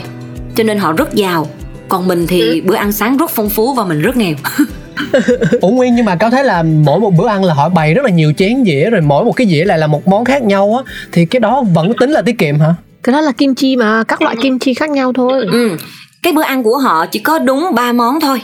cho 0.57 0.65
nên 0.65 0.79
họ 0.79 0.93
rất 0.93 1.15
giàu. 1.15 1.49
Còn 1.89 2.09
mình 2.09 2.27
thì 2.27 2.61
bữa 2.61 2.75
ăn 2.75 2.93
sáng 2.93 3.17
rất 3.17 3.31
phong 3.31 3.51
phú 3.51 3.75
và 3.75 3.85
mình 3.85 4.03
rất 4.03 4.17
nghèo. 4.17 4.35
Ủa 5.61 5.69
nguyên 5.69 5.95
nhưng 5.95 6.05
mà 6.05 6.17
cáo 6.17 6.31
thấy 6.31 6.45
là 6.45 6.63
mỗi 6.63 7.01
một 7.01 7.11
bữa 7.11 7.29
ăn 7.29 7.45
là 7.45 7.55
họ 7.55 7.69
bày 7.69 7.95
rất 7.95 8.05
là 8.05 8.11
nhiều 8.11 8.33
chén 8.37 8.65
dĩa 8.67 8.91
rồi 8.91 9.01
mỗi 9.01 9.25
một 9.25 9.33
cái 9.33 9.47
dĩa 9.47 9.65
lại 9.65 9.79
là 9.79 9.87
một 9.87 10.09
món 10.09 10.25
khác 10.25 10.43
nhau 10.43 10.83
á 10.85 10.93
thì 11.13 11.27
cái 11.27 11.41
đó 11.41 11.65
vẫn 11.75 11.93
tính 12.01 12.11
là 12.11 12.23
tiết 12.23 12.39
kiệm 12.39 12.59
hả? 12.61 12.75
Cái 13.03 13.13
đó 13.13 13.21
là 13.21 13.33
kim 13.33 13.55
chi 13.55 13.77
mà 13.77 14.05
các 14.05 14.23
loại 14.23 14.37
kim 14.43 14.59
chi 14.59 14.75
khác 14.75 14.91
nhau 14.91 15.13
thôi. 15.13 15.45
Ừ. 15.53 15.77
cái 16.25 16.33
bữa 16.33 16.43
ăn 16.43 16.63
của 16.63 16.79
họ 16.79 17.07
chỉ 17.07 17.19
có 17.19 17.39
đúng 17.39 17.75
ba 17.75 17.93
món 17.93 18.21
thôi. 18.21 18.43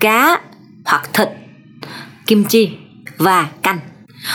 Cá 0.00 0.40
hoặc 0.84 1.10
thịt 1.12 1.28
kim 2.26 2.44
chi 2.44 2.70
và 3.18 3.48
canh. 3.62 3.78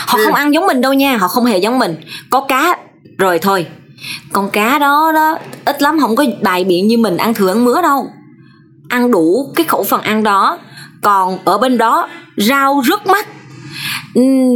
Họ 0.06 0.18
không 0.24 0.34
ăn 0.34 0.54
giống 0.54 0.66
mình 0.66 0.80
đâu 0.80 0.92
nha 0.92 1.16
họ 1.16 1.28
không 1.28 1.44
hề 1.44 1.58
giống 1.58 1.78
mình. 1.78 1.96
Có 2.30 2.40
cá 2.40 2.76
rồi 3.18 3.38
thôi. 3.38 3.66
Con 4.32 4.50
cá 4.50 4.78
đó 4.78 5.12
đó 5.14 5.38
ít 5.64 5.82
lắm 5.82 5.98
không 6.00 6.16
có 6.16 6.24
bài 6.42 6.64
biện 6.64 6.88
như 6.88 6.98
mình 6.98 7.16
ăn 7.16 7.34
thừa 7.34 7.52
ăn 7.52 7.64
mứa 7.64 7.82
đâu. 7.82 8.10
Ăn 8.88 9.10
đủ 9.10 9.52
cái 9.56 9.66
khẩu 9.66 9.84
phần 9.84 10.00
ăn 10.00 10.22
đó 10.22 10.58
còn 11.02 11.38
ở 11.44 11.58
bên 11.58 11.78
đó 11.78 12.08
rau 12.36 12.80
rất 12.80 13.06
mắc 13.06 13.28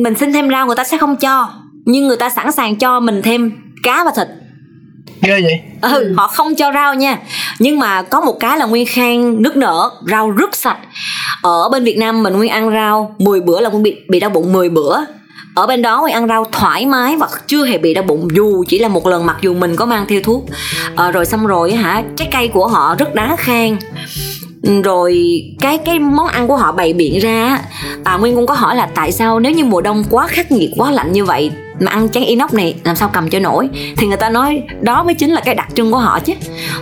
mình 0.03 0.15
xin 0.21 0.33
thêm 0.33 0.51
rau 0.51 0.67
người 0.67 0.77
ta 0.77 0.85
sẽ 0.85 0.99
không 0.99 1.17
cho 1.17 1.51
nhưng 1.85 2.09
người 2.09 2.17
ta 2.17 2.31
sẵn 2.31 2.53
sàng 2.53 2.77
cho 2.77 3.01
mình 3.01 3.23
thêm 3.23 3.53
cá 3.83 4.05
và 4.05 4.13
thịt 4.17 4.29
ghê 5.23 5.41
vậy? 5.43 5.61
Ừ 5.81 6.15
họ 6.17 6.29
không 6.29 6.55
cho 6.55 6.73
rau 6.73 6.95
nha. 6.95 7.19
Nhưng 7.59 7.79
mà 7.79 8.03
có 8.03 8.21
một 8.21 8.37
cái 8.41 8.59
là 8.59 8.67
nguyên 8.67 8.87
khang 8.87 9.43
nước 9.43 9.57
nở 9.57 9.91
rau 10.11 10.31
rất 10.31 10.57
sạch. 10.57 10.79
Ở 11.43 11.69
bên 11.69 11.85
việt 11.85 11.99
nam 11.99 12.23
mình 12.23 12.37
nguyên 12.37 12.51
ăn 12.51 12.71
rau 12.71 13.15
10 13.19 13.41
bữa 13.41 13.61
là 13.61 13.69
nguyên 13.69 13.83
bị 13.83 13.97
bị 14.09 14.21
đau 14.21 14.31
bụng 14.31 14.53
10 14.53 14.69
bữa. 14.69 14.99
Ở 15.55 15.67
bên 15.67 15.83
đó 15.83 16.01
nguyên 16.01 16.15
ăn 16.15 16.29
rau 16.29 16.45
thoải 16.53 16.87
mái 16.87 17.17
và 17.17 17.29
chưa 17.47 17.65
hề 17.65 17.79
bị 17.79 17.95
đau 17.95 18.05
bụng 18.05 18.29
dù 18.35 18.65
chỉ 18.69 18.79
là 18.79 18.89
một 18.89 19.07
lần 19.07 19.27
mặc 19.27 19.37
dù 19.41 19.55
mình 19.55 19.77
có 19.77 19.87
mang 19.87 20.07
theo 20.09 20.21
thuốc. 20.21 20.45
Ờ, 20.97 21.11
rồi 21.11 21.27
xong 21.27 21.47
rồi 21.47 21.73
hả 21.73 22.03
trái 22.17 22.29
cây 22.33 22.49
của 22.49 22.67
họ 22.67 22.95
rất 22.99 23.15
đáng 23.15 23.37
khen 23.39 23.79
rồi 24.85 25.43
cái 25.61 25.79
cái 25.79 25.99
món 25.99 26.27
ăn 26.27 26.49
của 26.49 26.57
họ 26.57 26.73
bày 26.73 26.93
biện 26.93 27.19
ra 27.19 27.45
á, 27.47 27.63
à, 28.05 28.17
nguyên 28.17 28.37
cũng 28.37 28.47
có 28.47 28.55
hỏi 28.55 28.77
là 28.77 28.89
tại 28.95 29.13
sao 29.13 29.41
nếu 29.41 29.53
như 29.53 29.65
mùa 29.65 29.81
đông 29.81 30.05
quá 30.11 30.27
khắc 30.27 30.53
nghiệt 30.53 30.71
quá 30.77 30.91
lạnh 30.91 31.13
như 31.13 31.25
vậy 31.25 31.51
mà 31.85 31.91
ăn 31.91 32.09
chén 32.09 32.23
inox 32.23 32.53
này 32.53 32.75
làm 32.85 32.97
sao 32.97 33.11
cầm 33.13 33.31
cho 33.31 33.39
nổi? 33.39 33.69
Thì 33.97 34.07
người 34.07 34.17
ta 34.17 34.29
nói 34.29 34.63
đó 34.81 35.03
mới 35.03 35.15
chính 35.15 35.31
là 35.31 35.41
cái 35.41 35.55
đặc 35.55 35.69
trưng 35.75 35.93
của 35.93 35.99
họ 35.99 36.21
chứ. 36.21 36.33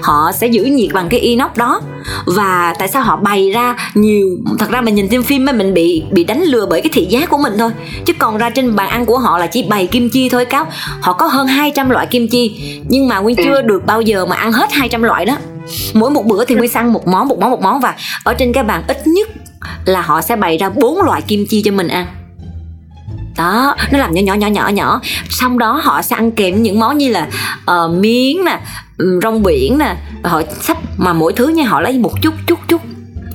Họ 0.02 0.32
sẽ 0.32 0.46
giữ 0.46 0.64
nhiệt 0.64 0.92
bằng 0.92 1.08
cái 1.08 1.20
inox 1.20 1.50
đó. 1.56 1.80
Và 2.26 2.74
tại 2.78 2.88
sao 2.88 3.02
họ 3.02 3.16
bày 3.16 3.50
ra 3.50 3.76
nhiều? 3.94 4.28
Thật 4.58 4.70
ra 4.70 4.80
mình 4.80 4.94
nhìn 4.94 5.08
trên 5.08 5.22
phim 5.22 5.44
mình 5.44 5.74
bị 5.74 6.02
bị 6.10 6.24
đánh 6.24 6.42
lừa 6.42 6.66
bởi 6.70 6.80
cái 6.80 6.90
thị 6.92 7.06
giác 7.10 7.30
của 7.30 7.38
mình 7.38 7.52
thôi. 7.58 7.70
Chứ 8.06 8.12
còn 8.18 8.38
ra 8.38 8.50
trên 8.50 8.76
bàn 8.76 8.88
ăn 8.88 9.06
của 9.06 9.18
họ 9.18 9.38
là 9.38 9.46
chỉ 9.46 9.62
bày 9.62 9.86
kim 9.86 10.10
chi 10.10 10.28
thôi 10.28 10.44
cáo. 10.44 10.66
Họ 11.00 11.12
có 11.12 11.26
hơn 11.26 11.46
200 11.46 11.90
loại 11.90 12.06
kim 12.06 12.28
chi 12.28 12.60
nhưng 12.88 13.08
mà 13.08 13.18
nguyên 13.18 13.36
chưa 13.36 13.62
được 13.62 13.86
bao 13.86 14.00
giờ 14.00 14.26
mà 14.26 14.36
ăn 14.36 14.52
hết 14.52 14.72
200 14.72 15.02
loại 15.02 15.24
đó. 15.24 15.36
Mỗi 15.94 16.10
một 16.10 16.26
bữa 16.26 16.44
thì 16.44 16.54
nguyên 16.54 16.70
săn 16.70 16.92
một 16.92 17.08
món 17.08 17.28
một 17.28 17.38
món 17.38 17.50
một 17.50 17.62
món. 17.62 17.80
Và 17.80 17.94
ở 18.24 18.34
trên 18.34 18.52
cái 18.52 18.64
bàn 18.64 18.82
ít 18.88 19.06
nhất 19.06 19.28
là 19.84 20.00
họ 20.00 20.20
sẽ 20.20 20.36
bày 20.36 20.58
ra 20.58 20.68
bốn 20.68 21.02
loại 21.02 21.22
kim 21.22 21.46
chi 21.48 21.62
cho 21.64 21.70
mình 21.70 21.88
ăn 21.88 22.06
đó. 23.40 23.76
Nó 23.90 23.98
làm 23.98 24.14
nhỏ 24.14 24.22
nhỏ 24.22 24.35
nhỏ 24.35 24.46
nhỏ 24.46 24.68
nhỏ. 24.68 25.00
Xong 25.31 25.59
đó 25.59 25.81
họ 25.83 26.03
sẽ 26.03 26.16
ăn 26.16 26.31
kèm 26.31 26.62
những 26.62 26.81
món 26.81 26.98
như 26.98 27.09
là 27.09 27.26
uh, 27.70 27.90
miếng 27.90 28.44
nè 28.44 28.61
rong 29.22 29.42
biển 29.42 29.79
nè. 29.79 29.96
Họ 30.24 30.42
sắp 30.61 30.76
mà 30.96 31.12
mỗi 31.12 31.33
thứ 31.33 31.48
nha 31.48 31.64
họ 31.68 31.81
lấy 31.81 31.98
một 31.98 32.12
chút 32.22 32.35
chút 32.46 32.59
chút. 32.68 32.81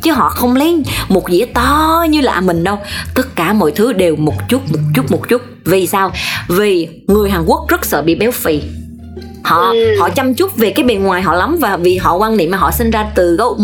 Chứ 0.01 0.11
họ 0.11 0.29
không 0.29 0.55
lấy 0.55 0.83
một 1.09 1.29
dĩa 1.29 1.45
to 1.45 2.05
như 2.09 2.21
là 2.21 2.41
mình 2.41 2.63
đâu. 2.63 2.79
Tất 3.15 3.35
cả 3.35 3.53
mọi 3.53 3.71
thứ 3.71 3.93
đều 3.93 4.15
một 4.15 4.35
chút 4.49 4.61
một 4.71 4.79
chút 4.95 5.11
một 5.11 5.29
chút. 5.29 5.41
Vì 5.65 5.87
sao? 5.87 6.11
Vì 6.47 6.87
người 7.07 7.29
hàn 7.29 7.43
quốc 7.45 7.65
rất 7.69 7.85
sợ 7.85 8.01
bị 8.01 8.15
béo 8.15 8.31
phì 8.31 8.61
họ 9.45 9.73
họ 9.99 10.09
chăm 10.09 10.33
chút 10.33 10.57
về 10.57 10.69
cái 10.69 10.83
bề 10.83 10.95
ngoài 10.95 11.21
họ 11.21 11.33
lắm 11.33 11.57
và 11.59 11.77
vì 11.77 11.97
họ 11.97 12.15
quan 12.15 12.37
niệm 12.37 12.51
mà 12.51 12.57
họ 12.57 12.71
sinh 12.71 12.91
ra 12.91 13.05
từ 13.15 13.35
gấu 13.35 13.59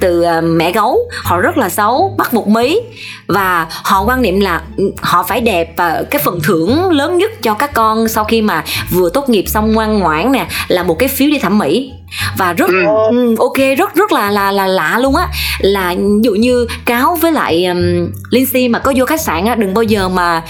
từ 0.00 0.22
à, 0.22 0.40
mẹ 0.40 0.72
gấu. 0.72 0.98
Họ 1.22 1.40
rất 1.40 1.56
là 1.56 1.68
xấu 1.68 2.14
bắt 2.18 2.34
một 2.34 2.48
mí. 2.48 2.80
Và 3.26 3.66
họ 3.70 4.02
quan 4.02 4.22
niệm 4.22 4.40
là 4.40 4.62
ừ, 4.76 4.84
họ 5.00 5.22
phải 5.22 5.40
đẹp 5.40 5.72
và 5.76 6.02
cái 6.10 6.22
phần 6.24 6.40
thưởng 6.42 6.90
lớn 6.90 7.18
nhất 7.18 7.42
cho 7.42 7.54
các 7.54 7.74
con 7.74 8.08
sau 8.08 8.24
khi 8.24 8.42
mà 8.42 8.64
vừa 8.90 9.10
tốt 9.10 9.28
nghiệp 9.28 9.44
xong 9.46 9.72
ngoan 9.72 9.98
ngoãn 9.98 10.32
nè 10.32 10.46
là 10.68 10.82
một 10.82 10.98
cái 10.98 11.08
phiếu 11.08 11.28
đi 11.30 11.38
thẩm 11.38 11.58
mỹ. 11.58 11.92
Và 12.38 12.52
rất 12.52 12.70
ừ, 13.10 13.34
ok 13.38 13.78
rất 13.78 13.94
rất 13.94 14.12
là 14.12 14.30
là 14.30 14.52
là 14.52 14.66
lạ 14.66 14.98
luôn 14.98 15.16
á. 15.16 15.28
Là 15.60 15.94
ví 15.98 16.20
dụ 16.22 16.32
như 16.32 16.66
cáo 16.84 17.18
với 17.20 17.32
lại 17.32 17.66
um, 17.66 18.10
Lindsay 18.30 18.68
mà 18.68 18.78
có 18.78 18.92
vô 18.96 19.06
khách 19.06 19.20
sạn 19.20 19.46
á 19.46 19.54
đừng 19.54 19.74
bao 19.74 19.82
giờ 19.82 20.08
mà 20.08 20.42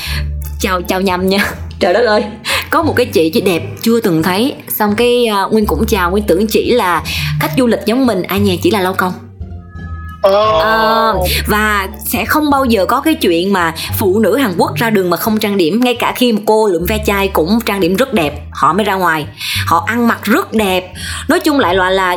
chào 0.60 0.82
chào 0.82 1.00
nhầm 1.00 1.28
nha. 1.28 1.38
Trời 1.80 1.94
đất 1.94 2.04
ơi 2.06 2.24
có 2.74 2.82
một 2.82 2.96
cái 2.96 3.06
chị 3.06 3.30
chị 3.30 3.40
đẹp 3.40 3.62
chưa 3.82 4.00
từng 4.00 4.22
thấy. 4.22 4.54
Xong 4.78 4.94
cái 4.96 5.28
uh, 5.46 5.52
nguyên 5.52 5.66
cũng 5.66 5.86
chào 5.86 6.10
nguyên 6.10 6.24
tưởng 6.26 6.46
chỉ 6.46 6.72
là 6.72 7.02
khách 7.40 7.50
du 7.58 7.66
lịch 7.66 7.80
giống 7.86 8.06
mình. 8.06 8.22
Ai 8.22 8.40
nhà 8.40 8.54
chỉ 8.62 8.70
là 8.70 8.80
lao 8.80 8.94
công. 8.94 9.12
Ờ, 10.22 11.16
và 11.46 11.88
sẽ 12.12 12.24
không 12.24 12.50
bao 12.50 12.64
giờ 12.64 12.86
có 12.86 13.00
cái 13.00 13.14
chuyện 13.14 13.52
mà 13.52 13.74
phụ 13.98 14.18
nữ 14.18 14.36
Hàn 14.36 14.54
Quốc 14.58 14.74
ra 14.76 14.90
đường 14.90 15.10
mà 15.10 15.16
không 15.16 15.38
trang 15.38 15.56
điểm. 15.56 15.80
Ngay 15.84 15.94
cả 15.94 16.12
khi 16.16 16.32
mà 16.32 16.40
cô 16.46 16.68
lượm 16.68 16.84
ve 16.88 16.98
chai 17.06 17.28
cũng 17.28 17.58
trang 17.66 17.80
điểm 17.80 17.96
rất 17.96 18.12
đẹp. 18.14 18.42
Họ 18.52 18.72
mới 18.72 18.84
ra 18.84 18.94
ngoài. 18.94 19.26
Họ 19.66 19.84
ăn 19.86 20.08
mặc 20.08 20.18
rất 20.22 20.52
đẹp. 20.52 20.92
Nói 21.28 21.40
chung 21.40 21.58
lại 21.58 21.74
loại 21.74 21.92
là 21.92 22.16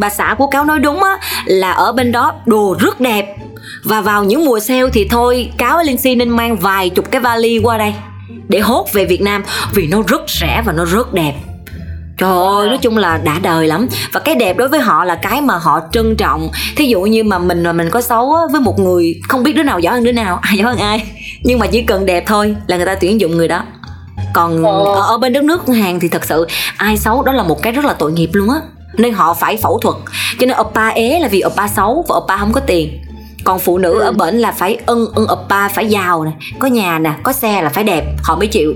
bà 0.00 0.10
xã 0.10 0.34
của 0.38 0.46
cáo 0.46 0.64
nói 0.64 0.78
đúng 0.78 1.02
á 1.02 1.18
là 1.44 1.72
ở 1.72 1.92
bên 1.92 2.12
đó 2.12 2.32
đồ 2.46 2.76
rất 2.80 3.00
đẹp. 3.00 3.36
Và 3.84 4.00
vào 4.00 4.24
những 4.24 4.44
mùa 4.44 4.60
sale 4.60 4.90
thì 4.92 5.08
thôi 5.10 5.50
cáo 5.58 5.76
với 5.76 5.84
Lindsay 5.84 6.14
nên 6.14 6.28
mang 6.28 6.56
vài 6.56 6.88
chục 6.88 7.10
cái 7.10 7.20
vali 7.20 7.58
qua 7.58 7.78
đây 7.78 7.94
để 8.48 8.60
hốt 8.60 8.86
về 8.92 9.04
Việt 9.04 9.22
Nam 9.22 9.44
vì 9.74 9.86
nó 9.86 10.02
rất 10.08 10.22
rẻ 10.40 10.62
và 10.64 10.72
nó 10.72 10.84
rất 10.84 11.14
đẹp. 11.14 11.34
Trời 12.18 12.30
ơi, 12.30 12.68
nói 12.68 12.78
chung 12.78 12.96
là 12.96 13.18
đã 13.18 13.38
đời 13.42 13.66
lắm. 13.66 13.86
Và 14.12 14.20
cái 14.20 14.34
đẹp 14.34 14.56
đối 14.56 14.68
với 14.68 14.80
họ 14.80 15.04
là 15.04 15.14
cái 15.14 15.40
mà 15.40 15.56
họ 15.56 15.80
trân 15.92 16.16
trọng. 16.16 16.48
Thí 16.76 16.86
dụ 16.86 17.00
như 17.00 17.24
mà 17.24 17.38
mình 17.38 17.62
mà 17.62 17.72
mình 17.72 17.90
có 17.90 18.00
xấu 18.00 18.34
á, 18.34 18.42
với 18.52 18.60
một 18.60 18.78
người 18.78 19.20
Không 19.28 19.42
biết 19.42 19.56
đứa 19.56 19.62
nào 19.62 19.80
giỏi 19.80 19.94
hơn 19.94 20.04
đứa 20.04 20.12
nào, 20.12 20.38
ai 20.42 20.56
giỏi 20.56 20.66
hơn 20.66 20.78
ai. 20.78 21.12
Nhưng 21.42 21.58
mà 21.58 21.66
chỉ 21.66 21.82
cần 21.82 22.06
đẹp 22.06 22.24
thôi 22.26 22.56
là 22.66 22.76
người 22.76 22.86
ta 22.86 22.94
tuyển 22.94 23.20
dụng 23.20 23.36
người 23.36 23.48
đó. 23.48 23.62
Còn 24.34 24.64
ở, 24.64 25.02
ở 25.02 25.18
bên 25.18 25.32
đất 25.32 25.44
nước 25.44 25.68
Hàn 25.68 26.00
thì 26.00 26.08
thật 26.08 26.24
sự 26.24 26.46
Ai 26.76 26.96
xấu 26.96 27.22
đó 27.22 27.32
là 27.32 27.42
một 27.42 27.62
cái 27.62 27.72
rất 27.72 27.84
là 27.84 27.92
tội 27.92 28.12
nghiệp 28.12 28.30
luôn 28.32 28.50
á. 28.50 28.56
Nên 28.94 29.14
họ 29.14 29.34
phải 29.34 29.56
phẫu 29.56 29.78
thuật. 29.78 29.96
Cho 30.38 30.46
nên 30.46 30.56
oppa 30.60 30.88
ế 30.88 31.18
là 31.20 31.28
vì 31.28 31.42
oppa 31.46 31.68
xấu 31.68 32.04
và 32.08 32.16
oppa 32.16 32.36
không 32.36 32.52
có 32.52 32.60
tiền 32.60 33.02
còn 33.46 33.58
phụ 33.58 33.78
nữ 33.78 34.00
ở 34.00 34.12
bển 34.12 34.34
là 34.34 34.52
phải 34.52 34.78
ưng 34.86 35.06
ưng 35.14 35.26
oppa 35.32 35.68
phải 35.68 35.86
giàu 35.86 36.24
nè. 36.24 36.30
Có 36.58 36.68
nhà 36.68 36.98
nè 36.98 37.12
có 37.22 37.32
xe 37.32 37.62
là 37.62 37.68
phải 37.68 37.84
đẹp 37.84 38.04
họ 38.22 38.36
mới 38.36 38.46
chịu. 38.46 38.74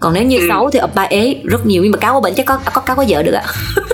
Còn 0.00 0.14
nếu 0.14 0.22
như 0.22 0.38
xấu 0.48 0.70
thì 0.70 0.80
oppa 0.84 1.02
ế 1.02 1.36
rất 1.44 1.66
nhiều. 1.66 1.82
Nhưng 1.82 1.92
mà 1.92 1.98
cáo 1.98 2.14
ở 2.14 2.20
bển 2.20 2.34
chắc 2.34 2.46
có 2.46 2.58
có 2.72 2.80
cáo 2.80 2.96
có 2.96 3.04
vợ 3.08 3.22
được 3.22 3.32
ạ 3.32 3.44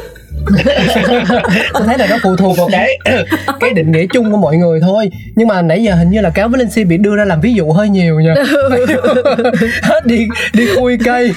tôi 1.72 1.82
thấy 1.86 1.98
là 1.98 2.06
nó 2.10 2.16
phụ 2.22 2.36
thuộc 2.36 2.56
vào 2.58 2.68
cái 2.72 2.98
cái 3.60 3.70
định 3.74 3.92
nghĩa 3.92 4.06
chung 4.12 4.32
của 4.32 4.36
mọi 4.36 4.56
người 4.56 4.80
thôi. 4.80 5.10
Nhưng 5.34 5.48
mà 5.48 5.62
nãy 5.62 5.82
giờ 5.82 5.94
hình 5.94 6.10
như 6.10 6.20
là 6.20 6.30
cáo 6.30 6.48
với 6.48 6.58
linh 6.58 6.70
si 6.70 6.84
bị 6.84 6.96
đưa 6.96 7.16
ra 7.16 7.24
làm 7.24 7.40
ví 7.40 7.54
dụ 7.54 7.72
hơi 7.72 7.88
nhiều 7.88 8.20
nha 8.20 8.34
hết 9.82 10.06
đi 10.06 10.28
đi 10.52 10.66
khui 10.76 10.98
cây 11.04 11.32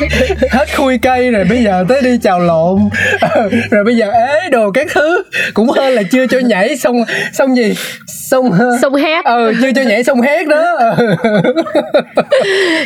hết 0.51 0.65
khui 0.77 0.97
cây 0.97 1.31
rồi 1.31 1.43
bây 1.43 1.63
giờ 1.63 1.85
tới 1.89 2.01
đi 2.01 2.17
chào 2.23 2.39
lộn. 2.39 2.79
Rồi 3.71 3.83
bây 3.83 3.95
giờ 3.95 4.11
ế 4.11 4.49
đồ 4.49 4.71
các 4.71 4.87
thứ. 4.93 5.23
Cũng 5.53 5.69
hơn 5.69 5.93
là 5.93 6.03
chưa 6.11 6.27
cho 6.27 6.39
nhảy 6.39 6.77
xong 6.77 6.95
xong 7.33 7.55
gì? 7.57 7.73
Xong 8.07 8.51
Xong 8.81 8.95
hét 8.95 9.25
ờ 9.25 9.53
chưa 9.61 9.71
cho 9.75 9.81
nhảy 9.81 10.03
xong 10.03 10.21
hét 10.21 10.47
đó. 10.47 10.95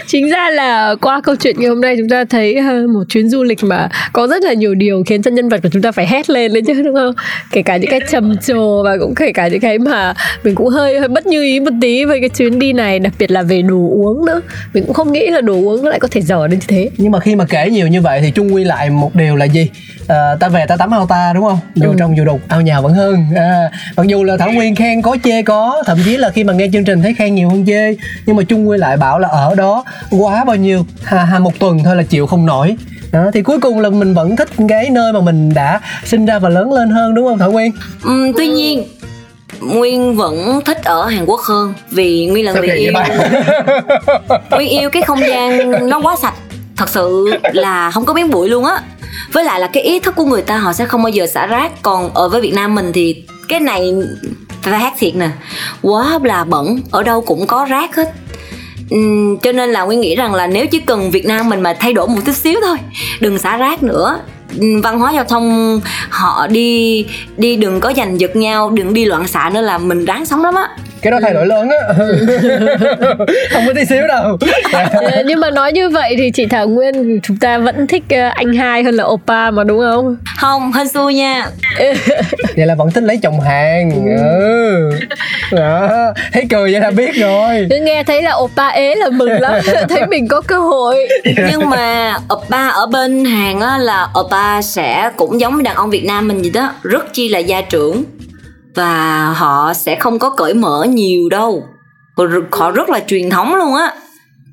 Chính 0.07 0.29
ra 0.29 0.49
là 0.49 0.95
qua 1.01 1.21
câu 1.21 1.35
chuyện 1.35 1.55
ngày 1.59 1.69
hôm 1.69 1.81
nay 1.81 1.95
chúng 1.97 2.09
ta 2.09 2.25
thấy 2.25 2.55
ờ, 2.55 2.87
một 2.93 3.03
chuyến 3.09 3.29
du 3.29 3.43
lịch 3.43 3.63
mà 3.63 3.89
có 4.13 4.27
rất 4.27 4.43
là 4.43 4.53
nhiều 4.53 4.75
điều 4.75 5.03
khiến 5.05 5.21
cho 5.21 5.31
nhân 5.31 5.49
vật 5.49 5.59
của 5.63 5.69
chúng 5.73 5.81
ta 5.81 5.91
phải 5.91 6.07
hét 6.07 6.14
lên 6.27 6.53
đấy 6.53 6.63
chứ 6.67 6.81
đúng 6.81 6.95
không? 6.95 7.13
Kể 7.51 7.61
cả 7.61 7.77
những 7.77 7.91
cái 7.91 7.99
trầm 8.11 8.37
trồ 8.37 8.83
và 8.83 8.97
cũng 8.99 9.15
kể 9.15 9.31
cả 9.33 9.47
những 9.47 9.59
cái 9.59 9.79
mà 9.79 10.13
mình 10.43 10.55
cũng 10.55 10.67
hơi 10.67 10.99
hơi 10.99 11.07
bất 11.07 11.25
như 11.25 11.43
ý 11.43 11.59
một 11.59 11.71
tí 11.81 12.05
với 12.05 12.19
cái 12.19 12.29
chuyến 12.29 12.59
đi 12.59 12.73
này 12.73 12.99
đặc 12.99 13.13
biệt 13.19 13.31
là 13.31 13.41
về 13.41 13.61
đồ 13.61 13.75
uống 13.75 14.25
nữa. 14.25 14.41
Mình 14.73 14.83
cũng 14.85 14.93
không 14.93 15.11
nghĩ 15.11 15.27
là 15.27 15.41
đồ 15.41 15.53
uống 15.53 15.83
nó 15.83 15.89
lại 15.89 15.99
có 15.99 16.07
thể 16.11 16.21
dở 16.21 16.47
đến 16.47 16.59
như 16.59 16.65
thế. 16.67 16.89
Nhưng 16.97 17.11
mà 17.11 17.19
khi 17.19 17.35
mà 17.35 17.45
kể 17.45 17.69
nhiều 17.69 17.87
như 17.87 18.01
vậy 18.01 18.21
thì 18.21 18.31
chung 18.31 18.53
quy 18.55 18.63
lại 18.63 18.89
một 18.89 19.15
điều 19.15 19.35
là 19.35 19.45
gì? 19.45 19.69
À, 20.07 20.35
ta 20.39 20.47
về 20.49 20.65
ta 20.65 20.77
tắm 20.77 20.91
ao 20.91 21.05
ta 21.07 21.31
đúng 21.35 21.43
không? 21.43 21.59
Dù 21.75 21.89
Ừ. 21.89 21.95
trong 21.99 22.17
dù 22.17 22.25
đục 22.25 22.39
ao 22.47 22.61
nhà 22.61 22.81
vẫn 22.81 22.93
hơn. 22.93 23.25
À, 23.35 23.69
mặc 23.97 24.07
dù 24.07 24.23
là 24.23 24.37
thảo 24.37 24.51
nguyên 24.51 24.75
khen 24.75 25.01
có 25.01 25.17
chê 25.23 25.41
có 25.41 25.83
thậm 25.85 25.97
chí 26.05 26.17
là 26.17 26.29
khi 26.29 26.43
mà 26.43 26.53
nghe 26.53 26.67
chương 26.73 26.83
trình 26.85 27.01
thấy 27.01 27.13
khen 27.13 27.35
nhiều 27.35 27.49
hơn 27.49 27.65
chê 27.67 27.95
nhưng 28.25 28.35
mà 28.35 28.43
chung 28.43 28.69
quy 28.69 28.77
lại 28.77 28.97
bảo 28.97 29.19
là 29.19 29.27
ở 29.27 29.55
đó 29.55 29.83
quá 30.11 30.43
bao 30.45 30.55
nhiêu 30.55 30.85
ha, 31.03 31.23
ha 31.23 31.39
một 31.39 31.59
tuần 31.59 31.79
thôi 31.83 31.95
là 31.95 32.03
chịu 32.03 32.27
không 32.27 32.45
nổi 32.45 32.75
đó, 33.11 33.25
thì 33.33 33.41
cuối 33.41 33.59
cùng 33.59 33.79
là 33.79 33.89
mình 33.89 34.13
vẫn 34.13 34.35
thích 34.35 34.49
cái 34.69 34.89
nơi 34.89 35.13
mà 35.13 35.21
mình 35.21 35.53
đã 35.53 35.79
sinh 36.05 36.25
ra 36.25 36.39
và 36.39 36.49
lớn 36.49 36.73
lên 36.73 36.89
hơn 36.89 37.15
đúng 37.15 37.27
không 37.27 37.37
thảo 37.37 37.51
nguyên? 37.51 37.71
Ừm, 38.03 38.33
tuy 38.33 38.47
nhiên 38.47 38.83
Nguyên 39.61 40.15
vẫn 40.15 40.61
thích 40.65 40.83
ở 40.83 41.05
Hàn 41.05 41.25
Quốc 41.25 41.41
hơn 41.41 41.73
Vì 41.89 42.25
Nguyên 42.25 42.45
là 42.45 42.53
Sao 42.53 42.63
người 42.63 42.77
yêu? 42.77 42.93
Nguyên 44.51 44.69
yêu 44.69 44.89
cái 44.89 45.01
không 45.01 45.19
gian 45.19 45.71
nó 45.89 45.99
quá 45.99 46.15
sạch. 46.21 46.33
Thật 46.75 46.89
sự 46.89 47.31
là 47.53 47.91
không 47.91 48.05
có 48.05 48.13
miếng 48.13 48.31
bụi 48.31 48.49
luôn 48.49 48.65
á. 48.65 48.81
Với 49.33 49.43
lại 49.43 49.59
là 49.59 49.67
cái 49.67 49.83
ý 49.83 49.99
thức 49.99 50.15
của 50.15 50.25
người 50.25 50.41
ta 50.41 50.57
họ 50.57 50.73
sẽ 50.73 50.85
không 50.85 51.03
bao 51.03 51.09
giờ 51.09 51.27
xả 51.27 51.45
rác. 51.45 51.71
Còn 51.81 52.13
ở 52.13 52.29
với 52.29 52.41
Việt 52.41 52.53
Nam 52.53 52.75
mình 52.75 52.91
thì 52.93 53.23
cái 53.49 53.59
này 53.59 53.93
ta 54.63 54.77
hát 54.77 54.93
thiệt 54.99 55.15
nè. 55.15 55.29
Quá 55.81 56.19
là 56.23 56.43
bẩn 56.43 56.79
Ở 56.91 57.03
đâu 57.03 57.21
cũng 57.21 57.47
có 57.47 57.65
rác 57.65 57.95
hết 57.95 58.13
Ừ, 58.89 58.97
cho 59.41 59.51
nên 59.51 59.69
là 59.69 59.83
Nguyên 59.83 60.01
nghĩ 60.01 60.15
rằng 60.15 60.33
là 60.33 60.47
nếu 60.47 60.67
chỉ 60.67 60.79
cần 60.79 61.11
Việt 61.11 61.25
Nam 61.25 61.49
mình 61.49 61.61
mà 61.61 61.75
thay 61.79 61.93
đổi 61.93 62.07
một 62.07 62.21
chút 62.25 62.35
xíu 62.35 62.59
thôi, 62.65 62.77
Đừng 63.19 63.39
xả 63.39 63.57
rác 63.57 63.83
nữa 63.83 64.19
văn 64.83 64.99
hóa 64.99 65.13
giao 65.13 65.23
thông 65.23 65.79
họ 66.09 66.47
đi 66.47 67.05
đi 67.37 67.55
đừng 67.55 67.79
có 67.79 67.93
giành 67.97 68.19
giật 68.19 68.35
nhau 68.35 68.69
đừng 68.69 68.93
đi 68.93 69.05
loạn 69.05 69.27
xạ 69.27 69.51
nữa 69.53 69.61
là 69.61 69.77
mình 69.77 70.05
ráng 70.05 70.25
sống 70.25 70.43
lắm 70.43 70.55
á. 70.55 70.67
Cái 71.01 71.11
đó 71.11 71.19
thay 71.21 71.33
đổi 71.33 71.45
lớn 71.47 71.69
á. 71.69 71.93
Không 73.51 73.63
có 73.67 73.73
tí 73.75 73.85
xíu 73.85 74.07
đâu. 74.07 74.37
Ờ, 74.93 75.23
nhưng 75.25 75.39
mà 75.39 75.49
nói 75.49 75.71
như 75.71 75.89
vậy 75.89 76.15
thì 76.17 76.31
chị 76.31 76.45
Thảo 76.45 76.67
Nguyên 76.67 77.19
chúng 77.23 77.37
ta 77.37 77.57
vẫn 77.57 77.87
thích 77.87 78.03
ờ, 78.09 78.29
anh 78.35 78.53
hai 78.53 78.83
hơn 78.83 78.95
là 78.95 79.03
oppa 79.03 79.51
mà 79.51 79.63
đúng 79.63 79.79
không? 79.79 80.15
không 80.37 80.71
hên 80.71 80.87
xui 80.87 81.13
nha. 81.13 81.45
Vậy 82.55 82.65
là 82.65 82.75
vẫn 82.75 82.91
thích 82.91 83.03
lấy 83.03 83.17
chồng 83.17 83.39
hàng. 83.39 83.91
Ừ. 84.17 84.91
Đó. 85.51 86.13
Thấy 86.33 86.43
cười 86.49 86.71
vậy 86.71 86.81
là 86.81 86.91
biết 86.91 87.15
rồi. 87.15 87.67
Cứ 87.69 87.77
nghe 87.81 88.03
thấy 88.03 88.21
là 88.21 88.35
oppa 88.35 88.67
ế 88.67 88.95
là 88.95 89.09
mừng 89.09 89.41
lắm, 89.41 89.53
thấy 89.89 90.05
mình 90.07 90.27
có 90.27 90.41
cơ 90.41 90.59
hội. 90.59 91.07
nhưng 91.49 91.69
mà 91.69 92.17
oppa 92.33 92.67
ở 92.67 92.85
bên 92.85 93.25
Hàn 93.25 93.59
á 93.59 93.77
là 93.77 94.07
oppa 94.19 94.44
sẽ 94.61 95.11
cũng 95.17 95.39
giống 95.39 95.57
như 95.57 95.61
đàn 95.61 95.75
ông 95.75 95.89
Việt 95.89 96.05
Nam 96.05 96.27
mình 96.27 96.41
vậy 96.41 96.51
đó 96.53 96.71
rất 96.83 97.13
chi 97.13 97.29
là 97.29 97.39
gia 97.39 97.61
trưởng. 97.61 98.03
Và 98.75 99.25
họ 99.35 99.73
sẽ 99.73 99.95
không 99.95 100.19
có 100.19 100.29
cởi 100.29 100.53
mở 100.53 100.85
nhiều 100.89 101.29
đâu. 101.29 101.63
Họ 102.51 102.71
rất 102.71 102.89
là 102.89 102.99
truyền 103.07 103.29
thống 103.29 103.55
luôn 103.55 103.75
á. 103.75 103.93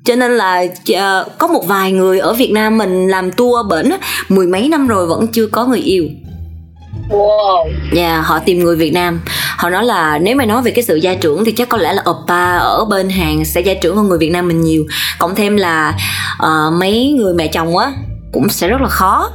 Cho 0.05 0.15
nên 0.15 0.31
là 0.31 0.65
ờ, 0.95 1.25
có 1.37 1.47
một 1.47 1.67
vài 1.67 1.91
người 1.91 2.19
ở 2.19 2.33
Việt 2.33 2.51
Nam 2.51 2.77
mình 2.77 3.07
làm 3.07 3.31
tour 3.31 3.67
bển 3.69 3.91
mười 4.29 4.47
mấy 4.47 4.67
năm 4.67 4.87
rồi 4.87 5.07
vẫn 5.07 5.27
chưa 5.27 5.47
có 5.47 5.65
người 5.65 5.79
yêu. 5.79 6.05
Wow. 7.09 7.71
Dạ, 7.93 8.21
họ 8.21 8.39
tìm 8.39 8.59
người 8.59 8.75
Việt 8.75 8.93
Nam. 8.93 9.21
Họ 9.57 9.69
nói 9.69 9.83
là 9.83 10.17
nếu 10.17 10.35
mà 10.35 10.45
nói 10.45 10.61
về 10.61 10.71
cái 10.71 10.83
sự 10.83 10.95
gia 10.95 11.13
trưởng 11.13 11.45
Thì 11.45 11.51
chắc 11.51 11.69
có 11.69 11.77
lẽ 11.77 11.93
là 11.93 12.03
oppa 12.09 12.57
ở 12.57 12.85
bên 12.85 13.09
Hàn 13.09 13.45
Sẽ 13.45 13.61
gia 13.61 13.73
trưởng 13.73 13.95
hơn 13.95 14.07
người 14.07 14.17
Việt 14.17 14.29
Nam 14.29 14.47
mình 14.47 14.61
nhiều. 14.61 14.83
Cộng 15.19 15.35
thêm 15.35 15.57
là 15.57 15.97
ờ, 16.37 16.71
mấy 16.79 17.15
người 17.17 17.33
mẹ 17.33 17.47
chồng 17.47 17.77
á 17.77 17.91
Cũng 18.33 18.49
sẽ 18.49 18.67
rất 18.67 18.81
là 18.81 18.87
khó 18.87 19.29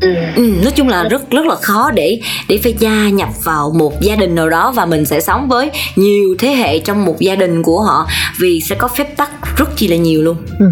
Ừ, 0.00 0.42
nói 0.62 0.72
chung 0.76 0.88
là 0.88 1.04
rất 1.04 1.30
rất 1.30 1.46
là 1.46 1.56
khó 1.56 1.90
để 1.90 2.20
để 2.48 2.58
phải 2.62 2.74
gia 2.78 3.08
nhập 3.08 3.28
vào 3.44 3.72
một 3.78 4.00
gia 4.00 4.16
đình 4.16 4.34
nào 4.34 4.48
đó 4.50 4.72
và 4.76 4.86
mình 4.86 5.04
sẽ 5.04 5.20
sống 5.20 5.48
với 5.48 5.70
nhiều 5.96 6.34
thế 6.38 6.48
hệ 6.48 6.78
trong 6.78 7.04
một 7.04 7.16
gia 7.18 7.36
đình 7.36 7.62
của 7.62 7.80
họ 7.80 8.06
vì 8.40 8.60
sẽ 8.60 8.74
có 8.74 8.88
phép 8.88 9.16
tắc 9.16 9.30
rất 9.56 9.76
chi 9.76 9.88
là 9.88 9.96
nhiều 9.96 10.22
luôn 10.22 10.36
ừ. 10.58 10.66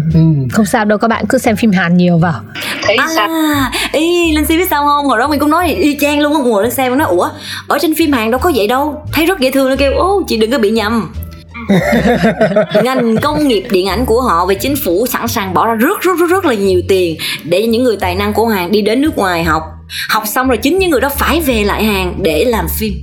Không 0.53 0.65
sao 0.65 0.85
đâu 0.85 0.97
các 0.97 1.07
bạn 1.07 1.25
cứ 1.29 1.37
xem 1.37 1.55
phim 1.55 1.71
Hàn 1.71 1.97
nhiều 1.97 2.17
vào. 2.17 2.41
Thấy 2.83 2.97
sao? 3.15 3.27
À, 3.27 3.71
ý 3.91 4.35
Linh 4.35 4.45
Si 4.45 4.57
biết 4.57 4.67
sao 4.69 4.85
không? 4.85 5.05
Hồi 5.05 5.19
đó 5.19 5.27
mình 5.27 5.39
cũng 5.39 5.49
nói 5.49 5.69
y 5.69 5.97
chang 5.99 6.19
luôn 6.19 6.33
á, 6.33 6.39
ngồi 6.39 6.63
lên 6.63 6.71
xem 6.71 6.97
nói 6.97 7.07
ủa, 7.07 7.29
ở 7.67 7.77
trên 7.81 7.95
phim 7.95 8.11
Hàn 8.11 8.31
đâu 8.31 8.39
có 8.39 8.51
vậy 8.55 8.67
đâu. 8.67 9.03
Thấy 9.11 9.25
rất 9.25 9.39
dễ 9.39 9.51
thương 9.51 9.69
nó 9.69 9.75
kêu, 9.75 9.91
ô 9.93 10.23
chị 10.27 10.37
đừng 10.37 10.51
có 10.51 10.57
bị 10.57 10.69
nhầm. 10.69 11.13
ngành 12.83 13.15
công 13.21 13.47
nghiệp 13.47 13.63
điện 13.71 13.87
ảnh 13.87 14.05
của 14.05 14.21
họ 14.21 14.45
và 14.45 14.53
chính 14.53 14.75
phủ 14.85 15.05
sẵn 15.07 15.27
sàng 15.27 15.53
bỏ 15.53 15.67
ra 15.67 15.73
rất 15.73 16.01
rất 16.01 16.17
rất 16.19 16.29
rất 16.29 16.45
là 16.45 16.53
nhiều 16.53 16.81
tiền 16.87 17.17
để 17.43 17.67
những 17.67 17.83
người 17.83 17.97
tài 17.97 18.15
năng 18.15 18.33
của 18.33 18.47
hàng 18.47 18.71
đi 18.71 18.81
đến 18.81 19.01
nước 19.01 19.17
ngoài 19.17 19.43
học. 19.43 19.63
Học 20.09 20.23
xong 20.33 20.47
rồi 20.47 20.57
chính 20.57 20.79
những 20.79 20.89
người 20.89 21.01
đó 21.01 21.09
phải 21.09 21.41
về 21.41 21.63
lại 21.63 21.83
hàng 21.83 22.15
để 22.21 22.45
làm 22.45 22.65
phim. 22.79 22.93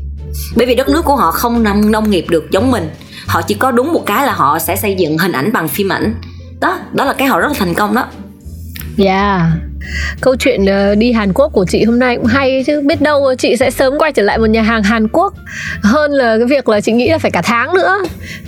Bởi 0.57 0.67
vì 0.67 0.75
đất 0.75 0.89
nước 0.89 1.05
của 1.05 1.17
họ 1.17 1.31
không 1.31 1.63
nông 1.63 1.91
nông 1.91 2.11
nghiệp 2.11 2.25
được 2.29 2.51
giống 2.51 2.71
mình. 2.71 2.91
Họ 3.27 3.43
chỉ 3.43 3.55
có 3.55 3.71
đúng 3.71 3.93
một 3.93 4.07
cái 4.07 4.27
là 4.27 4.33
họ 4.33 4.59
sẽ 4.59 4.77
xây 4.77 4.95
dựng 4.95 5.19
hình 5.19 5.33
ảnh 5.33 5.53
bằng 5.53 5.69
phim 5.69 5.93
ảnh. 5.93 6.15
Đó 6.61 6.79
đó 6.93 7.05
là 7.05 7.13
cái 7.13 7.29
họ 7.29 7.41
rất 7.41 7.49
là 7.49 7.55
thành 7.59 7.75
công 7.75 7.95
đó. 7.95 8.07
Yeah. 8.99 9.41
Câu 10.21 10.37
chuyện 10.37 10.67
ờ, 10.67 10.95
đi 10.95 11.13
Hàn 11.13 11.33
Quốc 11.33 11.49
của 11.53 11.65
chị 11.69 11.85
hôm 11.85 11.99
nay 11.99 12.17
cũng 12.17 12.27
hay 12.27 12.65
chứ, 12.67 12.81
biết 12.81 13.01
đâu 13.01 13.35
chị 13.39 13.57
sẽ 13.57 13.71
sớm 13.71 13.99
quay 13.99 14.13
trở 14.13 14.23
lại 14.23 14.39
một 14.39 14.47
nhà 14.47 14.63
hàng 14.63 14.83
Hàn 14.83 15.09
Quốc 15.09 15.35
hơn 15.83 16.11
là 16.11 16.37
cái 16.39 16.47
việc 16.47 16.69
là 16.69 16.81
chị 16.81 16.93
nghĩ 16.93 17.09
là 17.09 17.19
phải 17.19 17.31
cả 17.31 17.43
tháng 17.43 17.75
nữa. 17.75 17.99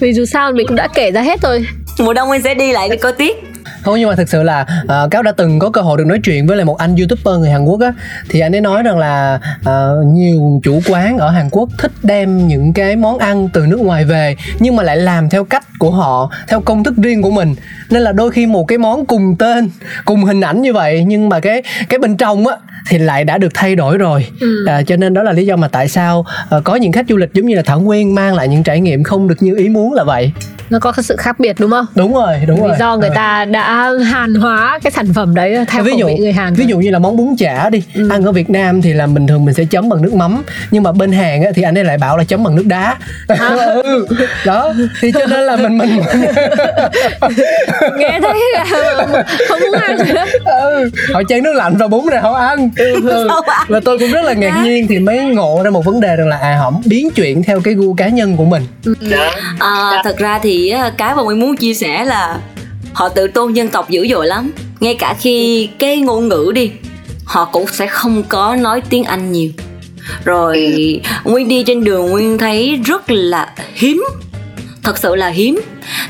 Vì 0.01 0.13
dù 0.13 0.25
sao 0.25 0.53
mình 0.53 0.67
cũng 0.67 0.77
đã 0.77 0.89
kể 0.95 1.11
ra 1.11 1.23
hết 1.23 1.43
rồi. 1.43 1.67
mùa 1.99 2.15
đông 2.15 2.31
mình 2.31 2.43
sẽ 2.43 2.55
đi 2.55 2.73
lại 2.73 2.89
để 2.89 2.97
coi 2.97 3.13
tiếp 3.13 3.37
không 3.85 3.99
nhưng 3.99 4.09
mà 4.09 4.17
thực 4.17 4.29
sự 4.29 4.43
là 4.43 4.67
uh, 4.83 5.11
cáo 5.11 5.23
đã 5.23 5.33
từng 5.33 5.59
có 5.59 5.71
cơ 5.71 5.81
hội 5.81 5.99
được 5.99 6.07
nói 6.07 6.21
chuyện 6.25 6.47
với 6.47 6.57
lại 6.57 6.65
một 6.65 6.79
anh 6.79 6.97
youtuber 6.97 7.39
người 7.39 7.51
hàn 7.51 7.65
quốc 7.65 7.81
á. 7.81 7.93
Thì 8.29 8.41
anh 8.41 8.55
ấy 8.55 8.61
nói 8.61 8.83
rằng 8.83 8.99
là 8.99 9.41
uh, 9.61 10.07
nhiều 10.07 10.61
chủ 10.65 10.81
quán 10.89 11.19
ở 11.19 11.31
hàn 11.31 11.49
quốc 11.51 11.69
thích 11.79 11.93
đem 12.03 12.49
những 12.49 12.73
cái 12.73 12.97
món 12.97 13.19
ăn 13.19 13.49
từ 13.53 13.67
nước 13.67 13.81
ngoài 13.81 14.05
về 14.05 14.37
nhưng 14.59 14.77
mà 14.77 14.83
lại 14.83 14.97
làm 14.97 15.29
theo 15.31 15.45
cách 15.45 15.65
của 15.79 15.91
họ 15.91 16.31
theo 16.49 16.61
công 16.61 16.85
thức 16.85 16.95
riêng 16.97 17.23
của 17.23 17.31
mình. 17.31 17.55
Nên 17.91 18.03
là 18.03 18.13
đôi 18.13 18.31
khi 18.31 18.47
một 18.47 18.65
cái 18.65 18.79
món 18.79 19.07
cùng 19.07 19.37
tên 19.39 19.71
cùng 20.05 20.25
hình 20.25 20.41
ảnh 20.41 20.63
như 20.63 20.73
vậy 20.73 21.05
nhưng 21.07 21.29
mà 21.29 21.41
cái 21.41 21.63
cái 21.89 21.99
bên 21.99 22.17
trong 22.17 22.47
á 22.47 22.57
thì 22.89 22.99
lại 22.99 23.25
đã 23.25 23.39
được 23.39 23.55
thay 23.55 23.77
đổi 23.77 23.99
rồi. 23.99 24.27
Ừ. 24.41 24.67
à, 24.67 24.83
cho 24.83 24.97
nên 24.97 25.15
đó 25.15 25.23
là 25.23 25.33
lý 25.33 25.47
do 25.47 25.57
mà 25.57 25.69
tại 25.69 25.89
sao 25.89 26.25
ờ, 26.49 26.61
có 26.65 26.75
những 26.77 26.93
khách 26.93 27.07
du 27.09 27.17
lịch 27.17 27.35
giống 27.35 27.47
như 27.47 27.55
là 27.55 27.63
thảo 27.63 27.81
nguyên 27.81 28.15
mang 28.15 28.35
lại 28.35 28.49
những 28.49 28.63
trải 28.63 28.81
nghiệm 28.81 29.03
không 29.03 29.29
được 29.29 29.43
như 29.43 29.57
ý 29.57 29.69
muốn 29.69 29.93
là 29.93 30.05
vậy. 30.05 30.33
Nó 30.71 30.79
có 30.79 30.93
sự 30.93 31.17
khác 31.17 31.41
biệt 31.41 31.57
đúng 31.61 31.71
không? 31.71 31.87
đúng 31.95 32.15
rồi 32.15 32.35
đúng 32.47 32.63
Vì 32.63 32.69
rồi. 32.69 32.77
do 32.79 32.97
người 32.97 33.11
ta 33.15 33.45
đã 33.45 33.63
hàn 34.05 34.35
hóa 34.35 34.79
cái 34.83 34.91
sản 34.93 35.07
phẩm 35.15 35.35
đấy 35.35 35.57
theo 35.69 35.83
ví 35.85 35.93
dụ 35.99 36.07
vị 36.07 36.15
người 36.19 36.33
Hàn. 36.33 36.55
ví 36.55 36.67
dụ 36.67 36.79
như 36.79 36.91
là 36.91 36.99
món 36.99 37.17
bún 37.17 37.37
chả 37.39 37.71
đi 37.71 37.83
Ừ. 37.95 38.09
ăn 38.11 38.25
ở 38.25 38.33
Việt 38.33 38.51
Nam 38.51 38.83
thì 38.83 38.93
là 38.93 39.07
bình 39.07 39.27
thường 39.27 39.45
mình 39.45 39.55
sẽ 39.55 39.65
chấm 39.65 39.89
bằng 39.89 40.03
nước 40.03 40.15
mắm 40.15 40.43
nhưng 40.71 40.83
mà 40.83 40.93
bên 40.93 41.13
Hàn 41.13 41.43
á, 41.45 41.51
thì 41.55 41.63
anh 41.63 41.79
ấy 41.79 41.85
lại 41.85 41.99
bảo 41.99 42.17
là 42.17 42.25
chấm 42.25 42.45
bằng 42.45 42.57
nước 42.57 42.67
đá 42.67 42.97
À. 43.29 43.37
ừ. 43.85 44.07
đó 44.47 44.73
thì 45.01 45.13
cho 45.13 45.27
nên 45.27 45.41
là 45.41 45.57
mình 45.57 45.79
mình 45.79 46.01
nghe 47.99 48.21
thấy 48.23 48.41
là 48.55 48.65
không 49.49 49.61
muốn 49.61 49.73
ăn 49.81 49.97
rồi 49.97 50.15
đó. 50.15 50.25
ừ. 50.45 50.91
họ 51.15 51.23
chan 51.29 51.43
nước 51.43 51.53
lạnh 51.55 51.77
vào 51.77 51.89
bún 51.89 52.07
này 52.11 52.21
họ 52.21 52.33
ăn 52.35 52.71
ừ. 52.77 53.29
và 53.69 53.81
tôi 53.85 53.99
cũng 53.99 54.13
rất 54.13 54.25
là 54.25 54.33
ngạc 54.33 54.61
nhiên 54.65 54.87
thì 54.89 54.99
mới 54.99 55.19
ngộ 55.25 55.61
ra 55.65 55.71
một 55.71 55.85
vấn 55.85 56.01
đề 56.01 56.17
rằng 56.17 56.29
là 56.29 56.37
à 56.37 56.57
họ 56.61 56.73
biến 56.85 57.11
chuyện 57.15 57.43
theo 57.43 57.61
cái 57.61 57.75
gu 57.75 57.95
cá 57.95 58.09
nhân 58.09 58.37
của 58.37 58.45
mình 58.45 58.63
à, 59.59 60.01
thật 60.05 60.19
ra 60.19 60.39
thì 60.43 60.75
cái 60.99 61.15
mà 61.15 61.23
mình 61.25 61.41
muốn 61.41 61.57
chia 61.57 61.75
sẻ 61.75 62.05
là 62.05 62.37
họ 62.95 63.09
tự 63.09 63.29
tôn 63.29 63.53
dân 63.53 63.69
tộc 63.69 63.91
dữ 63.91 64.09
dội 64.11 64.27
lắm. 64.27 64.53
Ngay 64.81 64.95
cả 64.95 65.15
khi 65.21 65.69
cái 65.79 65.97
ngôn 65.97 66.29
ngữ 66.29 66.53
đi 66.55 66.71
họ 67.25 67.45
cũng 67.45 67.67
sẽ 67.67 67.87
không 67.87 68.23
có 68.29 68.57
nói 68.57 68.83
tiếng 68.91 69.05
anh 69.05 69.33
nhiều. 69.33 69.51
Rồi 70.25 70.75
nguyên 71.25 71.49
đi 71.49 71.65
trên 71.67 71.85
đường 71.85 72.11
nguyên 72.11 72.39
thấy 72.39 72.81
rất 72.85 73.11
là 73.11 73.53
hiếm. 73.75 74.05
Thật 74.83 74.99
sự 74.99 75.17
là 75.17 75.29
hiếm. 75.29 75.61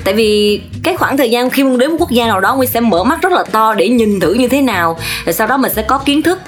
Tại 0.04 0.14
vì 0.14 0.60
cái 0.82 0.96
khoảng 0.96 1.16
thời 1.16 1.30
gian 1.30 1.50
khi 1.50 1.64
mình 1.64 1.78
đến 1.78 1.90
một 1.90 1.96
quốc 2.00 2.10
gia 2.10 2.26
nào 2.26 2.40
đó 2.40 2.54
nguyên 2.54 2.70
sẽ 2.70 2.80
mở 2.80 3.04
mắt 3.04 3.22
rất 3.22 3.32
là 3.32 3.44
to 3.52 3.74
để 3.74 3.88
nhìn 3.88 4.20
thử 4.20 4.34
như 4.34 4.48
thế 4.48 4.60
nào. 4.60 4.98
Rồi 5.24 5.32
sau 5.32 5.46
đó 5.46 5.56
mình 5.56 5.72
sẽ 5.74 5.82
có 5.82 5.98
kiến 5.98 6.22
thức. 6.22 6.38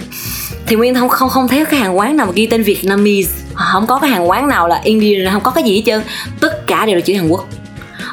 Thì 0.67 0.77
nguyên 0.77 0.95
không 0.95 1.09
không 1.09 1.29
không 1.29 1.49
thấy 1.49 1.65
cái 1.65 1.81
hàng 1.81 1.99
quán 1.99 2.17
nào 2.17 2.27
mà 2.27 2.33
ghi 2.33 2.47
tên 2.47 2.63
Vietnamese. 2.63 3.33
Không 3.55 3.87
có 3.87 3.99
cái 3.99 4.11
hàng 4.11 4.29
quán 4.29 4.49
nào 4.49 4.69
là 4.69 4.81
Indian 4.85 5.33
không 5.33 5.43
có 5.43 5.51
cái 5.51 5.65
gì 5.65 5.77
hết 5.77 5.83
trơn. 5.87 6.03
Tất 6.41 6.67
cả 6.67 6.87
đều 6.87 6.95
là 6.95 7.01
chữ 7.01 7.15
Hàn 7.15 7.29
Quốc. 7.29 7.49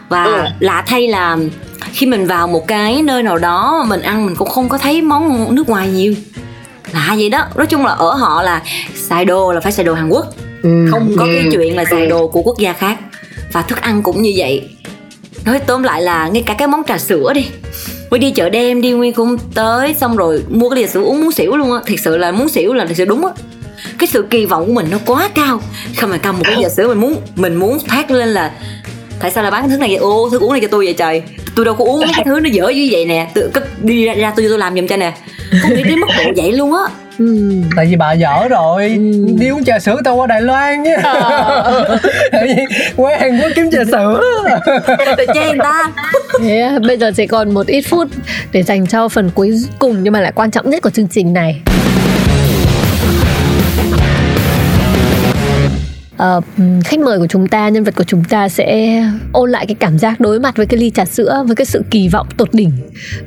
Và 0.09 0.51
lạ 0.59 0.83
thay 0.87 1.07
là 1.07 1.37
khi 1.93 2.05
mình 2.05 2.27
vào 2.27 2.47
một 2.47 2.67
cái 2.67 3.01
nơi 3.01 3.23
nào 3.23 3.37
đó 3.37 3.85
mình 3.87 4.01
ăn 4.01 4.25
mình 4.25 4.35
cũng 4.35 4.49
không 4.49 4.69
có 4.69 4.77
thấy 4.77 5.01
món 5.01 5.55
nước 5.55 5.69
ngoài 5.69 5.87
nhiều. 5.87 6.13
Lạ 6.93 7.15
vậy 7.17 7.29
đó. 7.29 7.45
Nói 7.55 7.67
chung 7.67 7.85
là 7.85 7.91
ở 7.91 8.13
họ 8.13 8.43
là 8.43 8.61
xài 8.95 9.25
đồ 9.25 9.51
là 9.51 9.59
phải 9.59 9.71
xài 9.71 9.85
đồ 9.85 9.93
Hàn 9.93 10.09
Quốc. 10.09 10.25
Ừ. 10.63 10.69
không 10.91 11.15
có 11.17 11.25
cái 11.25 11.49
chuyện 11.51 11.75
là 11.75 11.85
xài 11.85 12.07
đồ 12.07 12.27
của 12.27 12.41
quốc 12.41 12.59
gia 12.59 12.73
khác. 12.73 12.97
Và 13.51 13.61
thức 13.61 13.81
ăn 13.81 14.03
cũng 14.03 14.21
như 14.21 14.33
vậy. 14.35 14.69
Nói 15.45 15.59
tóm 15.59 15.83
lại 15.83 16.01
là 16.01 16.27
ngay 16.27 16.43
cả 16.45 16.53
cái 16.53 16.67
món 16.67 16.83
trà 16.83 16.97
sữa 16.97 17.33
đi. 17.35 17.45
Nguyên 18.09 18.21
đi 18.21 18.31
chợ 18.31 18.49
đêm 18.49 18.81
đi 18.81 18.91
Nguyên 18.91 19.13
cũng 19.13 19.37
tới 19.55 19.95
xong 20.01 20.17
rồi 20.17 20.43
mua 20.49 20.69
cái 20.69 20.81
ly 20.81 20.87
sữa 20.87 21.01
uống 21.01 21.21
muốn 21.21 21.31
xỉu 21.31 21.57
luôn 21.57 21.73
á. 21.73 21.79
Thật 21.85 21.95
sự 22.03 22.17
là 22.17 22.31
muốn 22.31 22.49
xỉu 22.49 22.73
là 22.73 22.85
thật 22.85 22.93
sự 22.97 23.05
đúng 23.05 23.25
á. 23.25 23.33
Cái 23.99 24.07
sự 24.07 24.25
kỳ 24.29 24.45
vọng 24.45 24.65
của 24.65 24.73
mình 24.73 24.87
nó 24.91 24.97
quá 25.05 25.29
cao. 25.35 25.61
Không 25.97 26.09
mà 26.09 26.17
cầm 26.17 26.37
một 26.37 26.43
cái 26.45 26.57
trà 26.63 26.69
sữa 26.69 26.87
mình 26.87 26.99
muốn 26.99 27.15
mình 27.35 27.55
muốn 27.55 27.79
thét 27.79 28.11
lên 28.11 28.29
là 28.29 28.51
tại 29.19 29.31
sao 29.31 29.43
lại 29.43 29.51
bán 29.51 29.61
cái 29.61 29.69
thứ 29.69 29.77
này 29.77 29.89
vậy? 29.89 29.97
Ô 29.97 30.29
thức 30.29 30.41
uống 30.41 30.51
này 30.51 30.61
cho 30.61 30.67
tôi 30.67 30.85
vậy 30.85 30.93
trời 30.93 31.23
tôi 31.55 31.65
đâu 31.65 31.75
có 31.75 31.85
uống 31.85 31.99
mấy 31.99 32.11
cái 32.15 32.23
thứ 32.25 32.39
nó 32.39 32.49
dở 32.49 32.67
như 32.69 32.87
vậy 32.91 33.05
nè. 33.05 33.27
Tự 33.33 33.49
cất 33.53 33.83
đi 33.83 34.05
ra, 34.05 34.13
ra 34.13 34.33
tôi 34.35 34.45
tôi 34.49 34.59
làm 34.59 34.75
giùm 34.75 34.87
cho 34.87 34.97
nè. 34.97 35.13
Không 35.61 35.73
nghĩ 35.73 35.83
đến 35.83 35.99
mức 35.99 36.07
độ 36.17 36.31
vậy 36.35 36.51
luôn 36.51 36.73
á. 36.73 36.83
Ừ. 37.19 37.37
tại 37.75 37.85
vì 37.85 37.95
bà 37.95 38.13
dở 38.13 38.47
rồi. 38.49 38.97
Đi 39.39 39.49
uống 39.49 39.63
trà 39.63 39.79
sữa 39.79 39.97
tao 40.03 40.15
qua 40.15 40.27
Đài 40.27 40.41
Loan 40.41 40.83
nhé 40.83 40.95
tại 42.31 42.47
vì 42.47 42.63
qua 42.95 43.17
Hàn 43.19 43.39
Quốc 43.41 43.51
kiếm 43.55 43.71
trà 43.71 43.83
sữa. 43.91 44.21
Tự 45.17 45.25
chê 45.33 45.45
người 45.45 45.57
ta. 45.63 45.91
À, 46.49 46.79
bây 46.87 46.97
giờ 46.97 47.11
chỉ 47.15 47.27
còn 47.27 47.53
một 47.53 47.67
ít 47.67 47.81
phút 47.81 48.07
để 48.51 48.63
dành 48.63 48.87
cho 48.87 49.09
phần 49.09 49.31
cuối 49.35 49.51
cùng 49.79 50.03
nhưng 50.03 50.13
mà 50.13 50.21
lại 50.21 50.31
quan 50.35 50.51
trọng 50.51 50.69
nhất 50.69 50.83
của 50.83 50.89
chương 50.89 51.07
trình 51.07 51.33
này. 51.33 51.61
Ờ, 56.23 56.41
khách 56.83 56.99
mời 56.99 57.19
của 57.19 57.27
chúng 57.27 57.47
ta, 57.47 57.69
nhân 57.69 57.83
vật 57.83 57.95
của 57.95 58.03
chúng 58.03 58.23
ta 58.23 58.49
sẽ 58.49 59.01
ôn 59.31 59.51
lại 59.51 59.65
cái 59.65 59.75
cảm 59.79 59.99
giác 59.99 60.19
đối 60.19 60.39
mặt 60.39 60.57
với 60.57 60.65
cái 60.65 60.79
ly 60.79 60.89
trà 60.89 61.05
sữa, 61.05 61.43
với 61.47 61.55
cái 61.55 61.65
sự 61.65 61.83
kỳ 61.91 62.07
vọng 62.07 62.27
tột 62.37 62.53
đỉnh 62.53 62.71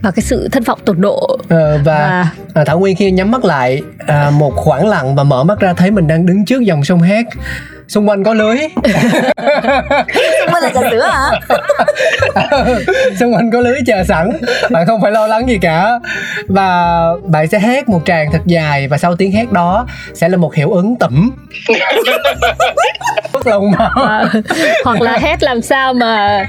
và 0.03 0.11
cái 0.11 0.23
sự 0.23 0.49
thất 0.53 0.67
vọng 0.67 0.79
tột 0.85 0.99
độ. 0.99 1.39
Ờ, 1.49 1.79
và 1.85 1.97
À. 1.97 2.33
à, 2.55 2.65
Thảo 2.65 2.79
Nguyên 2.79 2.97
khi 2.97 3.11
nhắm 3.11 3.31
mắt 3.31 3.45
lại 3.45 3.83
à, 4.07 4.31
một 4.31 4.53
khoảng 4.57 4.87
lặng 4.89 5.15
và 5.17 5.25
mở 5.25 5.45
mắt 5.45 5.61
ra 5.61 5.73
thấy 5.73 5.91
mình 5.91 6.07
đang 6.07 6.27
đứng 6.27 6.45
trước 6.45 6.61
dòng 6.63 6.85
sông 6.85 7.03
Hét 7.03 7.25
xung 7.89 8.09
quanh 8.09 8.25
có 8.25 8.35
lưới. 8.35 8.57
Mới 10.53 10.63
là 10.63 10.71
trà 10.75 10.81
sữa 10.91 11.09
hả? 11.13 11.31
Xung 13.21 13.35
quanh 13.35 13.51
có 13.51 13.61
lưới 13.61 13.79
chờ 13.87 14.05
sẵn. 14.05 14.31
Bạn 14.71 14.87
không 14.87 15.01
phải 15.03 15.13
lo 15.13 15.27
lắng 15.27 15.49
gì 15.49 15.59
cả. 15.63 15.91
Và 16.49 17.01
bạn 17.25 17.49
sẽ 17.49 17.59
hét 17.59 17.89
một 17.89 18.03
tràng 18.05 18.33
thật 18.33 18.41
dài 18.47 18.89
và 18.89 18.99
sau 18.99 19.17
tiếng 19.17 19.33
hét 19.33 19.53
đó 19.53 19.87
sẽ 20.15 20.29
là 20.29 20.37
một 20.37 20.55
hiệu 20.55 20.73
ứng 20.73 20.97
tẩm. 20.97 21.31
Bất 23.33 23.47
lòng 23.47 23.71
màu 23.71 23.91
À, 24.07 24.25
hoặc 24.85 25.01
là 25.01 25.19
hét 25.19 25.43
làm 25.43 25.63
sao 25.63 25.95
mà 25.95 26.45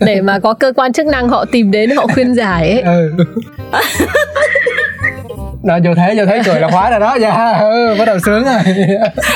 để 0.00 0.20
mà 0.20 0.38
có 0.38 0.54
cơ 0.54 0.72
quan 0.76 0.92
chức 0.92 1.06
năng 1.06 1.28
họ 1.28 1.44
tìm 1.52 1.70
đến 1.70 1.90
họ 1.96 2.06
khuyên 2.06 2.34
giải. 2.34 2.80
Ấy. 2.80 2.82
ừ. 2.82 3.24
nó 5.62 5.78
vô 5.84 5.94
thế 5.94 6.14
vô 6.16 6.26
thế 6.26 6.42
cười 6.46 6.60
là 6.60 6.68
khóa 6.70 6.90
rồi 6.90 7.00
đó 7.00 7.16
dạ. 7.20 7.58
Ừ, 7.60 7.96
bắt 7.98 8.04
đầu 8.04 8.18
sướng 8.18 8.44
rồi. 8.44 8.58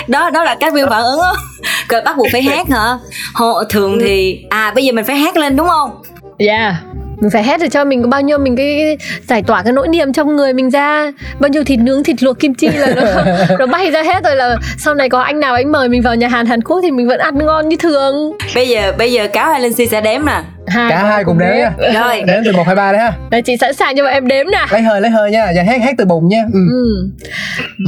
Đó 0.08 0.30
đó 0.30 0.44
là 0.44 0.56
các 0.60 0.74
viên 0.74 0.88
phản 0.88 1.02
ứng 1.02 1.20
á. 1.20 1.32
Rồi 1.88 2.02
bắt 2.04 2.16
buộc 2.16 2.26
phải 2.32 2.42
hát 2.42 2.68
hả? 2.70 2.98
Hồ, 3.34 3.64
thường 3.64 3.98
thì 4.00 4.44
à 4.50 4.72
bây 4.74 4.84
giờ 4.84 4.92
mình 4.92 5.04
phải 5.04 5.16
hát 5.16 5.36
lên 5.36 5.56
đúng 5.56 5.68
không? 5.68 6.02
Yeah 6.38 6.74
mình 7.20 7.30
phải 7.30 7.44
hét 7.44 7.60
để 7.60 7.68
cho 7.68 7.84
mình 7.84 8.02
có 8.02 8.08
bao 8.08 8.20
nhiêu 8.20 8.38
mình 8.38 8.56
cái 8.56 8.98
giải 9.28 9.42
tỏa 9.42 9.62
cái 9.62 9.72
nỗi 9.72 9.88
niềm 9.88 10.12
trong 10.12 10.36
người 10.36 10.52
mình 10.52 10.70
ra. 10.70 11.12
Bao 11.40 11.48
nhiêu 11.48 11.64
thịt 11.64 11.78
nướng 11.78 12.04
thịt 12.04 12.22
luộc 12.22 12.38
kim 12.38 12.54
chi 12.54 12.68
là 12.68 12.94
nó, 12.96 13.02
nó 13.58 13.66
bay 13.66 13.90
ra 13.90 14.02
hết 14.02 14.24
rồi 14.24 14.36
là 14.36 14.56
sau 14.78 14.94
này 14.94 15.08
có 15.08 15.20
anh 15.20 15.40
nào 15.40 15.54
anh 15.54 15.72
mời 15.72 15.88
mình 15.88 16.02
vào 16.02 16.14
nhà 16.14 16.28
hàng 16.28 16.46
Hàn 16.46 16.62
Quốc 16.62 16.80
thì 16.82 16.90
mình 16.90 17.08
vẫn 17.08 17.18
ăn 17.18 17.38
ngon 17.38 17.68
như 17.68 17.76
thường. 17.76 18.36
Bây 18.54 18.68
giờ 18.68 18.92
bây 18.98 19.12
giờ 19.12 19.28
cáo 19.28 19.50
hay 19.50 19.60
linh 19.60 19.72
si 19.72 19.86
sẽ 19.86 20.00
đếm 20.00 20.26
nè. 20.26 20.42
Hai. 20.66 20.90
Cả 20.90 21.04
hai 21.04 21.24
cùng 21.24 21.38
đếm 21.38 21.56
nha. 21.56 21.72
Rồi. 21.94 22.22
Đếm 22.26 22.42
từ 22.44 22.52
một 22.52 22.66
hai 22.66 22.74
ba 22.74 22.92
đấy 22.92 23.00
ha. 23.00 23.12
Đây 23.30 23.42
chị 23.42 23.56
sẵn 23.56 23.74
sàng 23.74 23.96
cho 23.96 24.02
bọn 24.02 24.12
em 24.12 24.28
đếm 24.28 24.46
nè. 24.46 24.66
Lấy 24.70 24.82
hơi 24.82 25.00
lấy 25.00 25.10
hơi 25.10 25.30
nha. 25.30 25.52
Và 25.56 25.62
hát 25.62 25.80
hát 25.82 25.94
từ 25.98 26.04
bụng 26.04 26.28
nha. 26.28 26.42
Ừ. 26.52 26.60
ừ. 26.70 27.10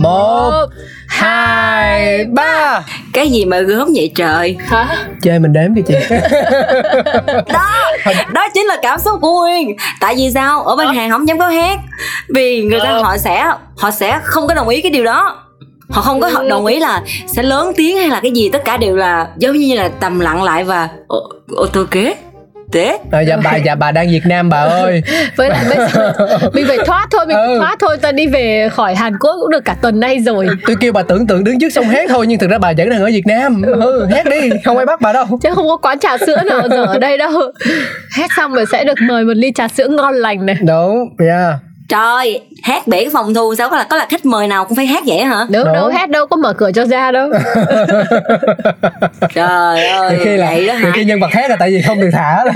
một 0.02 0.66
hai 1.14 2.24
ba. 2.24 2.82
Cái 3.12 3.30
gì 3.30 3.44
mà 3.44 3.60
gớm 3.60 3.88
vậy 3.94 4.12
trời? 4.14 4.56
Hả? 4.66 4.96
Chơi 5.22 5.38
mình 5.38 5.52
đếm 5.52 5.74
đi 5.74 5.82
chị. 5.86 5.94
Đó 7.52 7.70
đó 8.32 8.48
chính 8.54 8.66
là 8.66 8.76
cảm 8.82 9.00
xúc 9.00 9.18
của 9.20 9.40
nguyên. 9.40 9.76
Tại 10.00 10.14
vì 10.16 10.30
sao? 10.34 10.62
Ở 10.62 10.76
bên 10.76 10.88
hàng 10.88 11.10
không 11.10 11.28
dám 11.28 11.38
có 11.38 11.48
hát. 11.48 11.78
Vì 12.34 12.62
người 12.62 12.80
ta 12.80 12.92
họ 12.92 13.16
sẽ 13.16 13.52
họ 13.76 13.90
sẽ 13.90 14.18
không 14.22 14.46
có 14.46 14.54
đồng 14.54 14.68
ý 14.68 14.80
cái 14.80 14.90
điều 14.90 15.04
đó. 15.04 15.40
Họ 15.90 16.02
không 16.02 16.20
có 16.20 16.44
đồng 16.48 16.66
ý 16.66 16.78
là 16.78 17.02
sẽ 17.26 17.42
lớn 17.42 17.72
tiếng 17.76 17.96
hay 17.96 18.08
là 18.08 18.20
cái 18.20 18.30
gì 18.30 18.48
tất 18.48 18.64
cả 18.64 18.76
đều 18.76 18.96
là 18.96 19.28
giống 19.36 19.56
như 19.56 19.76
là 19.76 19.88
tầm 19.88 20.20
lặng 20.20 20.42
lại 20.42 20.64
và 20.64 20.88
ô, 21.06 21.28
ô 21.56 21.66
tô 21.66 21.84
kế 21.90 22.14
thế 22.74 22.98
à, 23.12 23.20
dạ 23.20 23.36
bà 23.44 23.56
dạ 23.56 23.74
bà 23.74 23.90
đang 23.92 24.08
Việt 24.10 24.22
Nam 24.26 24.48
bà 24.48 24.58
ơi. 24.60 25.02
Với 25.36 25.48
lại 25.50 25.64
bây 25.68 25.88
giờ 25.88 26.12
mình 26.52 26.64
phải 26.68 26.78
thoát 26.86 27.06
thôi 27.10 27.26
mình 27.26 27.36
Ừ. 27.36 27.58
thoát 27.58 27.76
thôi 27.80 27.96
ta 27.96 28.12
đi 28.12 28.26
về 28.26 28.68
khỏi 28.72 28.94
Hàn 28.94 29.18
Quốc 29.18 29.36
cũng 29.40 29.50
được 29.50 29.64
cả 29.64 29.76
tuần 29.82 30.00
nay 30.00 30.18
rồi. 30.20 30.46
Tôi 30.66 30.76
kêu 30.80 30.92
bà 30.92 31.02
tưởng 31.02 31.26
tượng 31.26 31.44
đứng 31.44 31.60
trước 31.60 31.68
sông 31.72 31.88
hát 31.88 32.06
thôi 32.08 32.26
nhưng 32.26 32.38
thực 32.38 32.50
ra 32.50 32.58
bà 32.58 32.72
vẫn 32.78 32.90
đang 32.90 33.00
ở 33.00 33.06
Việt 33.06 33.26
Nam. 33.26 33.62
Ừ, 33.62 34.06
hát 34.10 34.26
đi 34.30 34.50
không 34.64 34.76
ai 34.76 34.86
bắt 34.86 35.00
bà 35.00 35.12
đâu. 35.12 35.24
Chứ 35.42 35.48
không 35.54 35.68
có 35.68 35.76
quán 35.76 35.98
trà 35.98 36.18
sữa 36.18 36.42
nào 36.46 36.68
giờ 36.70 36.84
ở 36.84 36.98
đây 36.98 37.18
đâu. 37.18 37.30
Hết 38.16 38.26
xong 38.36 38.54
rồi 38.54 38.64
sẽ 38.72 38.84
được 38.84 38.98
mời 39.08 39.24
một 39.24 39.32
ly 39.36 39.52
trà 39.54 39.68
sữa 39.68 39.88
ngon 39.88 40.14
lành 40.14 40.46
này. 40.46 40.56
Đúng 40.66 41.08
yeah. 41.26 41.54
Trời 41.88 42.40
hát 42.62 42.86
bể 42.86 42.96
cái 43.04 43.10
phòng 43.12 43.34
thu 43.34 43.54
sao 43.58 43.68
có 43.70 43.76
là 43.76 43.84
có 43.84 43.96
là 43.96 44.06
khách 44.10 44.24
mời 44.26 44.46
nào 44.48 44.64
cũng 44.64 44.76
phải 44.76 44.86
hát 44.86 45.02
vậy 45.06 45.18
hả? 45.24 45.46
Đâu 45.48 45.64
Đúng. 45.64 45.74
đâu. 45.74 45.88
hết 45.88 46.10
đâu 46.10 46.26
có 46.26 46.36
mở 46.36 46.52
cửa 46.52 46.70
cho 46.74 46.84
ra 46.86 47.12
đâu. 47.12 47.28
Trời 49.34 49.88
ơi 49.88 50.18
khi 50.24 50.36
là 50.36 50.46
vậy 50.50 50.66
đó 50.66 50.74
hả? 50.74 50.90
khi 50.94 51.04
nhân 51.04 51.20
vật 51.20 51.32
hát 51.32 51.50
là 51.50 51.56
tại 51.58 51.70
vì 51.70 51.82
không 51.86 52.00
được 52.00 52.10
thả 52.12 52.44
đó. 52.44 52.52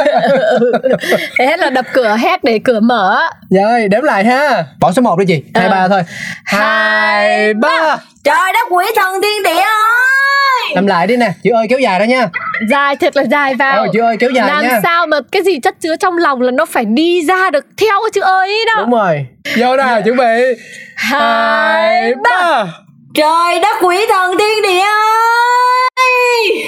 Hết 1.47 1.59
là 1.61 1.71
đập 1.71 1.85
cửa 1.93 2.17
hét 2.21 2.45
để 2.45 2.59
cửa 2.65 2.81
mở. 2.81 3.21
Rồi 3.51 3.89
đếm 3.89 4.03
lại 4.03 4.25
ha. 4.25 4.65
Bỏ 4.81 4.93
số 4.93 5.03
1 5.03 5.19
đi 5.19 5.25
chị. 5.29 5.43
Hai 5.55 5.65
Ờ. 5.65 5.71
ba 5.71 5.89
thôi. 5.89 6.03
Hai 6.45 7.55
ba. 7.55 7.97
trời 8.25 8.53
đất 8.55 8.67
quỷ 8.71 8.85
thần 8.97 9.23
thiên 9.23 9.43
địa 9.43 9.51
ơi! 9.61 10.75
Làm 10.75 10.87
lại 10.87 11.07
đi 11.07 11.17
nè 11.17 11.31
chữ 11.43 11.51
ơi 11.55 11.67
kéo 11.71 11.79
dài 11.79 11.99
đó 11.99 12.05
nha. 12.05 12.29
Dài 12.71 12.97
thật 12.97 13.17
là 13.17 13.23
dài 13.31 13.55
vào. 13.55 13.77
Ờ, 13.79 13.87
chữ 13.93 14.01
ơi 14.01 14.17
kéo 14.21 14.31
dài 14.31 14.49
làm 14.49 14.63
nha. 14.63 14.81
sao 14.83 15.07
mà 15.07 15.17
cái 15.33 15.43
gì 15.43 15.59
chất 15.63 15.75
chứa 15.81 15.97
trong 15.97 16.19
lòng 16.19 16.41
là 16.41 16.51
nó 16.51 16.67
phải 16.67 16.85
đi 16.85 17.23
ra 17.27 17.51
được 17.51 17.67
theo 17.77 18.01
cái 18.05 18.11
chữ 18.13 18.21
ơi 18.21 18.49
ấy 18.49 18.65
đó. 18.67 18.81
Đúng 18.83 18.91
rồi 18.91 19.27
vô 19.57 19.77
nè 19.77 20.01
chuẩn 20.05 20.17
bị. 20.17 20.63
Hai 20.97 22.15
ba. 22.25 22.67
Trời 23.15 23.61
đất 23.63 23.77
quỷ 23.83 24.07
thần 24.09 24.39
thiên 24.39 24.63
địa 24.63 24.81
ơi 24.81 26.65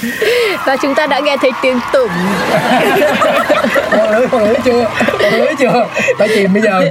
và 0.66 0.76
chúng 0.82 0.94
ta 0.94 1.06
đã 1.06 1.20
nghe 1.20 1.36
thấy 1.36 1.50
tiếng 1.62 1.78
tủm. 1.92 2.08
Còn 3.90 4.10
lưới 4.18 4.26
còn 4.28 4.44
lưới 4.44 4.54
chưa? 4.64 4.86
Còn 5.18 5.32
lưới 5.32 5.54
chưa? 5.58 5.86
Phải 6.18 6.28
chìm 6.34 6.52
bây 6.52 6.62
giờ. 6.62 6.90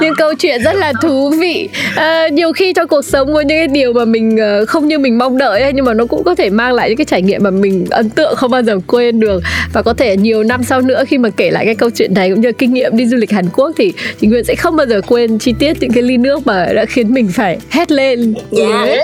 Những 0.00 0.14
câu 0.14 0.34
chuyện 0.34 0.62
rất 0.62 0.72
là 0.72 0.92
thú 1.02 1.30
vị. 1.30 1.68
À, 1.96 2.28
nhiều 2.28 2.52
khi 2.52 2.72
trong 2.72 2.88
cuộc 2.88 3.04
sống 3.04 3.34
có 3.34 3.40
những 3.40 3.58
cái 3.58 3.66
điều 3.66 3.92
mà 3.92 4.04
mình 4.04 4.36
ờ, 4.36 4.66
không 4.66 4.88
như 4.88 4.98
mình 4.98 5.18
mong 5.18 5.38
đợi 5.38 5.62
ấy, 5.62 5.72
nhưng 5.72 5.84
mà 5.84 5.94
nó 5.94 6.06
cũng 6.06 6.24
có 6.24 6.34
thể 6.34 6.50
mang 6.50 6.72
lại 6.72 6.88
những 6.88 6.96
cái 6.96 7.04
trải 7.04 7.22
nghiệm 7.22 7.42
mà 7.42 7.50
mình 7.50 7.86
ấn 7.90 8.10
tượng 8.10 8.36
không 8.36 8.50
bao 8.50 8.62
giờ 8.62 8.78
quên 8.86 9.20
được. 9.20 9.42
Và 9.72 9.82
có 9.82 9.94
thể 9.94 10.16
nhiều 10.16 10.44
năm 10.44 10.62
sau 10.64 10.80
nữa 10.80 11.04
khi 11.08 11.18
mà 11.18 11.28
kể 11.36 11.50
lại 11.50 11.64
cái 11.64 11.74
câu 11.74 11.90
chuyện 11.90 12.14
này 12.14 12.30
cũng 12.30 12.40
như 12.40 12.52
kinh 12.52 12.72
nghiệm 12.72 12.96
đi 12.96 13.06
du 13.06 13.16
lịch 13.16 13.30
Hàn 13.30 13.48
Quốc 13.52 13.70
thì 13.76 13.92
chị 14.20 14.26
Nguyên 14.26 14.44
sẽ 14.44 14.54
không 14.54 14.76
bao 14.76 14.86
giờ 14.86 15.00
quên 15.06 15.38
chi 15.38 15.54
tiết 15.58 15.76
những 15.80 15.92
cái 15.92 16.02
ly 16.02 16.16
nước 16.16 16.46
mà 16.46 16.66
đã 16.74 16.84
khiến 16.84 17.14
mình 17.14 17.28
phải 17.32 17.58
hét 17.70 17.92
lên. 17.92 18.34
Dạ. 18.50 18.94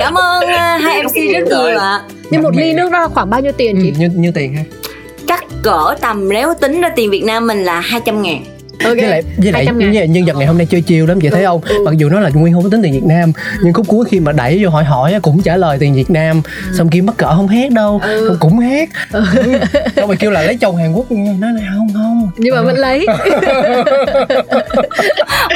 Cảm 0.00 0.14
ơn 0.14 0.44
uh, 0.44 0.93
hai 0.94 1.02
mc 1.02 1.32
rất 1.32 1.58
nhiều 1.68 1.78
ạ. 1.78 2.02
Nhưng 2.30 2.42
một 2.42 2.56
ly 2.56 2.72
nước 2.72 2.92
đó 2.92 3.00
là 3.00 3.08
khoảng 3.08 3.30
bao 3.30 3.40
nhiêu 3.40 3.52
tiền 3.52 3.76
ừ, 3.76 3.82
chị 3.84 3.92
như, 3.98 4.10
như 4.14 4.30
tiền 4.34 4.54
ha 4.54 4.64
chắc 5.26 5.44
cỡ 5.62 5.94
tầm 6.00 6.28
nếu 6.28 6.54
tính 6.60 6.80
ra 6.80 6.88
tiền 6.96 7.10
Việt 7.10 7.24
Nam 7.24 7.46
mình 7.46 7.64
là 7.64 7.80
200 7.80 8.22
ngàn 8.22 8.44
ok. 8.84 8.96
Với 8.96 9.06
lại 9.08 9.22
với 9.36 9.52
lại 9.52 9.64
200 9.66 9.78
ngàn. 9.92 10.12
nhân 10.12 10.24
vật 10.24 10.36
này 10.36 10.46
hôm 10.46 10.58
nay 10.58 10.66
chơi 10.70 10.80
chiêu 10.80 11.06
lắm 11.06 11.20
chị 11.20 11.28
thấy 11.28 11.44
không? 11.44 11.60
Mặc 11.84 11.94
dù 11.96 12.08
nó 12.08 12.20
là 12.20 12.30
nguyên 12.34 12.54
không 12.54 12.70
tính 12.70 12.82
tiền 12.82 12.92
Việt 12.92 13.04
Nam 13.04 13.32
nhưng 13.62 13.72
khúc 13.72 13.88
cuối 13.88 14.04
khi 14.10 14.20
mà 14.20 14.32
đẩy 14.32 14.58
vô 14.64 14.70
hỏi 14.70 14.84
hỏi 14.84 15.14
cũng 15.22 15.42
trả 15.42 15.56
lời 15.56 15.76
tiền 15.80 15.94
Việt 15.94 16.10
Nam. 16.10 16.42
Xong 16.78 16.88
kêu 16.88 17.02
mắc 17.02 17.16
cỡ 17.16 17.34
không 17.36 17.48
hát 17.48 17.70
đâu 17.72 18.00
Ừ. 18.04 18.36
cũng 18.40 18.58
hát 18.58 18.88
ừ. 19.12 19.24
xong 19.96 20.06
rồi 20.06 20.16
kêu 20.16 20.30
là 20.30 20.42
lấy 20.42 20.56
chồng 20.56 20.76
Hàn 20.76 20.92
Quốc 20.92 21.12
nói 21.12 21.52
là 21.52 21.60
không 21.76 21.88
không. 21.94 22.30
Nhưng 22.36 22.54
mà 22.54 22.62
vẫn 22.62 22.78
lấy. 22.78 23.06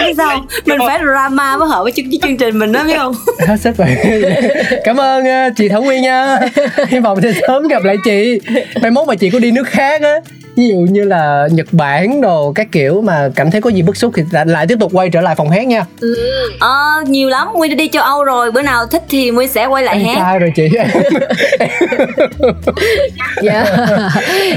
Biết 0.06 0.14
sao 0.16 0.44
mình 0.66 0.78
phải 0.86 0.98
drama 0.98 1.56
mới 1.56 1.68
hợp 1.68 1.82
với 1.82 1.92
chương, 1.92 2.08
với 2.10 2.18
chương 2.22 2.36
trình 2.36 2.58
mình 2.58 2.72
đó 2.72 2.84
biết 2.84 2.96
không? 2.96 3.14
Hết 3.46 3.56
sức 3.60 3.76
rồi. 3.76 3.88
Cảm 4.84 5.00
ơn 5.00 5.24
ờ, 5.24 5.50
chị 5.56 5.68
Thảo 5.68 5.82
Nguyên 5.82 6.02
nha. 6.02 6.38
Hy 6.88 6.98
vọng 6.98 7.18
sẽ 7.22 7.32
sớm 7.48 7.68
gặp 7.68 7.84
lại 7.84 7.96
chị. 8.04 8.40
Mai 8.82 8.90
mốt 8.90 9.08
mà 9.08 9.14
chị 9.14 9.30
có 9.30 9.38
đi 9.38 9.50
nước 9.50 9.68
khác 9.68 10.02
á 10.02 10.14
ví 10.58 10.68
dụ 10.68 10.76
như 10.76 11.04
là 11.04 11.48
Nhật 11.52 11.66
Bản 11.72 12.20
đồ 12.20 12.52
các 12.54 12.66
kiểu 12.72 13.02
mà 13.02 13.28
cảm 13.34 13.50
thấy 13.50 13.60
có 13.60 13.70
gì 13.70 13.82
bức 13.82 13.96
xúc 13.96 14.12
thì 14.16 14.22
lại- 14.30 14.46
lại 14.46 14.66
tiếp 14.66 14.76
tục 14.80 14.90
quay 14.94 15.10
trở 15.10 15.20
lại 15.20 15.34
phòng 15.34 15.50
hát 15.50 15.66
nha. 15.66 15.84
Ờ 16.60 17.02
nhiều 17.06 17.28
lắm. 17.28 17.48
Nguyên 17.54 17.70
đã 17.70 17.74
đi 17.74 17.88
châu 17.88 18.02
âu 18.02 18.24
rồi. 18.24 18.52
Bữa 18.52 18.62
nào 18.62 18.86
thích 18.86 19.02
thì 19.08 19.30
nguyên 19.30 19.48
sẽ 19.48 19.66
quay 19.66 19.84
lại 19.84 19.96
em 19.96 20.06
hát. 20.06 20.16
sai 20.20 20.38
rồi 20.38 20.52
chị. 20.56 20.68
Yeah. 20.76 20.88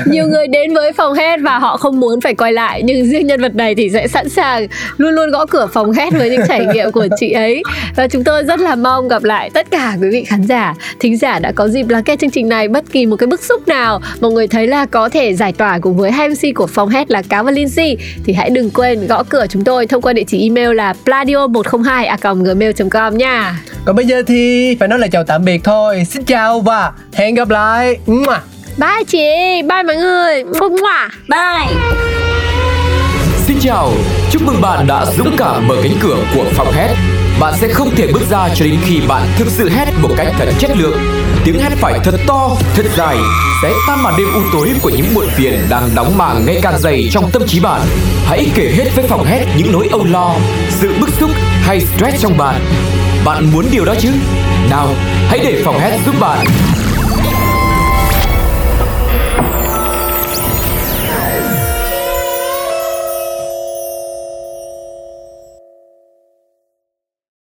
Nhiều 0.06 0.28
người 0.28 0.48
đến 0.48 0.74
với 0.74 0.94
phòng 0.94 1.14
hét 1.14 1.38
và 1.42 1.60
họ 1.60 1.78
không 1.78 2.00
muốn 2.00 2.22
phải 2.22 2.36
quay 2.36 2.54
lại 2.54 2.82
nhưng 2.84 3.06
riêng 3.06 3.28
nhân 3.28 3.42
vật 3.42 3.56
này 3.56 3.76
thì 3.76 3.90
sẽ 3.90 4.08
sẵn 4.08 4.30
sàng 4.30 4.68
luôn 4.98 5.12
luôn 5.14 5.32
gõ 5.32 5.46
cửa 5.46 5.68
phòng 5.74 5.92
hét 5.92 6.14
với 6.14 6.30
những 6.30 6.42
trải 6.48 6.66
nghiệm 6.74 6.92
của 6.92 7.08
chị 7.20 7.32
ấy. 7.32 7.64
Và 7.96 8.08
chúng 8.08 8.24
tôi 8.24 8.44
rất 8.44 8.60
là 8.60 8.76
mong 8.76 9.08
gặp 9.08 9.24
lại 9.24 9.50
tất 9.54 9.72
cả 9.72 9.96
quý 10.02 10.10
vị 10.12 10.24
khán 10.24 10.42
giả 10.44 10.74
thính 11.00 11.18
giả 11.18 11.40
đã 11.40 11.52
có 11.56 11.68
dịp 11.68 11.90
lắng 11.90 12.04
nghe 12.06 12.16
chương 12.16 12.30
trình 12.30 12.50
này 12.50 12.68
bất 12.68 12.92
kỳ 12.92 13.06
một 13.06 13.16
cái 13.16 13.28
bức 13.28 13.44
xúc 13.44 13.68
nào 13.68 14.02
mọi 14.22 14.32
người 14.32 14.48
thấy 14.48 14.68
là 14.68 14.86
có 14.86 15.10
thể 15.10 15.34
giải 15.34 15.54
tỏa 15.54 15.80
cùng 15.92 15.98
với 15.98 16.12
hai 16.12 16.30
MC 16.30 16.56
của 16.56 16.68
phòng 16.68 16.90
hét 16.90 17.12
là 17.12 17.22
Cáo 17.22 17.44
và 17.44 17.52
Lindsay 17.52 17.98
thì 18.24 18.34
hãy 18.34 18.50
đừng 18.50 18.70
quên 18.70 19.08
gõ 19.08 19.24
cửa 19.24 19.46
chúng 19.50 19.64
tôi 19.64 19.88
thông 19.88 20.02
qua 20.02 20.14
địa 20.14 20.24
chỉ 20.28 20.44
email 20.44 20.74
là 20.74 20.94
pladio 21.06 21.48
102 21.48 22.10
gmail.com 22.44 23.18
nha. 23.18 23.60
Còn 23.86 23.96
bây 23.96 24.06
giờ 24.06 24.24
thì 24.28 24.76
phải 24.80 24.88
nói 24.88 25.00
là 25.00 25.08
chào 25.08 25.24
tạm 25.24 25.46
biệt 25.46 25.62
thôi. 25.64 26.04
Xin 26.10 26.24
chào 26.26 26.60
và 26.60 26.92
hẹn 27.14 27.36
gặp 27.36 27.50
lại. 27.50 27.98
Bye 28.78 29.04
chị, 29.08 29.28
bye 29.62 29.84
mọi 29.84 29.96
người. 29.96 30.44
Bye. 31.28 31.76
Xin 33.48 33.58
chào, 33.62 33.92
chúc 34.32 34.42
mừng 34.42 34.62
bạn 34.62 34.88
đã 34.88 35.06
dũng 35.18 35.36
cảm 35.38 35.68
mở 35.68 35.76
cánh 35.84 35.96
cửa 36.02 36.18
của 36.36 36.46
phòng 36.56 36.72
hét. 36.74 37.21
Bạn 37.42 37.54
sẽ 37.58 37.68
không 37.68 37.96
thể 37.96 38.08
bước 38.14 38.22
ra 38.30 38.50
cho 38.56 38.66
đến 38.66 38.80
khi 38.84 39.00
bạn 39.08 39.28
thực 39.38 39.48
sự 39.48 39.70
hét 39.70 39.86
một 40.02 40.10
cách 40.18 40.28
thật 40.38 40.50
chất 40.60 40.72
lượng. 40.78 40.98
Tiếng 41.44 41.60
hét 41.60 41.70
phải 41.78 42.00
thật 42.04 42.16
to, 42.28 42.50
thật 42.76 42.86
dài, 42.98 43.18
sẽ 43.62 43.74
tan 43.88 44.04
màn 44.04 44.14
đêm 44.18 44.28
u 44.34 44.42
tối 44.54 44.70
của 44.82 44.90
những 44.90 45.14
muộn 45.14 45.26
phiền 45.36 45.60
đang 45.70 45.90
đóng 45.96 46.18
màng 46.18 46.46
ngày 46.46 46.60
càng 46.62 46.80
dày 46.80 47.10
trong 47.12 47.32
tâm 47.32 47.42
trí 47.48 47.60
bạn. 47.60 47.82
Hãy 48.26 48.48
kể 48.56 48.72
hết 48.76 48.86
với 48.96 49.08
phòng 49.08 49.26
hét 49.26 49.46
những 49.58 49.72
nỗi 49.72 49.88
âu 49.92 50.04
lo, 50.04 50.36
sự 50.70 50.94
bức 51.00 51.10
xúc 51.20 51.32
hay 51.62 51.82
stress 51.82 52.24
trong 52.24 52.38
bạn. 52.38 52.56
Bạn 53.26 53.52
muốn 53.54 53.66
điều 53.72 53.86
đó 53.86 53.96
chứ? 54.00 54.10
Nào, 54.70 54.88
hãy 55.28 55.40
để 55.44 55.62
phòng 55.66 55.80
hét 55.80 56.00
giúp 56.06 56.16
bạn 56.20 56.46